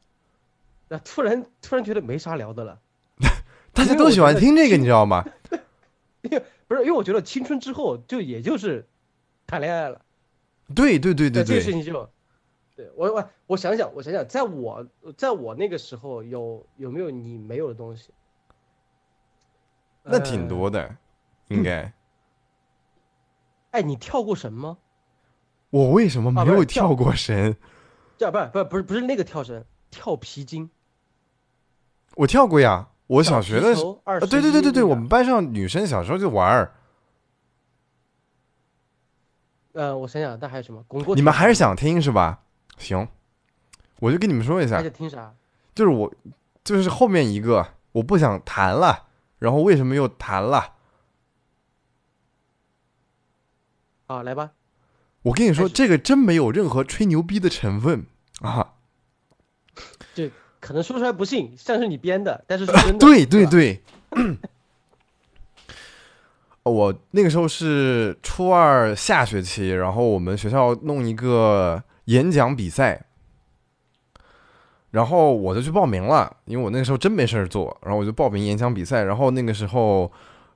[0.88, 2.80] 那突然突然觉得没啥聊的了，
[3.73, 5.26] 大家都喜欢听这个，你知道吗？
[6.22, 8.88] 因为不是因为我觉得青春之后就也就是
[9.45, 9.99] 谈恋爱了，
[10.73, 12.10] 对对对对对这个事对，情就，
[12.76, 14.88] 对我我我想想我想想，在我
[15.18, 18.11] 在我那个时候有有没有你没有的东西？
[20.06, 20.48] 那挺呃。
[20.48, 20.95] 多的，
[21.49, 21.91] 应该。
[23.72, 24.77] 哎，你跳过绳吗？
[25.69, 27.56] 我为什么没有跳跳过绳？
[28.18, 30.69] 这不是不是不是不是那个跳绳，跳皮筋。
[32.15, 36.73] 我跳过呀，我小学的时候，二啊，对对对对对，我们班上女生小时候就玩儿。
[39.73, 40.82] 呃，我想想，那还有什么？
[40.88, 41.14] 滚过。
[41.14, 42.40] 你们还是想听是吧？
[42.77, 43.06] 行，
[43.99, 45.34] 我就跟你们说一下还，想听啥？
[45.73, 46.14] 就是我，
[46.64, 49.07] 就是后面一个我不想谈了，
[49.45, 50.73] 然后为什么又谈了？
[54.07, 54.53] 啊，来吧。
[55.22, 58.07] 我跟你说，这个真没有任何吹牛逼的成分
[58.41, 58.73] 啊！
[60.15, 62.97] 这可能说出来不信，像是你编的，但是是真的。
[62.97, 63.84] 对对吧，对，
[66.63, 73.05] 我那个时候是初二下学期，然后我们学校弄一个演讲比赛，
[74.95, 80.09] 然后我就去报名了，因为我那个时候真没事儿做，然后我就报名演讲比赛，然后那个时候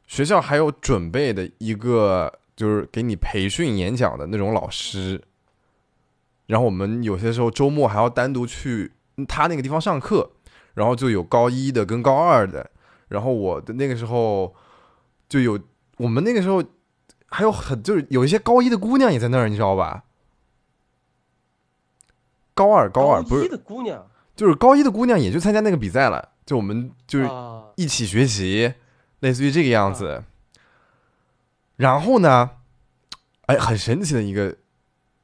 [0.08, 5.22] 学校还有准备的一个就是给你培训演讲的那种老师，
[6.46, 8.94] 然后我们有些时候周末还要单独去
[9.28, 10.32] 他那个地方上课，
[10.74, 12.72] 然后就有高一的跟高二的，
[13.10, 14.56] 然后我的那个时候
[15.28, 15.60] 就有
[15.98, 16.64] 我们那个时候
[17.26, 20.06] 还有很就是有一些高一的姑娘也在那儿，你知道吧？
[22.54, 24.09] 高二高二不是的姑娘，
[24.40, 28.74] 就是高一的姑娘也去参加那个比赛了，就我们就是啊，一起学习，
[29.20, 30.24] 类似于这个样子。
[31.76, 32.52] 然后呢，
[33.48, 34.56] 哎，很神奇的一个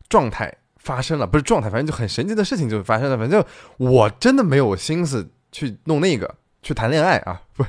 [0.09, 3.17] 状态发生了，不是状态，反正就很神奇的事情就发生了。
[3.17, 3.41] 反正
[3.77, 7.63] 我真的没有心思去弄那个，去谈恋爱啊，不，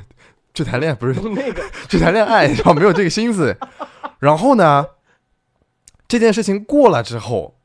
[0.52, 3.56] 去谈恋爱不是那个去谈恋爱，然后没有这个心思。
[4.18, 4.84] 然后呢，
[6.08, 7.56] 这件事情过了之后，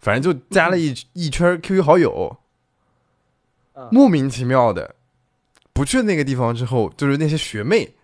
[0.00, 2.36] 反正就加了一一圈 QQ 好友，啊
[3.90, 4.94] 莫名其妙的，
[5.72, 7.94] 不去那个地方之后，就是那些学妹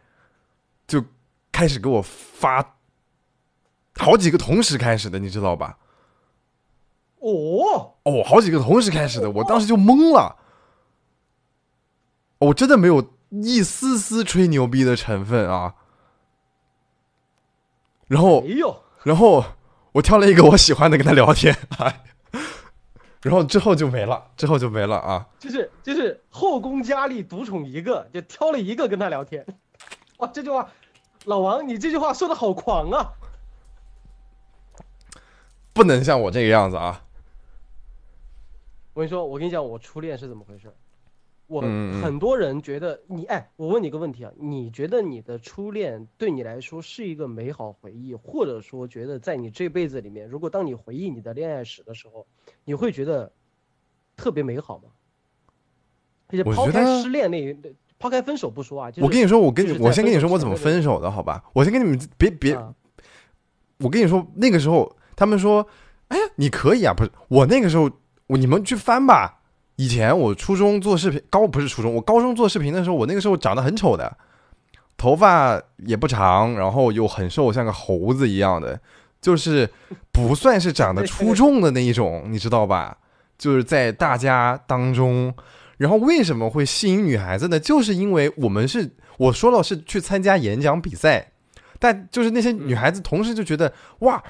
[0.86, 1.04] 就
[1.52, 2.76] 开始给我发，
[3.96, 5.78] 好几个同时开始的，你知道吧？
[7.20, 10.36] 哦，哦，好几个同时开始的，我当时就懵了。
[12.38, 15.74] 我真的没有一丝丝吹牛逼的成分啊。
[18.06, 18.44] 然后
[19.02, 19.44] 然后
[19.92, 22.04] 我挑了一个我喜欢的跟他聊天，哎，
[23.22, 25.28] 然后之后就没了，之后就没了啊。
[25.38, 29.44] 就是就是后宫佳丽独宠一个，就挑了一个跟他聊天。
[30.18, 30.70] 哇，这句话，
[31.24, 33.12] 老王，你这句话说的好狂啊！
[35.72, 37.04] 不能像我这个样子啊。
[38.94, 40.72] 我跟你说，我跟你讲，我初恋是怎么回事。
[41.46, 52.26] 我很多人觉得你，哎，我问你个问题啊，你觉得你的初恋对你来说是一个美好回忆，或者说觉得在你这辈子里面，如果当你回忆你的恋爱史的时候，
[52.68, 53.32] 你会觉得
[54.14, 56.44] 特别美好吗？
[56.54, 57.56] 抛开失恋那，
[57.98, 61.42] 抛开分手不说啊，就是我跟你说，我跟你，就是我先跟你说我怎么分手的，好吧？
[61.54, 62.74] 我先跟你们别别，啊
[63.78, 65.66] 我跟你说，那个时候他们说，
[66.08, 67.90] 哎呀，你可以啊，不是我那个时候，
[68.26, 69.40] 我你们去翻吧。
[69.76, 74.18] 以前我初中做视频，高不是初中，我高中做视频的时候，我那个时候长得很丑的，
[74.98, 78.78] 头发也不长，然后又很瘦，像个猴子一样的，
[79.20, 79.68] 就是
[80.12, 82.98] 不算是长得出众的那一种， 你知道吧？
[83.36, 85.34] 就是在大家当中，
[85.76, 87.60] 然后为什么会吸引女孩子呢？
[87.60, 91.32] 就是因为我们是我说了是去参加演讲比赛，
[91.78, 94.22] 但就是那些女孩子同时就觉得哇，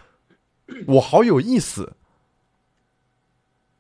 [0.87, 1.95] 我好有意思，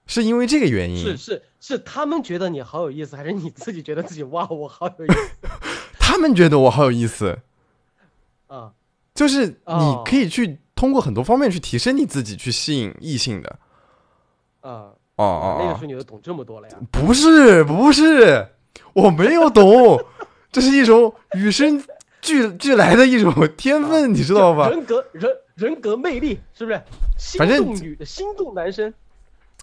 [0.06, 0.96] 是因为这个原因。
[0.96, 5.48] 是是是，他们觉得你好有意思，还是你自己觉得自己哇，我好有意思？
[6.00, 7.40] 他们觉得我好有意思，
[8.46, 8.72] 啊，
[9.14, 13.58] 就是你哦可以去通过很多方面去提升你自己，去吸引异性的。
[14.60, 16.76] 啊，哦哦那个时候哦，你都懂这么多了呀？
[16.92, 18.46] 不是不是，
[18.92, 20.00] 我没有懂，
[20.52, 21.82] 这是一种与生
[22.20, 24.68] 俱俱来的一种天分，你知道吧？
[24.68, 26.80] 人格人人格魅力是不是？
[27.18, 28.94] 心动女的心动男生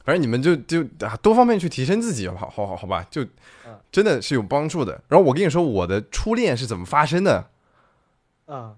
[0.04, 3.24] 反正你们就就啊多方面去提升自己，好好好好吧，就
[3.66, 5.02] 嗯真的是有帮助的。
[5.08, 7.48] 然后我跟你说我的初恋是怎么发生的。
[8.48, 8.76] 啊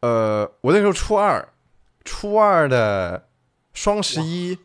[0.00, 1.48] 呃，我那时候初二，
[2.04, 3.28] 初二的
[3.72, 4.58] 双十一，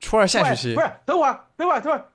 [0.00, 2.10] 初二下学期不，是，等会儿等会儿等会儿，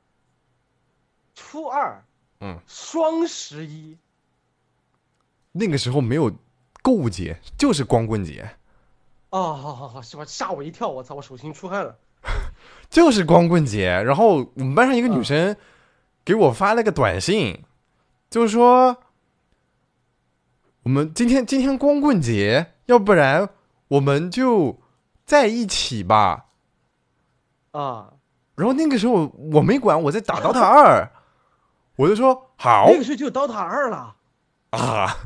[1.35, 2.03] 初二
[2.39, 3.97] 嗯，双十一
[5.51, 6.31] 那个时候没有
[6.81, 8.57] 购物节，就是光棍节，
[9.29, 10.23] 哦，好好好，是吧？
[10.25, 11.97] 吓我一跳，我操，我手心出汗了。
[12.89, 13.89] 就是光棍节。
[13.89, 15.57] 然后我们班上一个女嗯生
[16.23, 17.63] 给我发了个短信，
[18.29, 18.97] 就是说
[20.87, 23.49] 我们今天今天光棍节，要不然
[23.89, 24.79] 我们就
[25.25, 26.45] 在一起吧。
[27.71, 28.13] 啊，
[28.55, 31.11] 然后那个时候我没管，我在打 DOTA 二，
[31.97, 34.15] 我就说好那个时候就有 DOTA 二了。
[34.69, 35.17] 啊。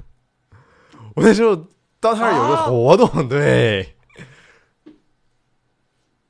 [1.15, 1.55] 我那时候
[2.01, 3.95] DOTA 二有个啊活动，对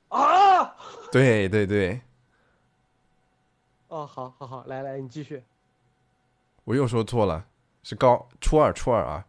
[0.10, 0.76] 啊！
[1.10, 2.02] 对对对，
[3.88, 5.42] 哦，好好好，来来，你继续。
[6.66, 7.46] 我又说错了，
[7.84, 9.26] 是高初二初二啊，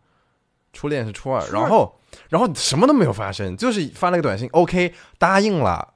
[0.72, 1.98] 初恋是初二，然后
[2.28, 5.94] 然后什么都没有发生，就是发了个短信，OK 答应了。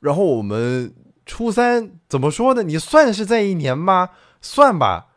[0.00, 0.94] 然后我们
[1.26, 2.62] 初三怎么说呢？
[2.62, 4.10] 你算是在一年吗？
[4.40, 5.08] 算吧，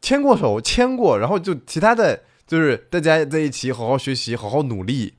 [0.00, 5.18] 牵过手，牵过，然后就其他的就是大家在一起好好学习，好好努力，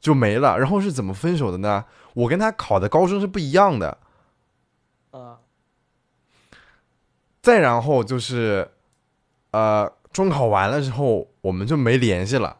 [0.00, 0.58] 就没了。
[0.58, 1.86] 然后是怎么分手的呢？
[2.14, 3.98] 我跟他考的高中是不一样的，
[5.10, 5.38] 啊
[7.40, 8.72] 再然后就是，
[9.50, 12.58] 呃，中考完了之后，我们就没联系了。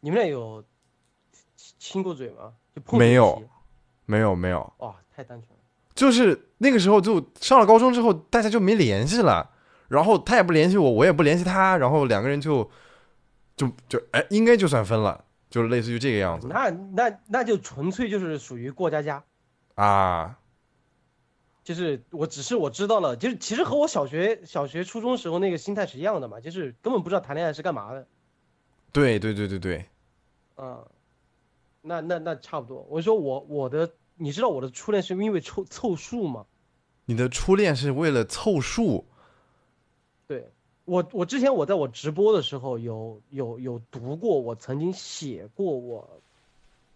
[0.00, 0.64] 你们俩有
[1.56, 2.52] 亲亲过嘴吗？
[2.74, 3.42] 就碰没有。
[4.04, 5.64] 没有没有，哇，太单纯了。
[5.94, 9.48] 就是那个时候就上了高中之后，大家就没联系了。
[9.88, 12.68] 然后他也不联系我，我也不联系他，然后两个人就
[13.56, 19.22] 就就哎，应该就算分了，就是类似于这个样子那那那就纯粹就是属于过家家。
[19.76, 20.38] 啊。
[21.64, 28.06] 就是我只是我知道了，就是其实和我小学、小学、初中时候那个心态是一样的嘛，就是根本不知道谈恋爱是干嘛的。
[28.92, 29.86] 对对对对对，
[30.56, 30.84] 嗯，
[31.80, 32.86] 那那那差不多。
[32.90, 36.46] 我说我我的，你知道我的初恋是因为凑凑数吗？
[37.04, 39.04] 你的初恋是为了凑数
[40.26, 40.50] 对
[40.84, 46.20] 我，我之前我在我直播的时候有有有读过，我曾经写过我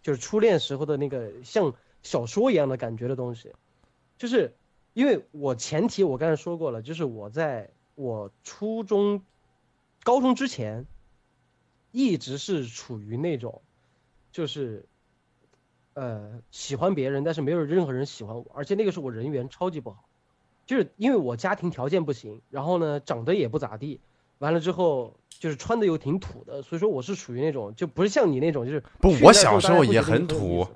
[0.01, 1.73] 就是初恋时候的那个像
[2.03, 3.51] 小说一样的感觉的东西，
[4.17, 4.55] 就是
[4.93, 9.21] 因为我前提我刚才说过了，就是我在我初中、
[10.03, 10.85] 高中之前，
[11.91, 13.61] 一直是处于那种
[14.31, 14.85] 就是
[15.93, 20.03] 呃喜欢别人，但是没有任何人喜欢我，而且那个时候我人缘超级不好。
[20.65, 24.01] 就是因为我家庭条件不行，然后呢长得也不咋地，
[24.39, 30.67] 完了之后就是穿的又挺土的，所以说我是属于那种就不是像你那种就是不我小时候也很土。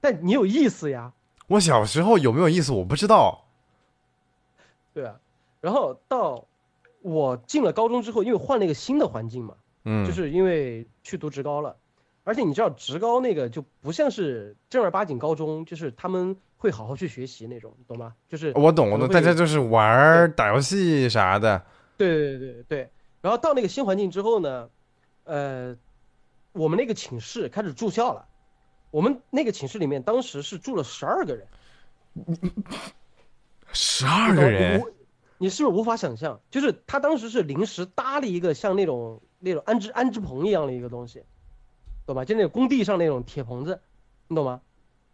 [0.00, 1.12] 但你有意思呀，
[1.50, 3.44] 我小时候有没有意思我不知道。
[4.94, 5.18] 对啊，
[5.60, 6.46] 然后到
[7.02, 9.54] 我进了高中之后，因为换了一个新的环境嘛，
[9.84, 11.76] 嗯，就是因为去读职高了，
[12.22, 18.14] 而且你知道职高那个就不像是正儿八经高中，就是他们会好好去学习那种，懂吗？
[18.28, 21.60] 就是我懂我懂，大家就是玩儿、打游戏啥的。
[21.96, 22.90] 对对对对对。
[23.20, 24.70] 然后到那个新环境之后呢，
[25.24, 25.76] 呃，
[26.52, 28.26] 我们那个寝室开始住校了。
[28.90, 31.46] 我们那个寝室里面当时是住了十二个人，
[33.72, 34.90] 十二个人，无
[35.38, 36.40] 你是不是无法想象？
[36.50, 41.22] 就是他当时是临时搭了一个像那种那种安置安置棚一样的一个东西，
[42.06, 42.24] 懂吧？
[42.24, 43.80] 就那种工地上那种铁棚子，
[44.28, 44.60] 你懂吗？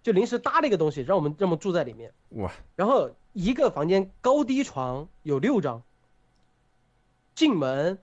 [0.02, 2.12] 就临时搭了一个东西，让我们让我们住在里面。
[2.30, 2.52] 哇！
[2.76, 5.82] 然后一个房间高低床有六张，
[7.34, 7.98] 进门，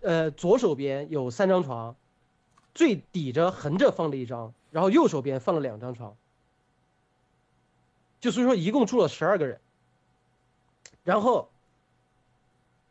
[0.00, 1.96] 呃，左手边有三张床，
[2.74, 6.16] 最底着横着放了一张，然后右手边放了两张床。
[8.18, 9.60] 就所以说一共住了十二个人。
[11.04, 11.48] 然后，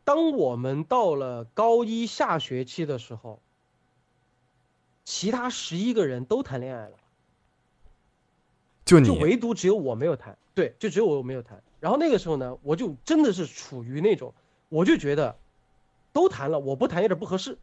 [0.02, 3.42] 当我们到了高一下学期的时候，
[5.04, 6.96] 其他十一个人都谈恋爱了。
[8.86, 11.62] 就你就唯独只有我没有谈，对，就只有我没有谈。
[11.80, 14.32] 然后那个时候呢，我就真的是处于那种，
[14.70, 15.36] 我就觉得
[16.14, 17.58] 都谈了，我不谈有点不合适。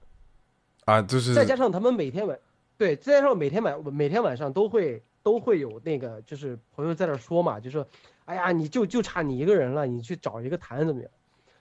[0.85, 2.39] 啊，就是再加上他们每天晚，
[2.81, 7.85] 对，再加上每天晚每天晚上都会都会有那个就是朋友在那说嘛，就说，
[8.25, 11.11] 哎呀，你就就差你一个人了，你去找一个谈怎么样？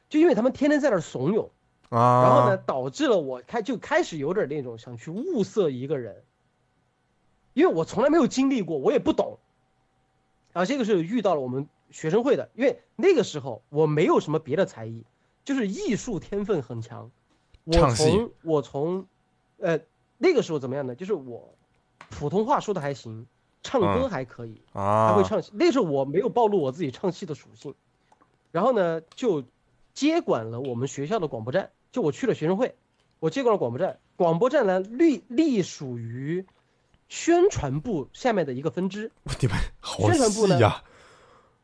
[0.08, 1.50] 就因为他们天天在那怂恿，
[1.90, 6.24] 啊，然后呢，导致了我开就开始有点那种想去物色一个人，
[7.52, 9.38] 因为我从来没有经历过，我也不懂。
[10.54, 15.04] 然后这个是遇到了我们学生会的，因为那个时候我没有什么别的才艺，
[15.44, 17.10] 就是艺术天分很强。
[17.64, 19.06] 我从我从，
[19.58, 19.80] 呃，
[20.22, 20.94] 那个时候怎么样呢？
[20.94, 21.56] 就是我
[22.10, 23.26] 普通话说的还行，
[23.62, 25.50] 唱歌嗯还可以，啊，还会唱戏。
[25.54, 27.74] 那时候我没有暴露我自己唱戏的属性，
[28.52, 29.42] 然后呢，就
[29.94, 31.70] 接管了我们学校的广播站。
[31.90, 32.76] 就我去了学生会，
[33.18, 33.98] 我接管了广播站。
[34.16, 36.44] 广播站呢，隶隶属于
[37.08, 39.10] 宣传部下面的一个分支。
[39.40, 40.84] 你们好宣传部呢细呀，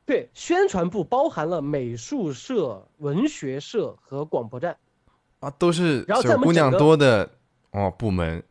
[0.06, 4.78] 对，宣传部包含了美术社、文学社和广播站。
[5.40, 7.30] 啊，都是小姑娘多的
[7.76, 8.42] 哦部门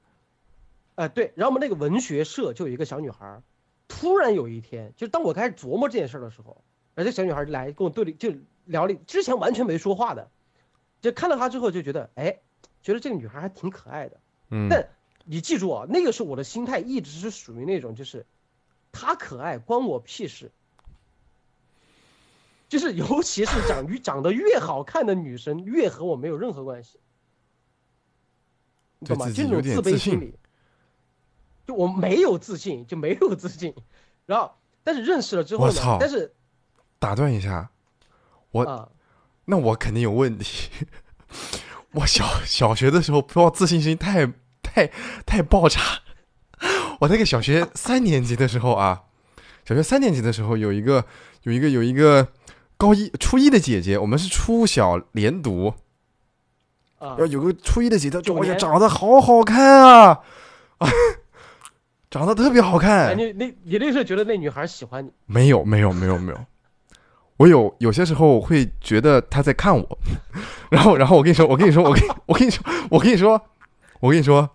[0.93, 3.41] 哎、对，然后我们那个文学社就有一个小女孩，
[3.87, 8.31] 突然有一天，就当我开始琢磨这件事的时候，而这小女孩儿来跟我对了，就
[8.65, 10.29] 聊了，之前完全没说话的，
[11.01, 12.39] 就看到她之后就觉得，哎，
[12.83, 14.19] 觉得这个女孩还挺可爱的。
[14.51, 14.87] 嗯，但
[15.25, 18.25] 你记住啊，那个时候我的心态一直是属于那种，就是
[18.91, 20.51] 她可爱关我屁事。
[22.69, 26.99] 就是尤其是长越长得越好看的女生，越和我没有任何关系，
[29.13, 29.31] 你懂吗？
[29.31, 30.33] 就那种自卑心理。
[31.67, 33.73] 就我没有自信，就没有自信。
[34.25, 34.51] 然后，
[34.83, 35.97] 但是认识了之后呢我操？
[35.99, 36.33] 但是
[36.99, 37.69] 打断一下，
[38.51, 38.87] 我啊，
[39.45, 40.69] 那我肯定有问题。
[41.91, 44.91] 我小小学的时候，不知道自信心太太
[45.25, 45.79] 太爆炸。
[46.99, 49.03] 我那个小学三年级的时候啊，
[49.65, 51.05] 小学三年级的时候有一个
[51.43, 52.27] 有一个有一个
[52.77, 55.73] 高一初一的姐姐，我们是初小连读，
[56.99, 57.15] 啊。
[57.19, 60.21] 要有个初一的姐姐，哎呀，长得好好看啊，
[60.77, 60.87] 啊，
[62.09, 63.07] 长得特别好看。
[63.07, 65.11] 哎，你那你那时候觉得那女孩喜欢你？
[65.25, 66.39] 没有，没有，没有，没有。
[67.37, 69.99] 我有有些时候会觉得她在看我，
[70.69, 73.41] 然后，然后我跟你说，我跟你说，我跟我跟你说，我跟你说，
[73.99, 74.49] 我跟你说，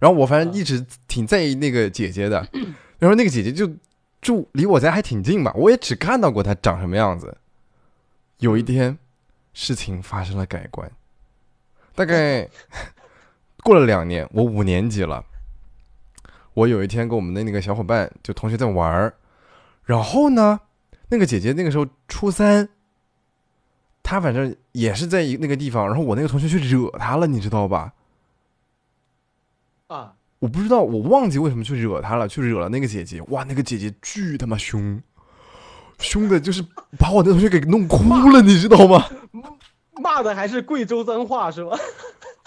[0.00, 2.44] 然后我反正一直挺在意那个姐姐的，
[2.98, 3.70] 然后那个姐姐就
[4.20, 7.36] 住离我家还挺近吧，我也只看到过她长什么样子。
[8.38, 8.98] 有一天，
[9.52, 10.90] 事情发生了改观，
[11.94, 12.48] 大概
[13.62, 15.24] 过了两年，我五年级了。
[16.54, 19.14] 我有一天跟我们的那个小伙伴，就同学在玩儿，
[19.84, 20.60] 然后呢，
[21.08, 22.68] 那个姐姐那个时候初三，
[24.02, 27.94] 她反正也是在一那个地方，然后我那个同学去惹她了，你知道吧？
[29.86, 33.22] 啊，我不知道，我忘记为什么去惹她了，去惹了那个姐姐。
[33.28, 35.02] 哇，那个姐姐巨他妈凶，
[36.00, 36.62] 凶的就是
[36.98, 37.96] 把我那同学给弄哭
[38.28, 39.06] 了，你知道吗？
[40.00, 41.76] 骂的还是贵州脏话是吧？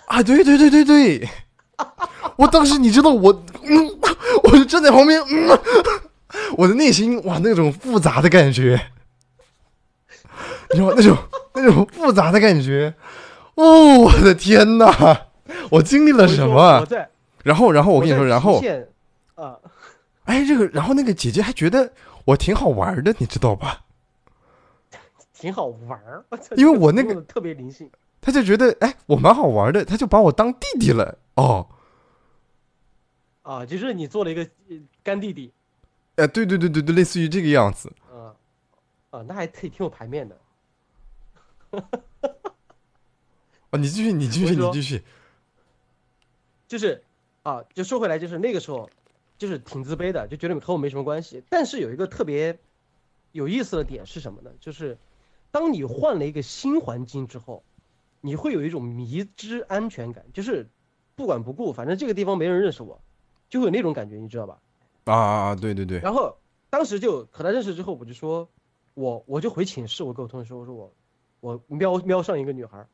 [0.08, 1.30] 啊，对对对对对，
[2.38, 4.00] 我当时你知道我，嗯，
[4.44, 5.60] 我就站在旁边，嗯，
[6.58, 8.80] 我的内心哇那种复杂的感觉，
[10.72, 10.94] 你知道？
[10.96, 11.18] 那种
[11.56, 12.94] 那种复杂的感觉，
[13.56, 15.28] 哦，我的天哪，
[15.72, 16.86] 我经历了什我么？
[16.86, 17.10] 在，
[17.44, 18.62] 然后然后我跟你说，然后
[19.36, 19.56] 啊，
[20.26, 21.92] 哎，这个然后那个姐姐还觉得
[22.26, 23.85] 我挺好玩的，你知道吧？
[25.38, 26.26] 挺好玩儿。
[26.56, 27.91] 因为我那个特别灵性
[28.22, 31.68] 他就觉得哎我蛮好玩的，他就把我当弟弟了哦。
[33.44, 35.53] 啊，就是你做了一个呃干弟弟
[36.16, 37.91] 哎，对对对对对，类似于这个样子。
[38.12, 38.34] 啊
[39.12, 40.40] 啊，那还挺挺有牌面的。
[43.70, 45.03] 啊，你继续，你继续，你继续。
[46.68, 47.03] 就是
[47.44, 48.90] 啊，就说回来，就是那个时候，
[49.38, 51.44] 就是挺自卑的，就觉得和我没什么关系。
[51.49, 52.57] 但是有一个特别
[53.34, 54.49] 有意思的点是什么呢？
[54.60, 54.98] 就是
[55.56, 57.64] 当你换了一个新环境之后，
[58.19, 60.68] 你会有一种迷之安全感，就是
[61.15, 62.99] 不管不顾，反正这个地方没人认识我，
[63.49, 64.60] 就会有那种感觉，你知道吧？
[65.06, 65.56] 啊啊啊！
[65.56, 66.38] 对对对，然后
[66.69, 68.49] 当时就和他认识之后，我就说，
[68.95, 70.94] 我我就回寝室，我跟我同学说，我说我
[71.40, 72.86] 我瞄瞄上一个女孩，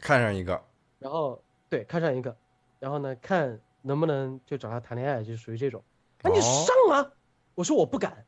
[0.00, 0.60] 看上一个，
[0.98, 2.36] 然后对看上一个，
[2.80, 5.80] 然后呢看能不能就找她谈恋爱，就属于这种。
[6.22, 7.12] 那你哦上啊！
[7.54, 8.26] 我说我不敢，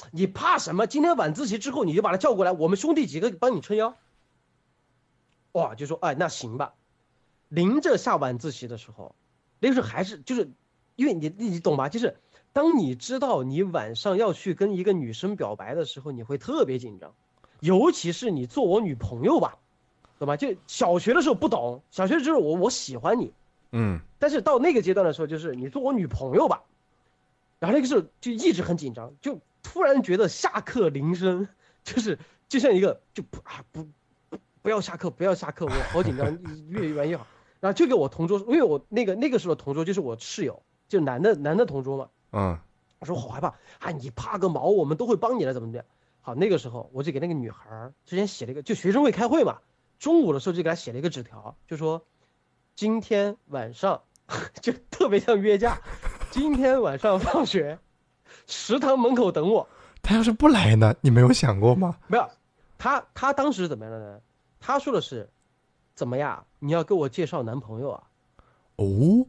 [0.12, 0.86] 你怕什么？
[0.86, 3.96] 今天晚自习之后你就把他叫过来，我们兄弟几个帮你撑腰。
[5.52, 6.74] 哇，就说哎那行吧。
[7.48, 9.14] 临着下晚自习的时候，
[9.58, 10.50] 那个时候还是就是，
[10.96, 11.88] 因为你你懂吧？
[11.88, 12.16] 就是
[12.52, 17.12] 当你知道你晚上要去跟一个女生表白的时候，你会特别紧张，
[17.58, 19.58] 尤其是你做我女朋友吧，
[20.18, 20.36] 懂吧？
[20.36, 23.32] 就小学的时候不懂，小学就是我我喜欢你，
[23.72, 26.62] 嗯，但是到那个阶段的时候，就是你做我女朋友吧，
[27.58, 31.48] 然后那个时候就一直很紧张，就突然觉得下课铃声
[31.84, 32.18] 就是
[32.48, 33.84] 就像一个就不啊不
[34.28, 36.38] 不不要下课不要下课，我好紧张，
[36.68, 37.26] 越玩越好。
[37.60, 42.08] 然后就给我同桌，因为我那个那个时候同桌就是我室友，就男的男的同桌嘛。
[42.32, 42.58] 嗯，
[42.98, 45.84] 我说好害怕，啊，你怕个毛，我们都会帮你的，怎么怎么样。
[46.22, 49.58] 好，那个时候我就给那个女孩儿之前写了一个，就学生会开会嘛，
[49.98, 52.06] 中午的时候就给她写了一个纸条，就说
[52.74, 54.02] 今天晚上
[54.62, 55.80] 就特别像约架，
[56.30, 57.78] 今天晚上放学，
[58.50, 59.66] 食堂门口等我。
[60.02, 60.94] 他要是不来呢？
[61.00, 61.96] 你没有想过吗？
[62.06, 62.28] 没有，
[62.78, 64.20] 他他当时怎么样的呢？
[64.58, 65.28] 他说的是，
[65.94, 66.44] 怎么样？
[66.58, 68.02] 你要给我介绍男朋友啊？
[68.76, 69.26] 哦，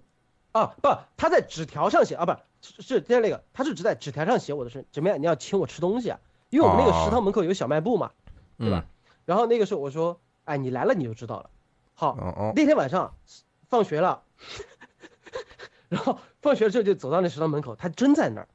[0.54, 5.22] 啊不，他在纸条上写啊，不是是在那个，他是只在纸条上写我的是怎么样？
[5.22, 6.20] 你要请我吃东西啊？
[6.50, 8.12] 因为我们那个食堂门口有小卖部嘛，
[8.58, 8.86] 对吧？
[9.26, 11.50] 然后那个时候我说，哎，你来了你就知道了。
[11.94, 13.14] 好，那天晚上
[13.68, 14.24] 放学了，
[15.90, 18.48] 然后放学之后就走到那食堂门口，他真在那儿。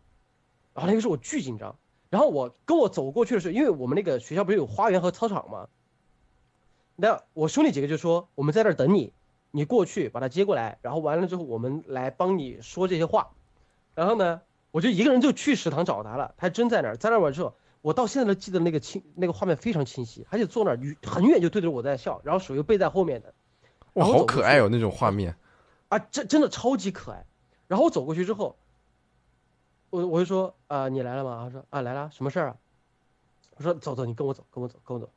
[0.77, 1.75] 然后那个时候我巨紧张。
[2.09, 5.67] 然后我跟我走过去的时候，因为我们那个学校不是有花园和操场吗？
[6.95, 9.13] 那我兄弟几个就说我们在那儿等你，
[9.51, 13.33] 你过去把他接过来，然后完了之后我们来帮你说这些话。
[13.97, 14.41] 然后呢，
[14.71, 23.35] 我就一个人就去食堂找他了，他真在那儿，在那儿完之后，我到现在都记得那个清那个画面非常清晰，他就坐那儿很远就对着我在笑，然后手又背在后面的，
[23.95, 25.35] 哇，好可爱哦那种画面，
[25.89, 27.27] 啊，真真的超级可爱。
[27.67, 28.57] 然后我走过去之后。
[29.97, 31.45] 我我就说啊，你来了吗？
[31.47, 32.57] 他说啊，来了，什么事儿啊？
[33.57, 35.09] 我说走走，你跟我走，跟我走，跟我走。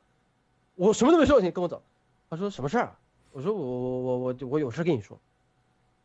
[0.74, 1.82] 我什么都没说，你跟我走。
[2.30, 2.98] 他说什么事儿啊？
[3.32, 5.20] 我说我我我我我有事跟你说。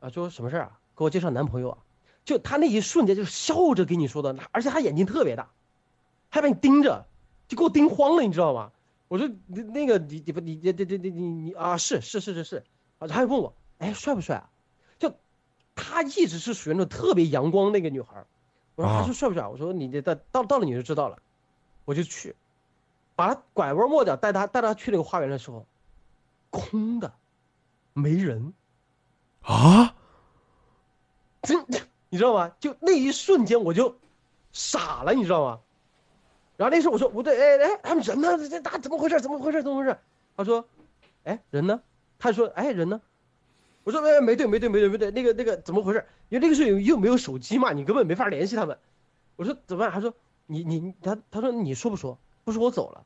[0.02, 0.80] 啊，说什么事儿啊？
[0.94, 1.78] 给我介绍男朋友啊？
[2.26, 5.52] 就他那一瞬间就笑着跟你说的，而且他眼睛特别大，
[6.28, 7.06] 还把你盯着，
[7.48, 8.74] 就给我盯慌了，你知道吗？
[9.08, 12.64] 我说那那个你你不你你你你你你啊是是是是是
[13.00, 14.50] 啊，他还问我哎帅不帅啊？
[15.00, 15.14] 就
[15.76, 18.26] 他一直是属于那种特别阳光那个女孩。
[18.76, 19.48] 我说他说帅不帅？
[19.48, 21.18] 我说你这到到到了你就知道了，
[21.86, 22.36] 我就去，
[23.16, 25.66] 把他拐弯抹角带他带他去那个花园的时候，
[26.50, 27.14] 空的，
[27.94, 28.54] 没人，
[29.42, 29.96] 啊，
[31.42, 31.66] 真
[32.10, 32.52] 你知道吗？
[32.60, 33.98] 就那一瞬间我就
[34.52, 35.60] 傻了，你知道吗？
[36.58, 38.38] 然后那时候我说不对，哎哎，他们人呢？
[38.38, 39.20] 这这怎么回事？
[39.22, 39.62] 怎么回事？
[39.62, 39.98] 怎么回事？
[40.38, 40.66] 他说，
[41.24, 41.82] 哎人呢？
[42.18, 43.02] 他说哎人呢？
[43.86, 46.04] 我说哎没对没对没对没对，那个那个怎么回事？
[46.30, 48.78] 因为那个时候又没有手机嘛，你根本没法联系他们。
[49.36, 49.92] 我说怎么办？
[49.92, 50.14] 他说
[50.48, 52.18] 你你他他说你说不说？
[52.44, 53.06] 不说我走了。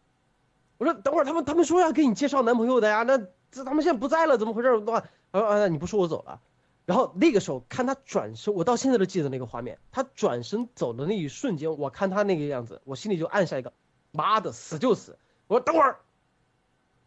[0.78, 3.18] 我说等会儿他们他们说要给你介绍男朋友的呀，那
[3.52, 4.80] 这他们现在不在了，怎么回事？
[4.80, 6.40] 的话，啊啊你不说我走了。
[6.86, 9.78] 然后那个时候看他转身，我到现在都记得那个画面。
[9.92, 13.74] 他转身走的那一瞬间，我看他那个样子，我心里就按下一个，
[14.12, 15.18] 妈的死就死。
[15.48, 15.98] 我说等会儿，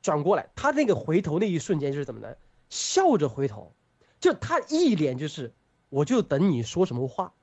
[0.02, 2.36] 转过来，他那个回头那一瞬间就是怎么的？
[2.72, 3.74] 笑着回头，
[4.18, 5.52] 就他一脸就是，
[5.90, 7.34] 我就等你说什么话。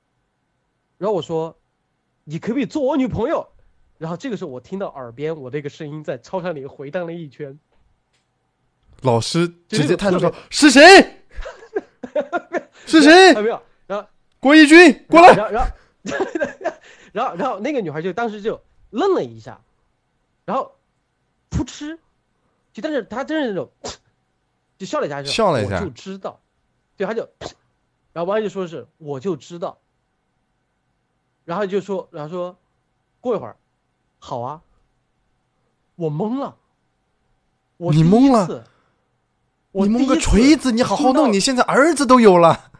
[0.98, 1.56] 然后我说，
[2.24, 3.46] 你可不可以做我女朋友？
[3.96, 7.56] 然后这个时候我听到耳边我那个声音在操场里回荡了一圈。
[9.02, 10.80] 老师直接探出说：“是谁？
[12.86, 13.62] 是谁？” 没有。
[13.86, 14.08] 然后
[14.40, 15.32] 郭一军过来。
[15.32, 16.26] 然后，然后，
[17.12, 19.60] 然后，然后那个女孩就当时就愣了一下，
[20.44, 20.74] 然后，
[21.50, 21.96] 噗嗤，
[22.72, 23.70] 就但是她真是那种。
[24.80, 26.40] 就笑了一下，笑了一下，我就知道，
[26.96, 27.28] 对，他就，
[28.14, 29.78] 然后完了就说是我就知道，
[31.44, 32.56] 然后就说，然后说，
[33.20, 33.58] 过一会儿，
[34.18, 34.62] 好啊，
[35.96, 36.56] 我懵了，
[37.76, 38.64] 我你懵了，
[39.72, 42.70] 你蒙个锤子，你好好弄，你现在儿子都有了，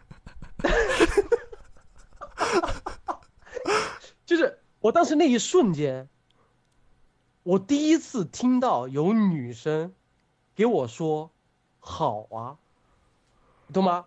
[4.25, 6.09] 就是我当时那一瞬间，
[7.43, 9.93] 我第一次听到有女生
[10.55, 11.31] 给我说。
[11.81, 12.59] 好啊，
[13.73, 14.07] 懂吗？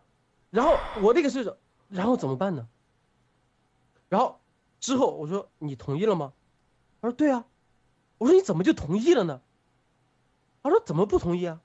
[0.50, 1.58] 然后我那个是，
[1.90, 2.68] 然后怎么办呢？
[4.08, 4.40] 然后
[4.80, 6.34] 之后我说你同意了吗？
[7.02, 7.46] 他说对啊。
[8.20, 9.42] 我说你怎么就同意了呢？
[10.62, 11.60] 他说怎么不同意啊？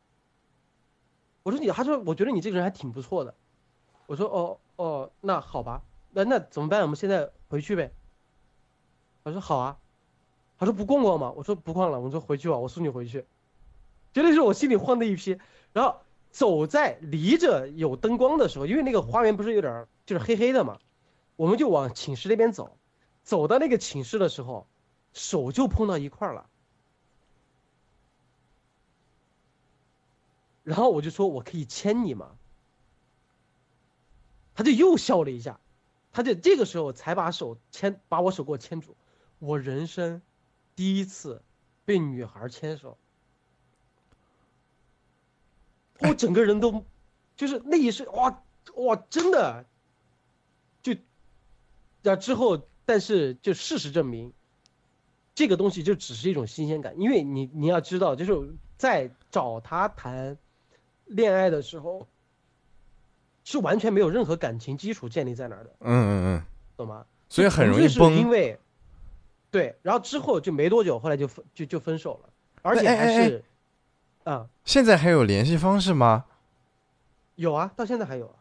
[1.45, 3.35] 我说你，他说我觉得你这个人还挺不错的。
[4.07, 6.83] 我说哦哦，那好吧，那那怎么办？
[6.83, 7.93] 我们现在回去呗。
[9.23, 9.79] 他说好啊。
[10.59, 11.31] 他说不逛逛吗？
[11.37, 13.25] 我说不逛了，我说回去吧，我送你回去。
[14.13, 15.39] 绝对是我心里慌的一批。
[15.73, 16.01] 然后
[16.31, 20.79] 走在离着有灯光的时候，因为那个花园不是有点就是黑黑的嘛，
[21.37, 22.77] 我们就往寝室那边走。
[23.23, 24.67] 走到那个寝室的时候，
[25.13, 26.49] 手就碰到一块了。
[30.65, 32.37] 然后我就说：“我可以牵你吗？”
[34.55, 35.61] 他就又笑了一下，
[36.13, 38.97] 他就这个时候才把手牵，把我手给我牵住。
[39.39, 40.21] 我人生
[40.75, 41.43] 第一次
[41.85, 42.99] 被女孩牵手。
[46.01, 46.85] 我整个人都，
[47.37, 48.43] 就是那一瞬，哇
[48.77, 49.65] 哇，真的，
[50.83, 50.93] 就，
[52.05, 54.33] 啊之后，但是就事实证明，
[55.35, 60.37] 这个东西就只是一种新鲜感，因为你你要知道，就是在找他谈
[61.07, 62.07] 恋爱的时候，
[63.45, 66.43] 是完全没有任何感情基础建立在那儿的，嗯嗯嗯，
[66.77, 67.05] 懂吗？
[67.29, 68.29] 所以很容易崩。
[68.29, 68.59] 为，
[69.51, 72.31] 对，然后之后就没多久，后来就分就就分手了，
[72.63, 73.43] 而且哎哎哎
[74.29, 76.27] 啊、现在还有联系方式吗？
[77.37, 78.35] 有啊，到现在还有啊，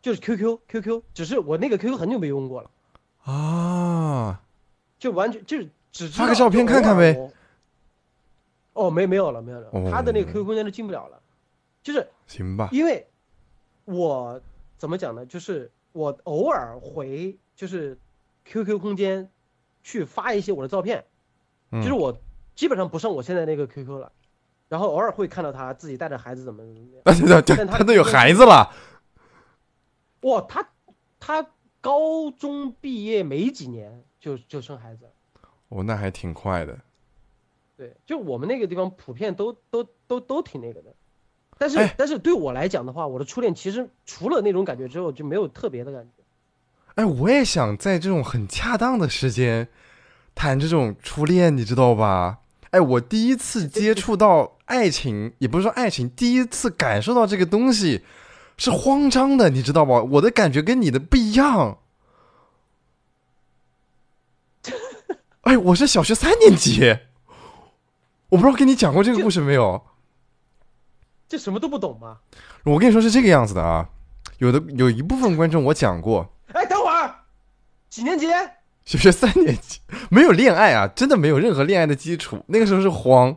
[0.00, 2.70] 就是 QQ QQ，只是我那个 QQ 很久没用过了，
[3.24, 4.40] 啊，
[4.98, 7.30] 就完全就是只知发个照片看看呗。
[8.72, 11.20] 哦，没没有了，没有了，他的那个哦 QQ 空间都进不了了，
[11.82, 12.70] 就是行吧。
[12.72, 13.06] 因为
[13.84, 14.40] 我
[14.78, 15.26] 怎么讲呢？
[15.26, 17.98] 就是我偶尔回就是
[18.46, 19.28] QQ 空间
[19.82, 21.04] 去发一些我的照片，
[21.70, 21.82] 嗯。
[21.82, 22.16] 就是我
[22.54, 24.10] 基本上不上我现在那个 QQ 了，
[24.72, 27.42] 然后偶尔会看到他自己带着孩子怎么怎么样。
[27.44, 28.72] 他他他都有孩子了，
[30.22, 30.66] 哇，他
[31.20, 31.46] 他
[31.82, 35.04] 高中毕业没几年就就生孩子，
[35.68, 36.78] 哦，那还挺快的。
[37.76, 40.94] 对，就我们那个地方普遍都都都都挺那个的。
[41.58, 46.22] 但是、哎但是对我来讲的话，我的初恋其实除了那种感觉之后就没有特别的感觉。
[46.94, 49.68] 哎，我也想在这种很恰当的时间
[50.34, 52.38] 谈这种初恋，你知道吧？
[52.70, 58.00] 哎，我第一次接触到爱情，也不是说爱情，第一次感受到这个东西
[58.56, 60.00] 是慌张的，你知道吧？
[60.00, 61.76] 我的感觉跟你的不一样。
[65.42, 66.96] 哎，我是小学三年级，
[68.30, 69.82] 我不知道跟你讲过这个故事没有？
[71.28, 72.16] 这什么都不懂吗？
[72.64, 73.86] 我跟你说是这个样子的啊，
[74.38, 77.14] 有的有一部分观众我讲过，哎，等会儿，
[77.90, 78.26] 几年级？
[78.86, 83.36] 小学三年级没有恋爱啊，真的没有任何恋爱的基础，那个时候是慌。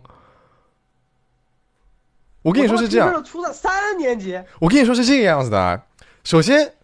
[2.46, 4.40] 我我跟你说是这样，样，初三三年级。
[4.60, 5.84] 我跟你说是这个样子的啊。
[6.24, 6.76] 首先，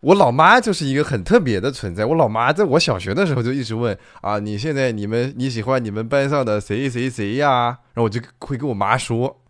[0.00, 2.04] 我老妈就是一个很特别的存在。
[2.04, 9.40] 我老妈在我小学的时候就一直问啊，你现在你们你喜欢你们班上的谁谁谁呀、然后我就会跟我妈说，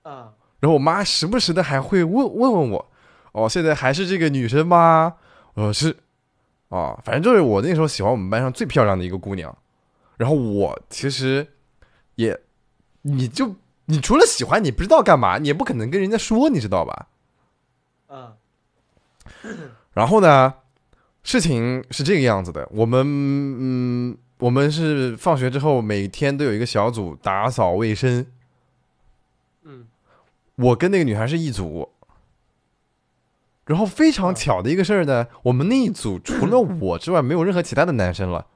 [0.00, 2.90] 啊，然后我妈时不时的还会问问问我，
[3.32, 5.16] 哦，现在还是这个女生吗？
[5.52, 5.94] 我说是，
[6.70, 9.54] 啊，反正就是我那时候喜欢我们班上最漂亮的一个姑娘，
[10.16, 11.46] 然后我其实
[12.14, 12.40] 也，
[13.02, 13.54] 你就
[13.92, 17.08] 你除了喜欢，你不知道干嘛，你也不可能跟人家说，你知道吧？
[18.08, 18.32] 嗯，
[19.92, 20.54] 然后呢，
[21.22, 28.26] 事情是这个样子的，我们嗯，我们是放学之后每天都有一个小组打扫卫生，
[29.64, 29.86] 嗯，
[30.56, 31.90] 我跟那个女孩是一组。
[33.66, 38.46] 然后非常巧的一个事儿呢，我们那一组 除了我之外，没有任何其他的男生了。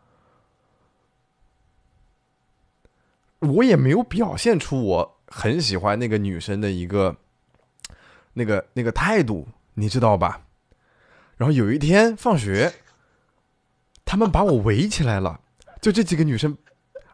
[3.41, 7.17] 我也没有表现出我很喜欢那个女生的一个
[8.35, 10.43] 那个那个态度，你知道吧？
[11.37, 12.73] 然后有一天放学，
[14.05, 15.41] 他们把我围起来了，
[15.81, 16.57] 就这几个女生，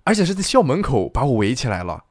[0.04, 2.04] 而且是在校门口把我围起来了。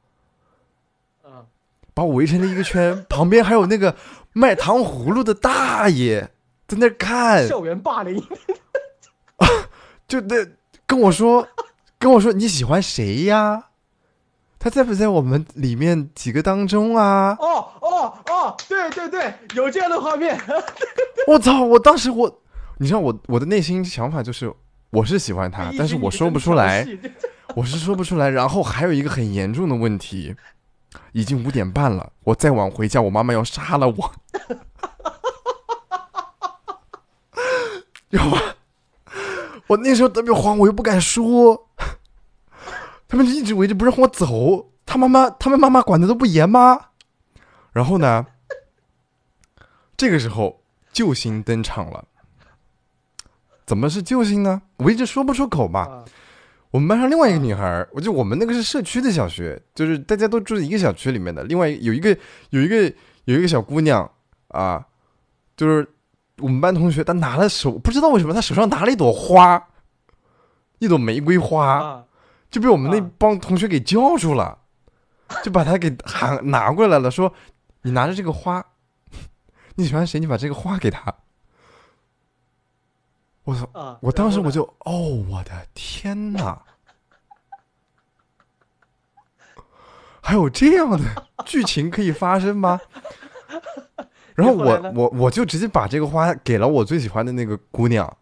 [1.23, 1.45] 啊，
[1.93, 3.95] 把我围成了一个圈， 旁边还有那个
[4.33, 6.31] 卖糖葫芦的大爷
[6.67, 8.21] 在那看，校园霸凌。
[10.07, 10.45] 就那
[10.85, 11.47] 跟我说，
[11.97, 13.69] 跟我说你喜欢谁呀？
[14.63, 17.35] 他在不在我们里面几个当中啊？
[17.39, 20.39] 哦哦哦，对对对，有这样的画面。
[21.25, 21.63] 我操！
[21.63, 22.31] 我当时我，
[22.77, 24.53] 你知道我我的内心想法就是，
[24.91, 26.87] 我是喜欢他， 但是我说不出来，
[27.57, 28.29] 我是说不出来。
[28.29, 30.35] 然后还有一个很严重的问题，
[31.13, 34.11] 已经五点半了，我再晚回家，我妈妈要杀了我。
[38.09, 38.55] 有吧？
[39.65, 41.67] 我那时候特别慌，我又不敢说，
[43.11, 44.71] 他们就一直围着不让我走。
[44.85, 46.79] 他妈妈，他们妈妈管的都不严吗？
[47.73, 48.25] 然后呢，
[49.97, 50.63] 这个时候
[50.93, 52.05] 救星登场了。
[53.65, 54.61] 怎么是救星呢？
[54.77, 55.81] 我一直说不出口嘛。
[55.81, 56.05] 啊
[56.71, 61.43] 我们班上另外一个女孩，我就我们那个是社区的小学，就是大家都住在一个小区里面的。
[61.43, 62.17] 另外有一个
[62.51, 62.83] 有一个
[63.25, 64.09] 有一个小姑娘
[64.47, 64.87] 啊，
[65.57, 65.85] 就是
[66.37, 69.61] 我们班同学，她拿了手不知道为什么她手上拿了一朵花，
[70.79, 72.05] 一朵玫瑰花，啊
[72.51, 74.59] 就被我们那啊帮同学给叫住了，
[75.43, 77.33] 就把他给喊拿过来了，说
[77.81, 78.63] 你拿着这个花，
[79.75, 80.19] 你喜欢谁？
[80.19, 81.11] 你把这个花给他。
[83.43, 83.67] 我操！
[83.73, 83.97] 啊！
[84.01, 86.61] 我当时我就哦，我的天哪！
[90.21, 90.99] 还有这样的
[91.47, 92.79] 剧情可以发生吗？
[94.35, 98.15] 然后我我我就直接把这个花给了我最喜欢的那个姑娘，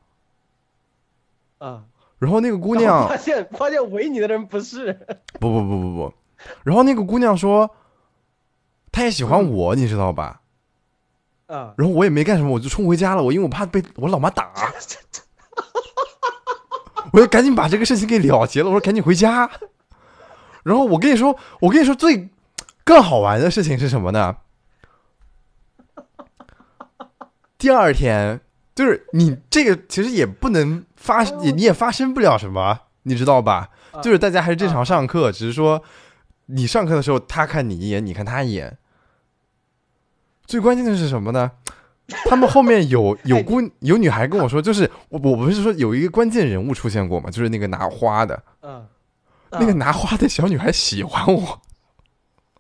[1.58, 1.84] 啊，
[2.20, 4.94] 然后那个姑娘 发现发现围你的人不是
[5.40, 6.14] 不不不不不，
[6.64, 7.70] 然后那个姑娘说，
[8.92, 10.42] 她也喜欢嗯我，你知道吧？
[11.48, 13.24] 啊，然后我也没干什么，我就冲回家了。
[13.24, 14.52] 我因为我怕被我老妈打，
[17.12, 18.68] 我就赶紧把这个事情给了结了。
[18.68, 19.50] 我说赶紧回家。
[20.62, 22.30] 然后我跟你说，我跟你说最
[22.84, 24.36] 更好玩的事情是什么呢？
[27.58, 28.40] 第二天
[28.76, 33.70] 就是你这个其实也不能发，也你也发生不了什么，你知道吧？
[34.04, 35.82] 就是大家还是正常上课，只是说
[36.48, 38.78] 你上课的时候他看你一眼，你看他一眼。
[40.46, 41.52] 最关键的是什么呢？
[42.26, 48.88] 他们后面有 有姑有女孩跟我说，就是我我不是说有一个关键人物出现过嘛，就是那个拿花的，嗯，
[49.52, 51.62] 那个拿花的小女孩喜欢我。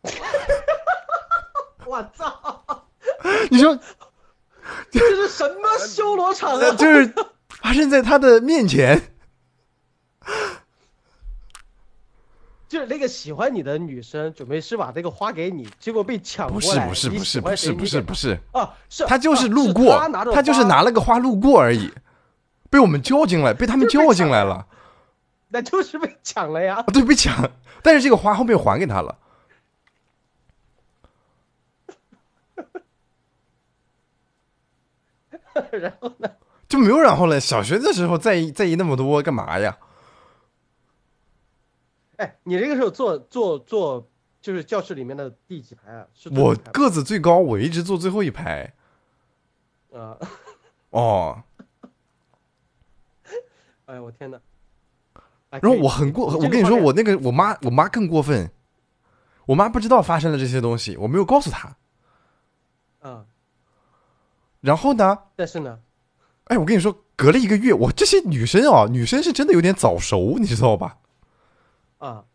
[1.85, 2.85] 我操！
[3.49, 3.77] 你说
[4.91, 6.71] 这是什么修罗场啊？
[6.75, 7.11] 就是
[7.61, 9.01] 发生在他的面前。
[12.67, 16.93] 就是那个喜欢你的女生准备是把这个花给你，结果被抢不过来。
[16.93, 19.97] 是不是不是不是不是不是，啊，是他就是啊路过
[20.31, 21.91] 他就是拿了个花路过而已，
[22.69, 24.67] 被我们叫进来，被他们叫进来了。
[25.47, 26.83] 那就是被抢了呀啊，。
[26.93, 27.49] 对，被抢，
[27.81, 29.17] 但是这个花后面还给他了。
[35.71, 36.29] 然后呢？
[36.69, 37.39] 就没有然后了。
[37.39, 39.77] 小学的时候在意在意那么多干嘛呀？
[42.17, 44.07] 哎，你这个时候坐坐坐，
[44.39, 46.05] 就是教室里面的第几排啊？
[46.13, 48.73] 是我个子最高，我一直坐最后一排。
[49.91, 50.17] 啊，
[50.91, 51.43] 哦，
[53.85, 54.39] 哎呀，我天哪！
[55.49, 58.51] 哎然后我很过，我跟你说，我那个我妈，我妈更过分。
[59.47, 61.75] 我妈不知道发生了这些东西，我没有告诉她。
[63.01, 63.25] 嗯，
[64.61, 65.79] 然后呢，但是呢，
[66.49, 70.97] 哎，我跟你说，隔了一个月，我这些女生啊，女生是真的有点早熟，你知道吧？
[71.99, 72.25] 啊，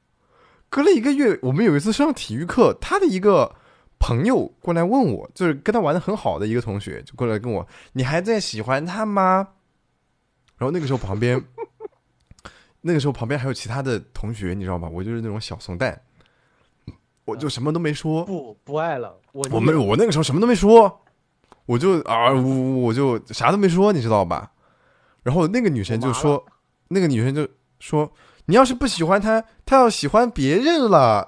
[0.69, 3.57] 隔了一个月，我们有一次上体育课，他的一个
[3.99, 9.49] 朋友过来问我，就是跟他玩的很好的一个同学，就过来跟我，你还在喜欢他吗？
[10.57, 11.45] 然后那个时候旁边，
[12.83, 14.89] 那个时候旁边还有其他的同学，你知道吗？
[14.89, 16.01] 我就是那种小怂蛋，
[17.25, 21.04] 我就什么都没说，不不爱了，我我没有，我那个时候什么都没说，
[21.67, 24.53] 我就啊呜，我就啥都没说，你知道吧？
[25.23, 26.45] 然后那个女生就说，
[26.89, 28.13] 那个女生就说，
[28.47, 31.27] 你要是不喜欢他，他要喜欢别人了。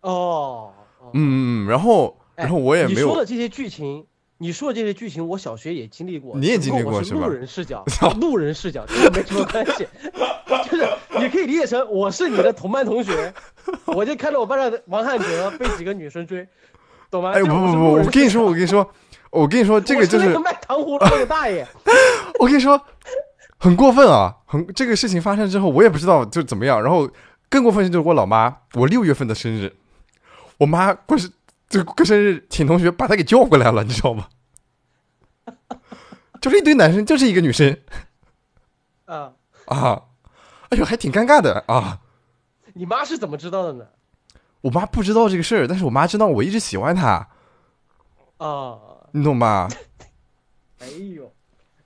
[0.00, 0.72] 哦，
[1.14, 4.06] 嗯嗯嗯，然后哎然后我也没有，你说的这些剧情，
[4.38, 6.36] 你说的这些剧情，我小学也经历过。
[6.36, 7.84] 你也经历过 是吧路人视角，
[8.20, 9.86] 路人视角，这个没什么关系。
[10.68, 10.88] 就是
[11.18, 13.32] 你可以理解成我是你的同班同学，
[13.86, 16.46] 我就看到我班上的王汉哲被几个女生追，
[17.10, 17.32] 懂吗？
[17.32, 18.90] 哎不不不，我跟你说，我跟你说，
[19.30, 21.66] 我跟你说， 这个就是个卖糖葫芦那个大爷，
[22.38, 22.80] 我跟你说，
[23.58, 24.36] 很过分啊！
[24.46, 26.82] 很这个事情发生之后，我也不知道就怎么样。
[26.82, 27.08] 然后
[27.48, 29.74] 更过分的就是我老妈，我六月份的生日，
[30.58, 31.30] 我妈过生
[31.68, 34.28] 就过生日请同学把她给叫过来了，你知道吗？
[36.40, 37.76] 就是一堆男生，就是一个女生
[39.04, 39.32] 啊，
[39.66, 40.02] 啊！
[40.70, 41.98] 哎呦，还挺尴尬的啊！
[42.74, 43.84] 你妈是怎么知道的呢？
[44.60, 47.28] 我妈不知道这个事儿，但是我妈知道我一直喜欢她，
[48.36, 48.78] 啊，
[49.12, 49.68] 你懂吧？
[50.80, 51.32] 哎呦，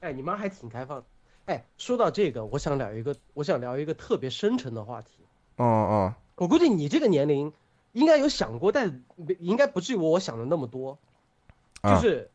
[0.00, 1.04] 哎，你妈还挺开放的。
[1.46, 5.10] 哎，说到这个，我想聊一个，我想聊一个特别深沉的话题。
[5.56, 7.52] 嗯嗯，我估计你这个年龄
[7.92, 9.02] 应该有想过，但
[9.38, 10.98] 应该不至于我想的那么多。
[11.82, 12.30] 就啊是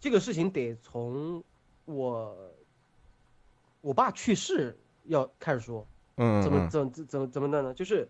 [0.00, 1.42] 这个事情得从
[1.84, 2.36] 我
[3.80, 5.86] 我爸去世要开始说。
[6.16, 7.74] 嗯怎么嗯怎么怎么怎么的呢？
[7.74, 8.08] 就是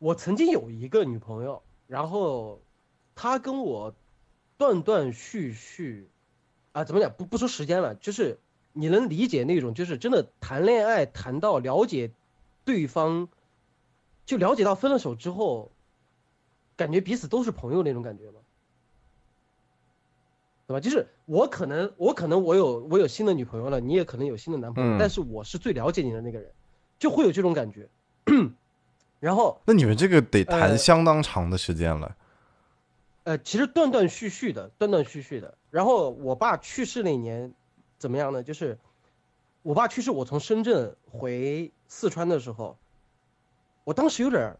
[0.00, 2.60] 我曾经有一个女朋友，然后
[3.14, 3.94] 她跟我
[4.56, 6.08] 断断续续
[6.72, 7.12] 啊，怎么讲？
[7.12, 8.38] 不不说时间了，就是
[8.72, 12.10] 你能理解那种，就是真的谈恋爱谈到了解
[12.64, 13.28] 对方，
[14.24, 15.70] 就了解到分了手之后，
[16.76, 18.40] 感觉彼此都是朋友那种感觉吗？
[20.66, 20.80] 对吧？
[20.80, 26.50] 就是我可能我可能我有我有新的女朋友了，你也可能有新的男朋友，嗯但是我是最了解你的那个人，
[26.98, 27.86] 就会有这种感觉。
[29.20, 32.16] 然后那你们这个得谈呃相当长的时间了。
[33.24, 35.56] 呃，其实断断续续的，断断续续的。
[35.70, 37.52] 然后我爸去世那年，
[37.98, 38.42] 怎么样呢？
[38.42, 38.78] 就是
[39.62, 42.76] 我爸去世，我从深圳回四川的时候，
[43.84, 44.58] 我当时有点儿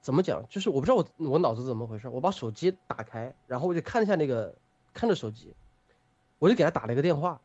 [0.00, 4.52] 怎么讲，就是我不知道我我脑子怎么回事，我把手机打开，然后我就看一下那个
[4.92, 5.54] 看着手机，
[6.40, 7.40] 我就给他打了一个电话，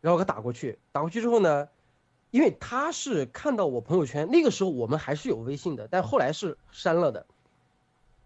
[0.00, 1.68] 然后我给他打过去，打过去之后呢，
[2.30, 7.26] 因为他是看到我朋友圈，那个时候我们还是有微信的，但后来是删了的。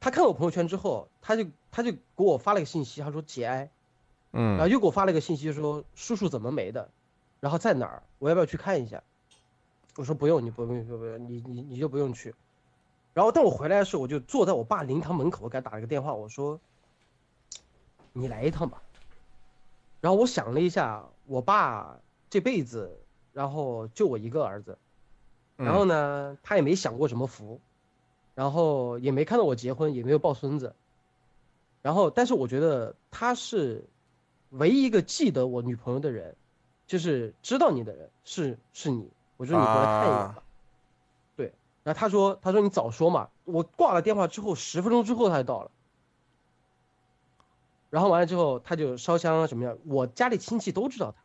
[0.01, 3.71] 他看我朋友圈之后，他就他就给我发了个信息，他说节哀，
[4.31, 6.91] 然后嗯又给我发了个信息说叔叔怎么没的，
[7.41, 9.03] 然后在哪儿，我要不要去看一下？
[9.97, 12.35] 我说不用，你不用不用，你你你就不用去。
[13.15, 16.61] 然后当我回来的时候，我就坐在我爸灵堂门口，我给他打了个电话，我说
[18.13, 18.83] 你来一趟吧。
[20.01, 21.97] 然后我想了一下，我爸
[22.29, 22.99] 这辈子，
[23.35, 24.79] 然后就我一个儿子，
[25.59, 27.61] 嗯然后呢，他也没享过什么福，
[28.35, 30.75] 然后也没看到我结婚，也没有抱孙子，
[31.83, 33.85] 然后，但是我觉得他是
[34.51, 36.35] 唯一一个记得我女朋友的人，
[36.87, 39.11] 就是知道你的人是是你。
[39.37, 40.43] 我说你过来看一眼吧。
[41.37, 41.53] 对，
[41.83, 43.29] 然后他说他说你早说嘛。
[43.45, 45.71] 我挂了电话之后，十分钟之后他就到了。
[47.91, 51.24] 然后完了之后，他就烧香啊什么样，我家里亲戚都知道他，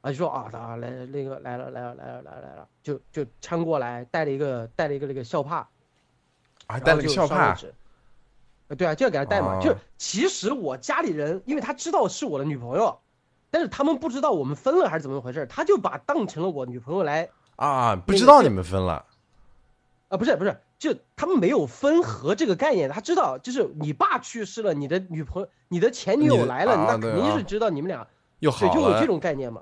[0.00, 5.68] 啊就说啊他来那个来了来了来了来了来了，就就搀过来，带了一个带了一个那个校帕，
[6.66, 7.56] 还带了个校帕。
[8.78, 9.60] 对啊，就要给他带嘛。
[9.60, 12.96] 就其实我家里人，因为他知道是我的女朋友，
[13.50, 19.04] 但是他们不知道我们分了还是怎么回事，他就把当成了我女朋友来啊，不知道你们分了，
[20.08, 28.06] 啊，不是不是，就他们没有分合这个概念，他知道就是你爸去世了，你的女朋友、你的前女友来了，那肯定是知道你们俩
[28.38, 29.60] 又好就有这种概念嘛。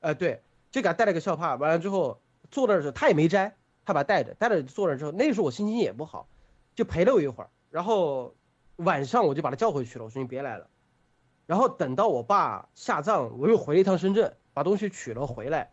[0.00, 2.20] 呃，对，就给他带了个校帕，完了之后
[2.50, 3.54] 坐那儿的时候他也没摘，
[3.84, 6.26] 他把他带着，带着坐那儿之后，那个时候我心情也不好，
[6.74, 8.34] 就陪了我一会儿，然后。
[8.78, 10.68] 晚上我就把他叫回去了，我说你别来了。
[11.46, 15.68] 然后等到我爸下葬，我又回了一趟深圳，把东西取了回来。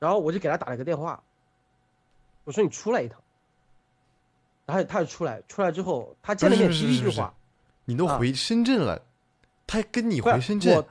[0.00, 1.22] 然后我就给他打了个电话，
[2.42, 3.22] 我说你出来一趟。
[4.66, 7.32] 然后他就出来，出来之后他见了面第一句话，
[7.84, 9.00] 你都回深圳了，
[9.64, 10.84] 他跟你回深圳？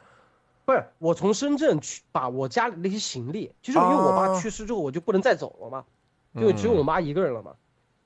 [0.68, 5.86] 不是，我从深圳去把我家里那些行李，就是因为我爸去世之后我就不能再走了嘛，
[6.34, 7.56] 因为只有我妈一个人了嘛。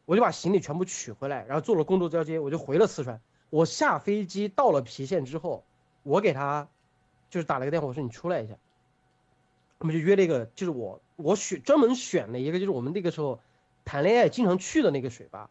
[0.05, 3.19] 我就把行李全部取回来，然后做了工作交接，我就回了四川。
[3.49, 5.63] 我下飞机到了郫县之后，
[6.03, 6.67] 我给他
[7.31, 8.53] 就是打了个电话，我说你出来一下。
[9.79, 13.39] 我们就约了一个，就是我我选专门选了一个，就是我们那个时候
[13.85, 15.49] 谈恋爱经常去的那个水吧，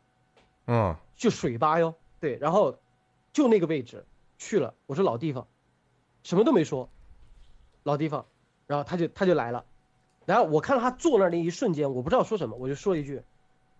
[0.69, 2.77] 嗯，就水吧哟，对，然后
[3.32, 4.05] 就那个位置
[4.39, 4.74] 去了。
[4.87, 5.49] 我说老地方，
[6.23, 6.89] 什么都没说，
[7.82, 8.27] 老地方，
[8.66, 9.65] 然后他就他就来了，
[10.27, 13.23] 然后我看到他坐那那一瞬间，我不知道说什么，我就说了一句。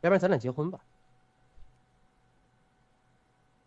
[0.03, 0.81] 要不然咱俩结婚吧。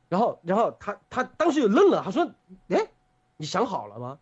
[0.10, 2.32] 然后，然后他他当时就愣了，他说
[2.70, 2.88] ：“哎，
[3.38, 4.20] 你想好了吗？”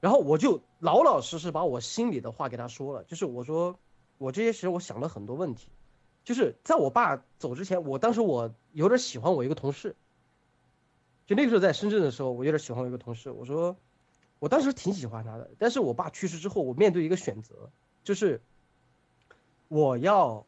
[0.00, 3.78] 然后我就老老实实把我心里的话给他说了，就是我说
[4.18, 5.68] 我这些时我想了很多问题，
[6.24, 9.96] 就是在我爸走之前，我当时我有点喜欢我一个同事，
[11.26, 13.30] 就那个时候在深圳的时候，我有点喜欢我一个同事。
[13.30, 13.76] 我说
[14.44, 17.70] 我当时挺喜欢他的，但是我爸去世之后，我面对一个选择，
[18.02, 18.42] 就是
[19.68, 20.46] 我要。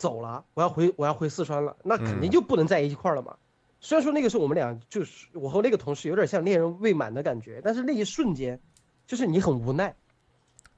[0.00, 3.36] 走了，我要回我要回四川了，那肯定就不能在一块儿了嘛。
[3.80, 8.58] 虽然说那个时候我们俩就是我和那个同事有点像恋人未满的感觉，但是那一瞬间，
[9.06, 9.94] 就是你很无奈，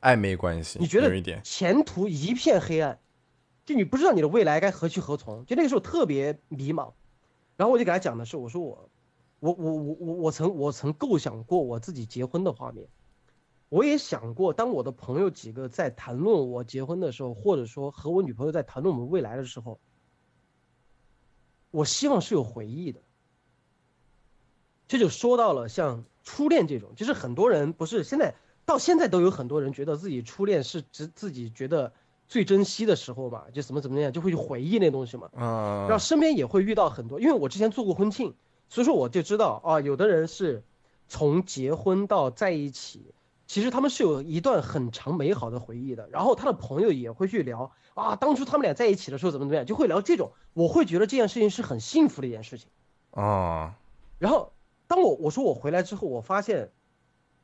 [0.01, 2.99] 暧昧关系，你觉得前途一片黑暗，
[3.65, 6.93] 就你不知道你的未来该何去何从，就那个时候特别迷茫。
[7.57, 8.91] 然后我就给他讲的是，我说我，
[9.43, 12.87] 我我我我我曾我曾构想过我自己结婚的画面。
[13.71, 19.81] 我也想过，当我的朋友几个在谈论我结婚的时候，或者说和我女朋友在谈论我们未来的时候，
[21.73, 23.01] 我希望是有回忆的。
[24.87, 31.93] 这就说到了像初恋这种，就是很多人不是现在到现在都有很多人觉得自己初恋是自自己觉得
[32.29, 35.29] 最珍惜的时候嘛，就怎么怎么样，就会去回忆那东西嘛。
[35.35, 35.87] 啊。
[35.89, 38.35] 然后身边也会遇到很多，因为我之前做过婚庆，
[38.73, 40.65] 所以说我就知道啊，有的人是
[41.07, 43.13] 从结婚到在一起。
[43.47, 50.33] 其实他们是有一段很长美好的回忆的，然后他的朋友也会去聊啊，当初他们俩在一起的时候怎么怎么样，就会聊这种。
[50.55, 52.71] 我会觉得这件事情是很幸福的一件事情，
[53.11, 53.77] 啊。
[54.19, 54.55] 然后
[54.87, 56.73] 当我我说我回来之后，我发现，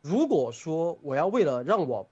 [0.01, 2.09] 如果说我要为了让我，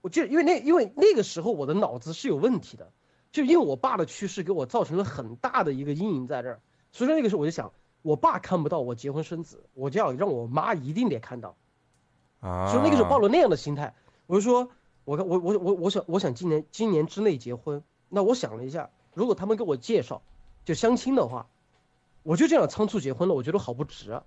[0.00, 2.92] 我就因为那因为那个时候我的脑子是有问题的，
[3.32, 6.60] 就因为我爸的去世给我造成了很大的一个阴影在这儿，
[6.92, 7.72] 所以说那个时候我就想，
[8.04, 11.56] 我爸看不到我结婚生子，我就要让我妈一定得看到。
[12.42, 13.94] 所以那个时候抱了那样的心态，
[14.26, 14.68] 我就说，
[15.06, 17.82] 我我我我我想我想今年今年之内结婚。
[18.10, 20.20] 那我想了一下，如果他们给我介绍，
[20.66, 21.46] 就相亲的话，
[22.22, 24.12] 我就这样仓促结婚了，我觉得好不值。
[24.12, 24.22] 啊。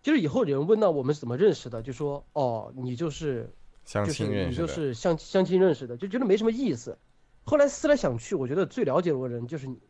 [0.00, 3.52] 就是以后有人问到我们是怎么认识的，就说哦，你就是
[3.84, 6.96] 相亲认识的，你就是相相亲认识的，就觉得没什么意思。
[7.44, 9.80] 后来思来想去，我觉得最了解我的人就是你。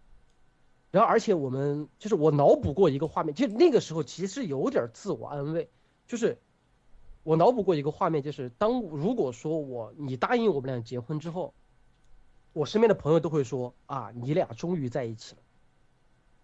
[0.95, 5.69] 然后而且我们就是我脑补过一个画面，就那个时候其实有点自我安慰，
[6.07, 6.39] 就是。
[7.25, 11.55] 我脑补过一个画面，就是当如果说我你答应我们俩结婚之后，
[12.53, 15.41] 我身边的朋友都会说啊，你俩终于在一起了。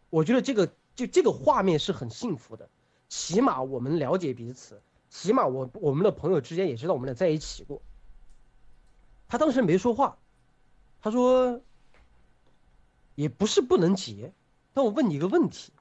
[0.08, 2.66] 我觉得这个就这个画面是很幸福的，
[3.10, 7.82] 起码我们了解彼此，起码我我们的朋友之间也知道我们俩在一起过。
[9.28, 10.16] 他当时没说话，
[11.02, 11.60] 他说，
[13.16, 14.32] 也不是不能结，
[14.72, 15.72] 但我问你一个问题，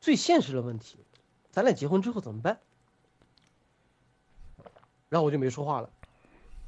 [0.00, 0.98] 最现实的问题，
[1.50, 2.58] 咱俩结婚之后怎么办？
[5.08, 5.90] 然后我就没说话了。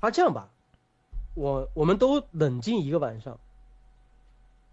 [0.01, 0.49] 啊，这样吧，
[1.35, 3.39] 我我们都冷静一个晚上。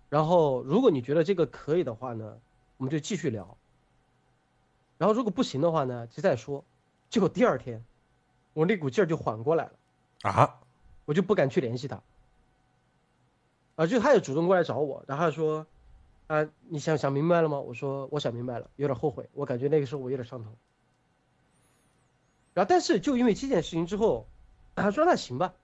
[0.10, 2.40] 然后，如果你觉得这个可以的话呢，
[2.78, 3.58] 我们就继续聊。
[4.98, 6.66] 然后如果不行的话呢，就再说。
[7.12, 7.86] 结果第二天，
[8.54, 9.72] 我那股劲儿就缓过来了，
[10.24, 10.60] 啊，
[11.06, 12.02] 我就不敢去联系他。
[13.76, 15.68] 啊，就他也主动过来找我，然后他说
[16.30, 20.52] ：“啊，你想想明白了吗？”我说：“我想明白了，有点后悔，我感觉那个时候我有点上头。”
[22.54, 24.28] 然后，但是就因为这件事情之后，
[24.76, 25.56] 他说：“那行吧。”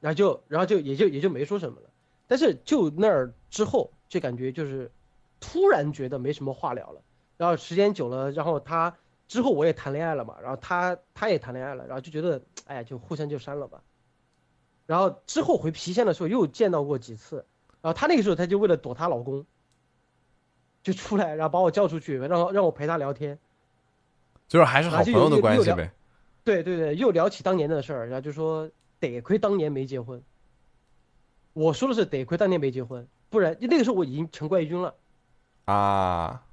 [0.00, 1.88] 然后就，然后就也就也就没说什么了。
[2.28, 4.90] 但是就那儿之后，就感觉就是
[5.40, 7.00] 突然觉得没什么话聊了。
[7.38, 8.94] 然后时间久了，然后他
[9.28, 13.82] 之后我也谈恋爱了嘛，然后他他也谈恋爱了，然后就觉得哎呀，就互相就删了吧。
[14.86, 17.46] 然后之后回郫县的时候又见到过几次，
[17.80, 19.46] 然后他那个时候他就为了躲她老公，
[20.82, 23.38] 就出来，然后把我叫出去，让让我陪他聊天，
[24.48, 25.92] 就是还是好朋友的关系呗。
[26.44, 28.70] 对对对，又聊起当年的事儿，然后就说。
[29.00, 30.22] 得亏当年没结婚。
[31.54, 34.94] 我说的是得亏当年没结婚，不然那个时候我已经成怪异君了，
[35.64, 36.44] 啊。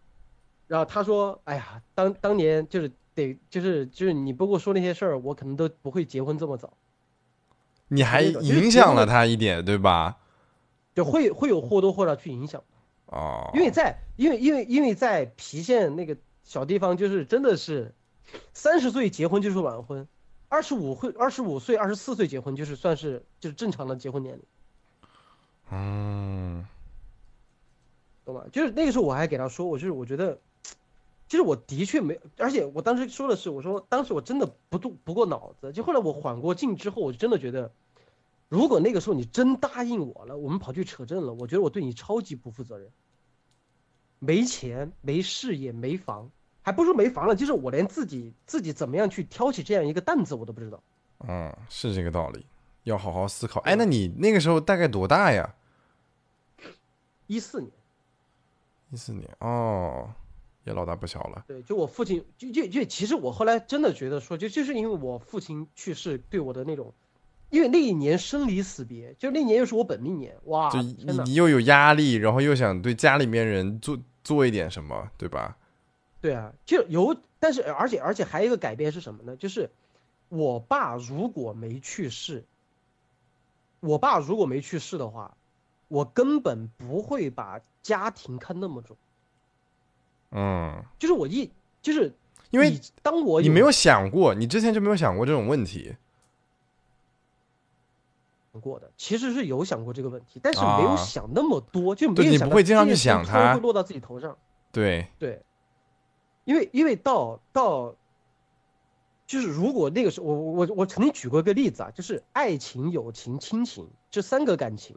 [0.68, 6.72] 然后他说：“哎呀，当当年就是得就是就是你不跟我说那些事儿，我可能都不会结婚这么早。”
[7.90, 10.16] 你还影响了他一点，对吧？
[10.96, 12.64] 就会会有或多或少去影响。
[13.08, 13.52] 哦。
[13.54, 17.94] 因为在因为因为因为在郫县那个小地方，就是真的是
[18.54, 20.08] 三十岁结婚就是晚婚。
[20.50, 24.44] 二十五岁，二十五岁，二十四岁结婚就是算是就是正常的结婚年龄。
[25.70, 26.66] 嗯，
[28.24, 28.46] 懂吗？
[28.54, 30.40] 就是那个时候我还给他说，我就是我觉得，
[31.28, 35.74] 其实我的确没，而且我当时说的是，我说当时我真的不动不过脑子。
[35.74, 37.70] 就后来我缓过劲之后，我就真的觉得，
[38.50, 42.90] 如果那个时候你真答应我了，我们跑去扯证了，我觉得我对你超级不负责任。
[44.20, 46.32] 没钱，没事业，没房。
[46.62, 50.84] 还不如没房了，就是我连自己自己怎么样去挑起这样一个担子我都不知道。
[51.28, 52.46] 嗯，是这个道理，
[52.84, 53.62] 要好好思考。
[53.62, 55.56] 哎，那你那个时候大概多大呀？
[57.28, 57.72] 一四年。
[58.92, 60.10] 一四年哦，
[60.64, 61.46] 也老大不小了。
[61.48, 66.94] 对，就我父亲，就就就其实我后来真的觉得说，就就是因为我父亲去世对我的那种，
[67.50, 75.58] 因为那一年生离死别，就那年又是我本命年，哇，就你又有压力，然后又想对家里面人做做一点什么，对吧？
[76.20, 79.36] 对啊，就有，但是而且而且还有一个改变是什么呢？
[79.38, 79.70] 就是
[80.28, 82.44] 我爸如果没去世，
[83.80, 85.38] 我爸如果没去世的话，
[85.88, 88.98] 我根本不会把家庭看那么重。
[90.32, 91.50] 嗯，就是我一
[91.82, 92.14] 就是
[92.50, 95.96] 因为当我你没有想过，你之前就没有想过这种问题。
[98.60, 104.38] 过的其实是有想过这个问题，但是没有想那么多，就没有你不会经常去想它会落到自己头上。
[104.72, 105.42] 对对。
[106.46, 107.94] 因为因为到到，
[109.26, 114.96] 就是如果那个时候我我我曾经举过一个例子啊，就是爱情、友情、亲情这三个感情，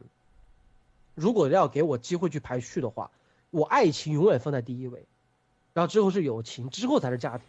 [1.17, 3.11] 如果要给我机会去排序的话，
[3.51, 5.05] 我爱情永远放在第一位，
[5.73, 7.45] 然后之后是友情，之后才是家庭。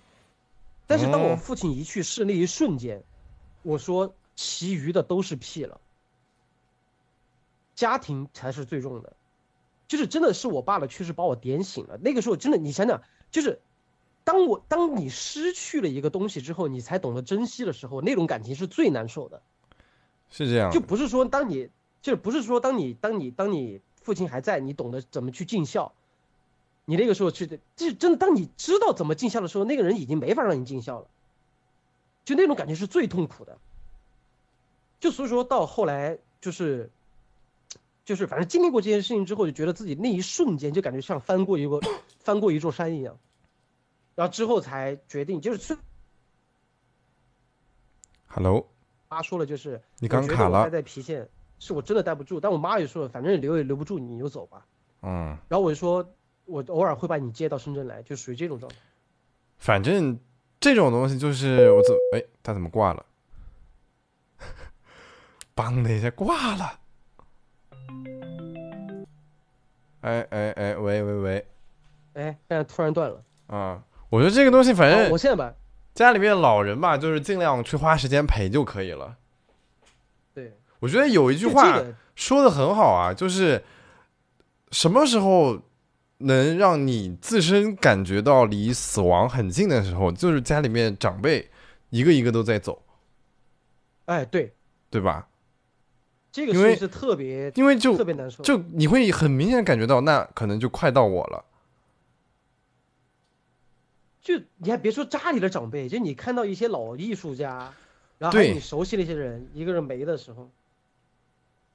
[0.87, 3.03] 但是当我父亲一去世那一瞬间，
[3.61, 5.79] 我说其余的都是屁了，
[7.81, 9.13] 家庭才是最重的，
[9.87, 11.97] 就是真的是我爸的去世把我点醒了。
[11.97, 13.01] 那个时候真的，你想想，
[13.31, 13.59] 就是。
[14.23, 19.41] 当我当你失去了一个东西之后，你才懂得珍惜的时候，那种感情是最难受的。
[20.29, 21.71] 是这样，就不是说当你，
[22.03, 25.91] 就不是说当你当你当你父亲还在，你懂得怎么去尽孝，
[26.85, 31.07] 你那个时候去的，就真的当你知道怎么尽孝的时候，那个人已经没法让你尽孝了。
[32.23, 33.57] 就那种感觉是最痛苦的。
[34.99, 36.91] 就所以说到后来，就是，
[38.11, 41.79] 就是反正经历过这件事情之后，就觉得自己那一瞬间就感觉像翻过一个
[42.19, 43.17] 翻过一座山一样。
[44.15, 45.77] 然后之后才决定，就是。
[48.27, 48.69] Hello。
[49.07, 50.65] 妈说了，就是你刚卡了。
[50.65, 52.37] 待在郫县，是我真的待不住。
[52.37, 54.65] 但我妈也说了，反正留也留不住，你就走吧。
[55.03, 55.37] 嗯。
[55.47, 56.13] 然后我就说，
[56.43, 58.77] 我偶尔会把你接到深圳来，就属于这种状态。
[59.57, 60.19] 反正
[60.59, 63.05] 这种东西就是我怎哎，他怎么挂了？
[65.55, 66.80] 梆的一下挂了。
[70.01, 71.47] 哎哎哎，喂喂喂。
[72.13, 73.23] 哎，现在突然断了。
[73.47, 73.83] 啊。
[74.09, 75.53] 我觉得这个东西，反正我现在吧，
[75.93, 79.15] 家里面老人吧，就是尽量去花时间陪就可以了。
[80.33, 81.81] 对，我觉得有一句话
[82.13, 83.63] 说的很好啊，就是
[84.71, 85.61] 什么时候
[86.17, 91.49] 能让你自身感觉到离死亡很近的时候，就是家里面长辈
[91.89, 92.83] 一个一个都在走。
[94.07, 94.53] 哎，对，
[94.89, 95.25] 对吧？
[96.31, 101.43] 这个事是特别，因为就特别难受，就你会很明显感觉到，那可能就快到我了。
[104.21, 107.73] 就你还别说家里的长辈，就你看到一些老艺术家，
[108.17, 110.49] 然后你熟悉的一些人，一个人没的时候，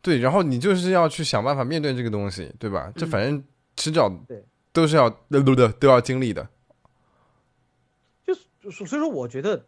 [0.00, 2.92] 对，然后你就是要去想办法面对这个东西，对吧？
[2.96, 3.44] 这反正
[3.76, 6.48] 迟早，对，都是要对不对都要经历的。
[8.24, 8.34] 就
[8.70, 9.64] 是所以说，我觉得，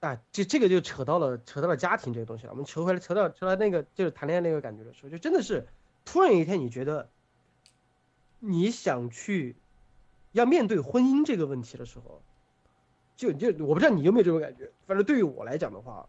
[0.00, 2.52] 啊，这这个就扯到了扯到了家庭这个东西了。
[2.52, 5.66] 我们扯回来，扯到扯到那个就是谈恋爱那个感觉的时候，就真的是
[6.04, 7.08] 突然一天，你觉得
[8.38, 9.56] 你想去
[10.32, 12.22] 要面对婚姻这个问题的时候，
[13.14, 16.08] 就就我不知道你有没有这种感觉，反正对于我来讲的话，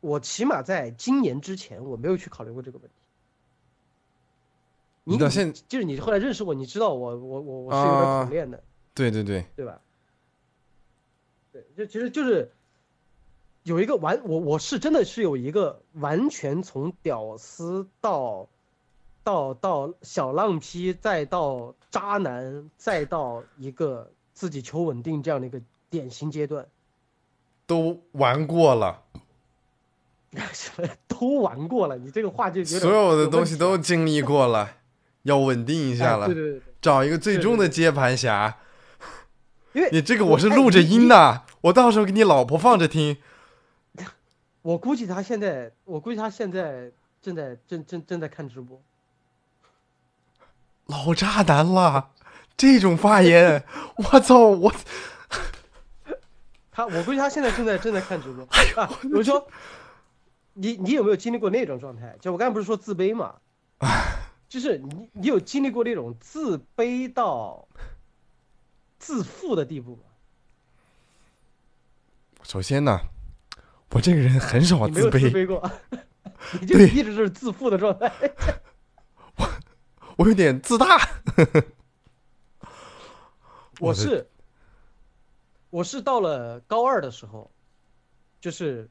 [0.00, 2.94] 我起码在今年之前我没有去考虑过这个问题。
[5.06, 8.62] 你到现就是你后来认识我，你知道我我我我是有点苦练的，
[8.94, 9.80] 对对对，对吧？
[11.54, 12.50] 对，就其实就是
[13.62, 18.48] 有一个完，我我是真的是有一个完全从屌丝到
[19.22, 26.66] 到到小浪批，再到渣男，再到一个自己求稳定这样的一个典型阶段，
[27.68, 29.02] 都玩过了，
[30.52, 34.78] 什 么都玩过了，你这个话就所有的东西都经历过了，
[35.22, 38.58] 要稳定一下了，哎对对对对，找一个最终的接盘侠。
[39.72, 39.88] 因为。
[39.90, 43.16] 你这个我是哎录着音的，我到时候给你老婆放着听。
[44.60, 46.92] 我估计他现在，我估计他现在
[47.22, 48.82] 正在正正正在看直播。
[50.86, 52.10] 老渣男了，
[52.54, 53.64] 这种发言，
[53.96, 54.38] 我操！
[54.40, 54.70] 我
[56.70, 58.90] 他，我估计他现在正在正在看直播 哎啊。
[59.14, 59.48] 我说，
[60.52, 62.14] 你你有没有经历过那种状态？
[62.20, 63.36] 就我刚才不是说自卑嘛，
[64.50, 67.66] 就是你你有经历过那种自卑到
[68.98, 70.02] 自负的地步吗？
[72.44, 73.00] 首先呢，
[73.90, 75.70] 我这个人很少自卑自卑，过，
[76.60, 78.12] 你就一直是自负的状态。
[79.36, 79.48] 我
[80.18, 80.98] 我有点自大。
[81.36, 81.64] 的
[83.80, 84.28] 我是，
[85.70, 87.50] 我是到了高二的时候，
[88.40, 88.88] 就是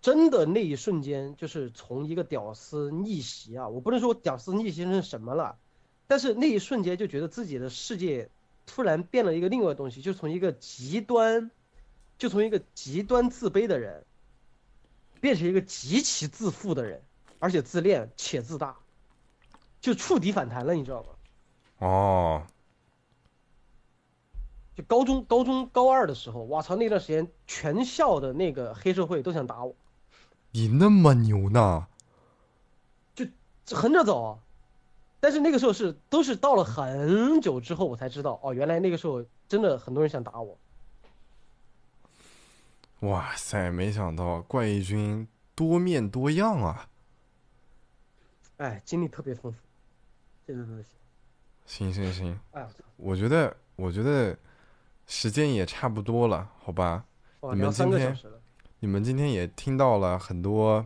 [0.00, 5.58] 真的那一瞬间，就是从一个屌丝逆袭啊，我不能说我屌丝逆袭成什么了，
[6.06, 8.30] 但是那一瞬间就觉得自己的世界
[8.64, 11.50] 突然变了一个另外东西，就从一个极端，
[12.22, 14.04] 就从一个极端自卑的人，
[15.20, 17.02] 变成一个极其自负的人，
[17.40, 18.76] 而且自恋且自大，
[19.80, 21.08] 就触底反弹了，你知道吗？
[21.80, 22.46] 哦，
[24.76, 29.74] 就高中高中高二的时候，我操，那段时间全校的那个黑社会都想打我，
[30.52, 31.88] 你那么牛呢？
[33.16, 33.26] 就
[33.72, 34.38] 横着走啊。
[35.18, 40.56] 但是那个时候是都是到了很久之后，我才知道哦，原来那个时候真的很多人想打我。
[43.02, 46.88] 哇塞，没想到怪异君多面多样啊！
[48.58, 49.58] 哎，经历特别丰富，
[50.46, 50.90] 这个东西。
[51.66, 52.66] 行行行，哎，
[52.96, 54.36] 我觉得我觉得
[55.06, 57.04] 时间也差不多了，好吧？
[57.40, 58.16] 你们今天。
[58.78, 60.84] 你们今天也听到了很多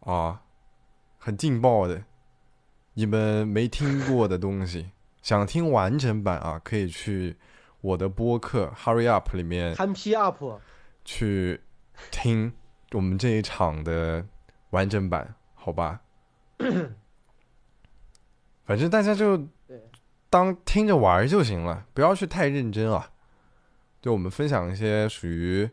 [0.00, 0.42] 啊，
[1.18, 2.04] 很劲爆的，
[2.94, 4.90] 你们没听过的东西。
[5.22, 7.36] 想听完整版啊，可以去
[7.80, 10.58] 我的播客 Hurry Up 里面憨批 UP，
[11.04, 11.60] 去
[12.10, 12.52] 听
[12.92, 14.24] 我们这一场的
[14.70, 16.00] 完整版，好吧？
[18.64, 19.48] 反正大家就，
[20.28, 23.10] 当听着玩就行了，不要去太认真啊。
[24.00, 25.68] 就我们分享一些属于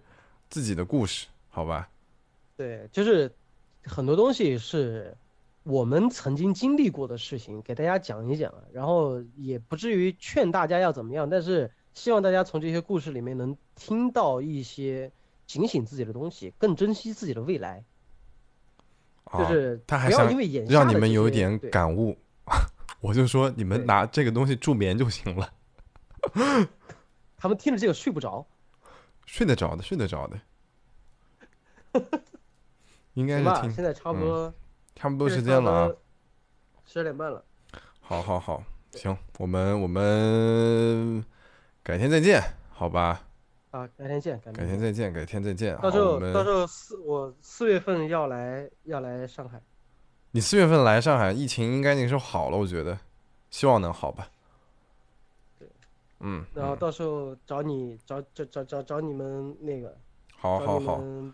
[0.49, 1.89] 自己的故事，好吧？
[2.55, 3.31] 对，就是
[3.83, 5.15] 很多东西是
[5.63, 15.11] 我们曾经经历过的事情，给大家讲一讲，然后也不至于劝大家要怎么样，但是希望大家从这些故事里面能听到一些
[15.47, 17.83] 警醒自己的东西，更珍惜自己的未来，
[19.23, 20.29] 啊，就是他还想
[20.69, 22.15] 让你们有一点感悟，
[23.01, 25.51] 我就说你们拿这个东西助眠就行了，
[27.35, 28.45] 他们听着这个睡不着。
[29.25, 30.39] 睡得着的，睡得着的，
[33.15, 34.53] 应该，是听现在差不多
[34.95, 35.91] 差不多时间了啊。，
[36.85, 37.43] 十二点半了。
[37.99, 41.25] 好好好，行，我们我们
[41.87, 43.21] 改天再见，好吧？
[43.71, 45.73] 啊，改天见，改改天再见，改天再见。
[45.77, 49.61] 到时候到时候四我四月份要来要来上海，
[50.31, 52.99] 你四月份来上海，疫情应该那个时候好了，我觉得，
[53.49, 54.27] 希望能好吧。
[55.61, 55.67] 嗯，
[56.19, 59.95] 嗯然后到时候找你找找找找找你们那个
[60.35, 61.33] 好好好们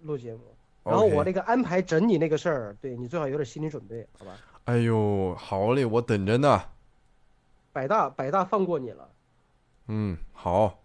[0.00, 0.40] 录节目。
[0.84, 4.38] 然后我那个安排整你那个事儿，对你最好有点心理准备，好吧？
[4.64, 6.62] 哎呦，好嘞，我等着呢。
[7.74, 9.08] 百大百大放过你了，
[9.88, 10.78] 嗯，好。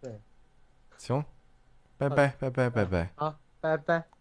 [0.00, 0.20] 对，
[0.98, 1.24] 行，
[1.98, 3.10] 拜拜拜拜拜拜。
[3.16, 4.19] 好，拜拜。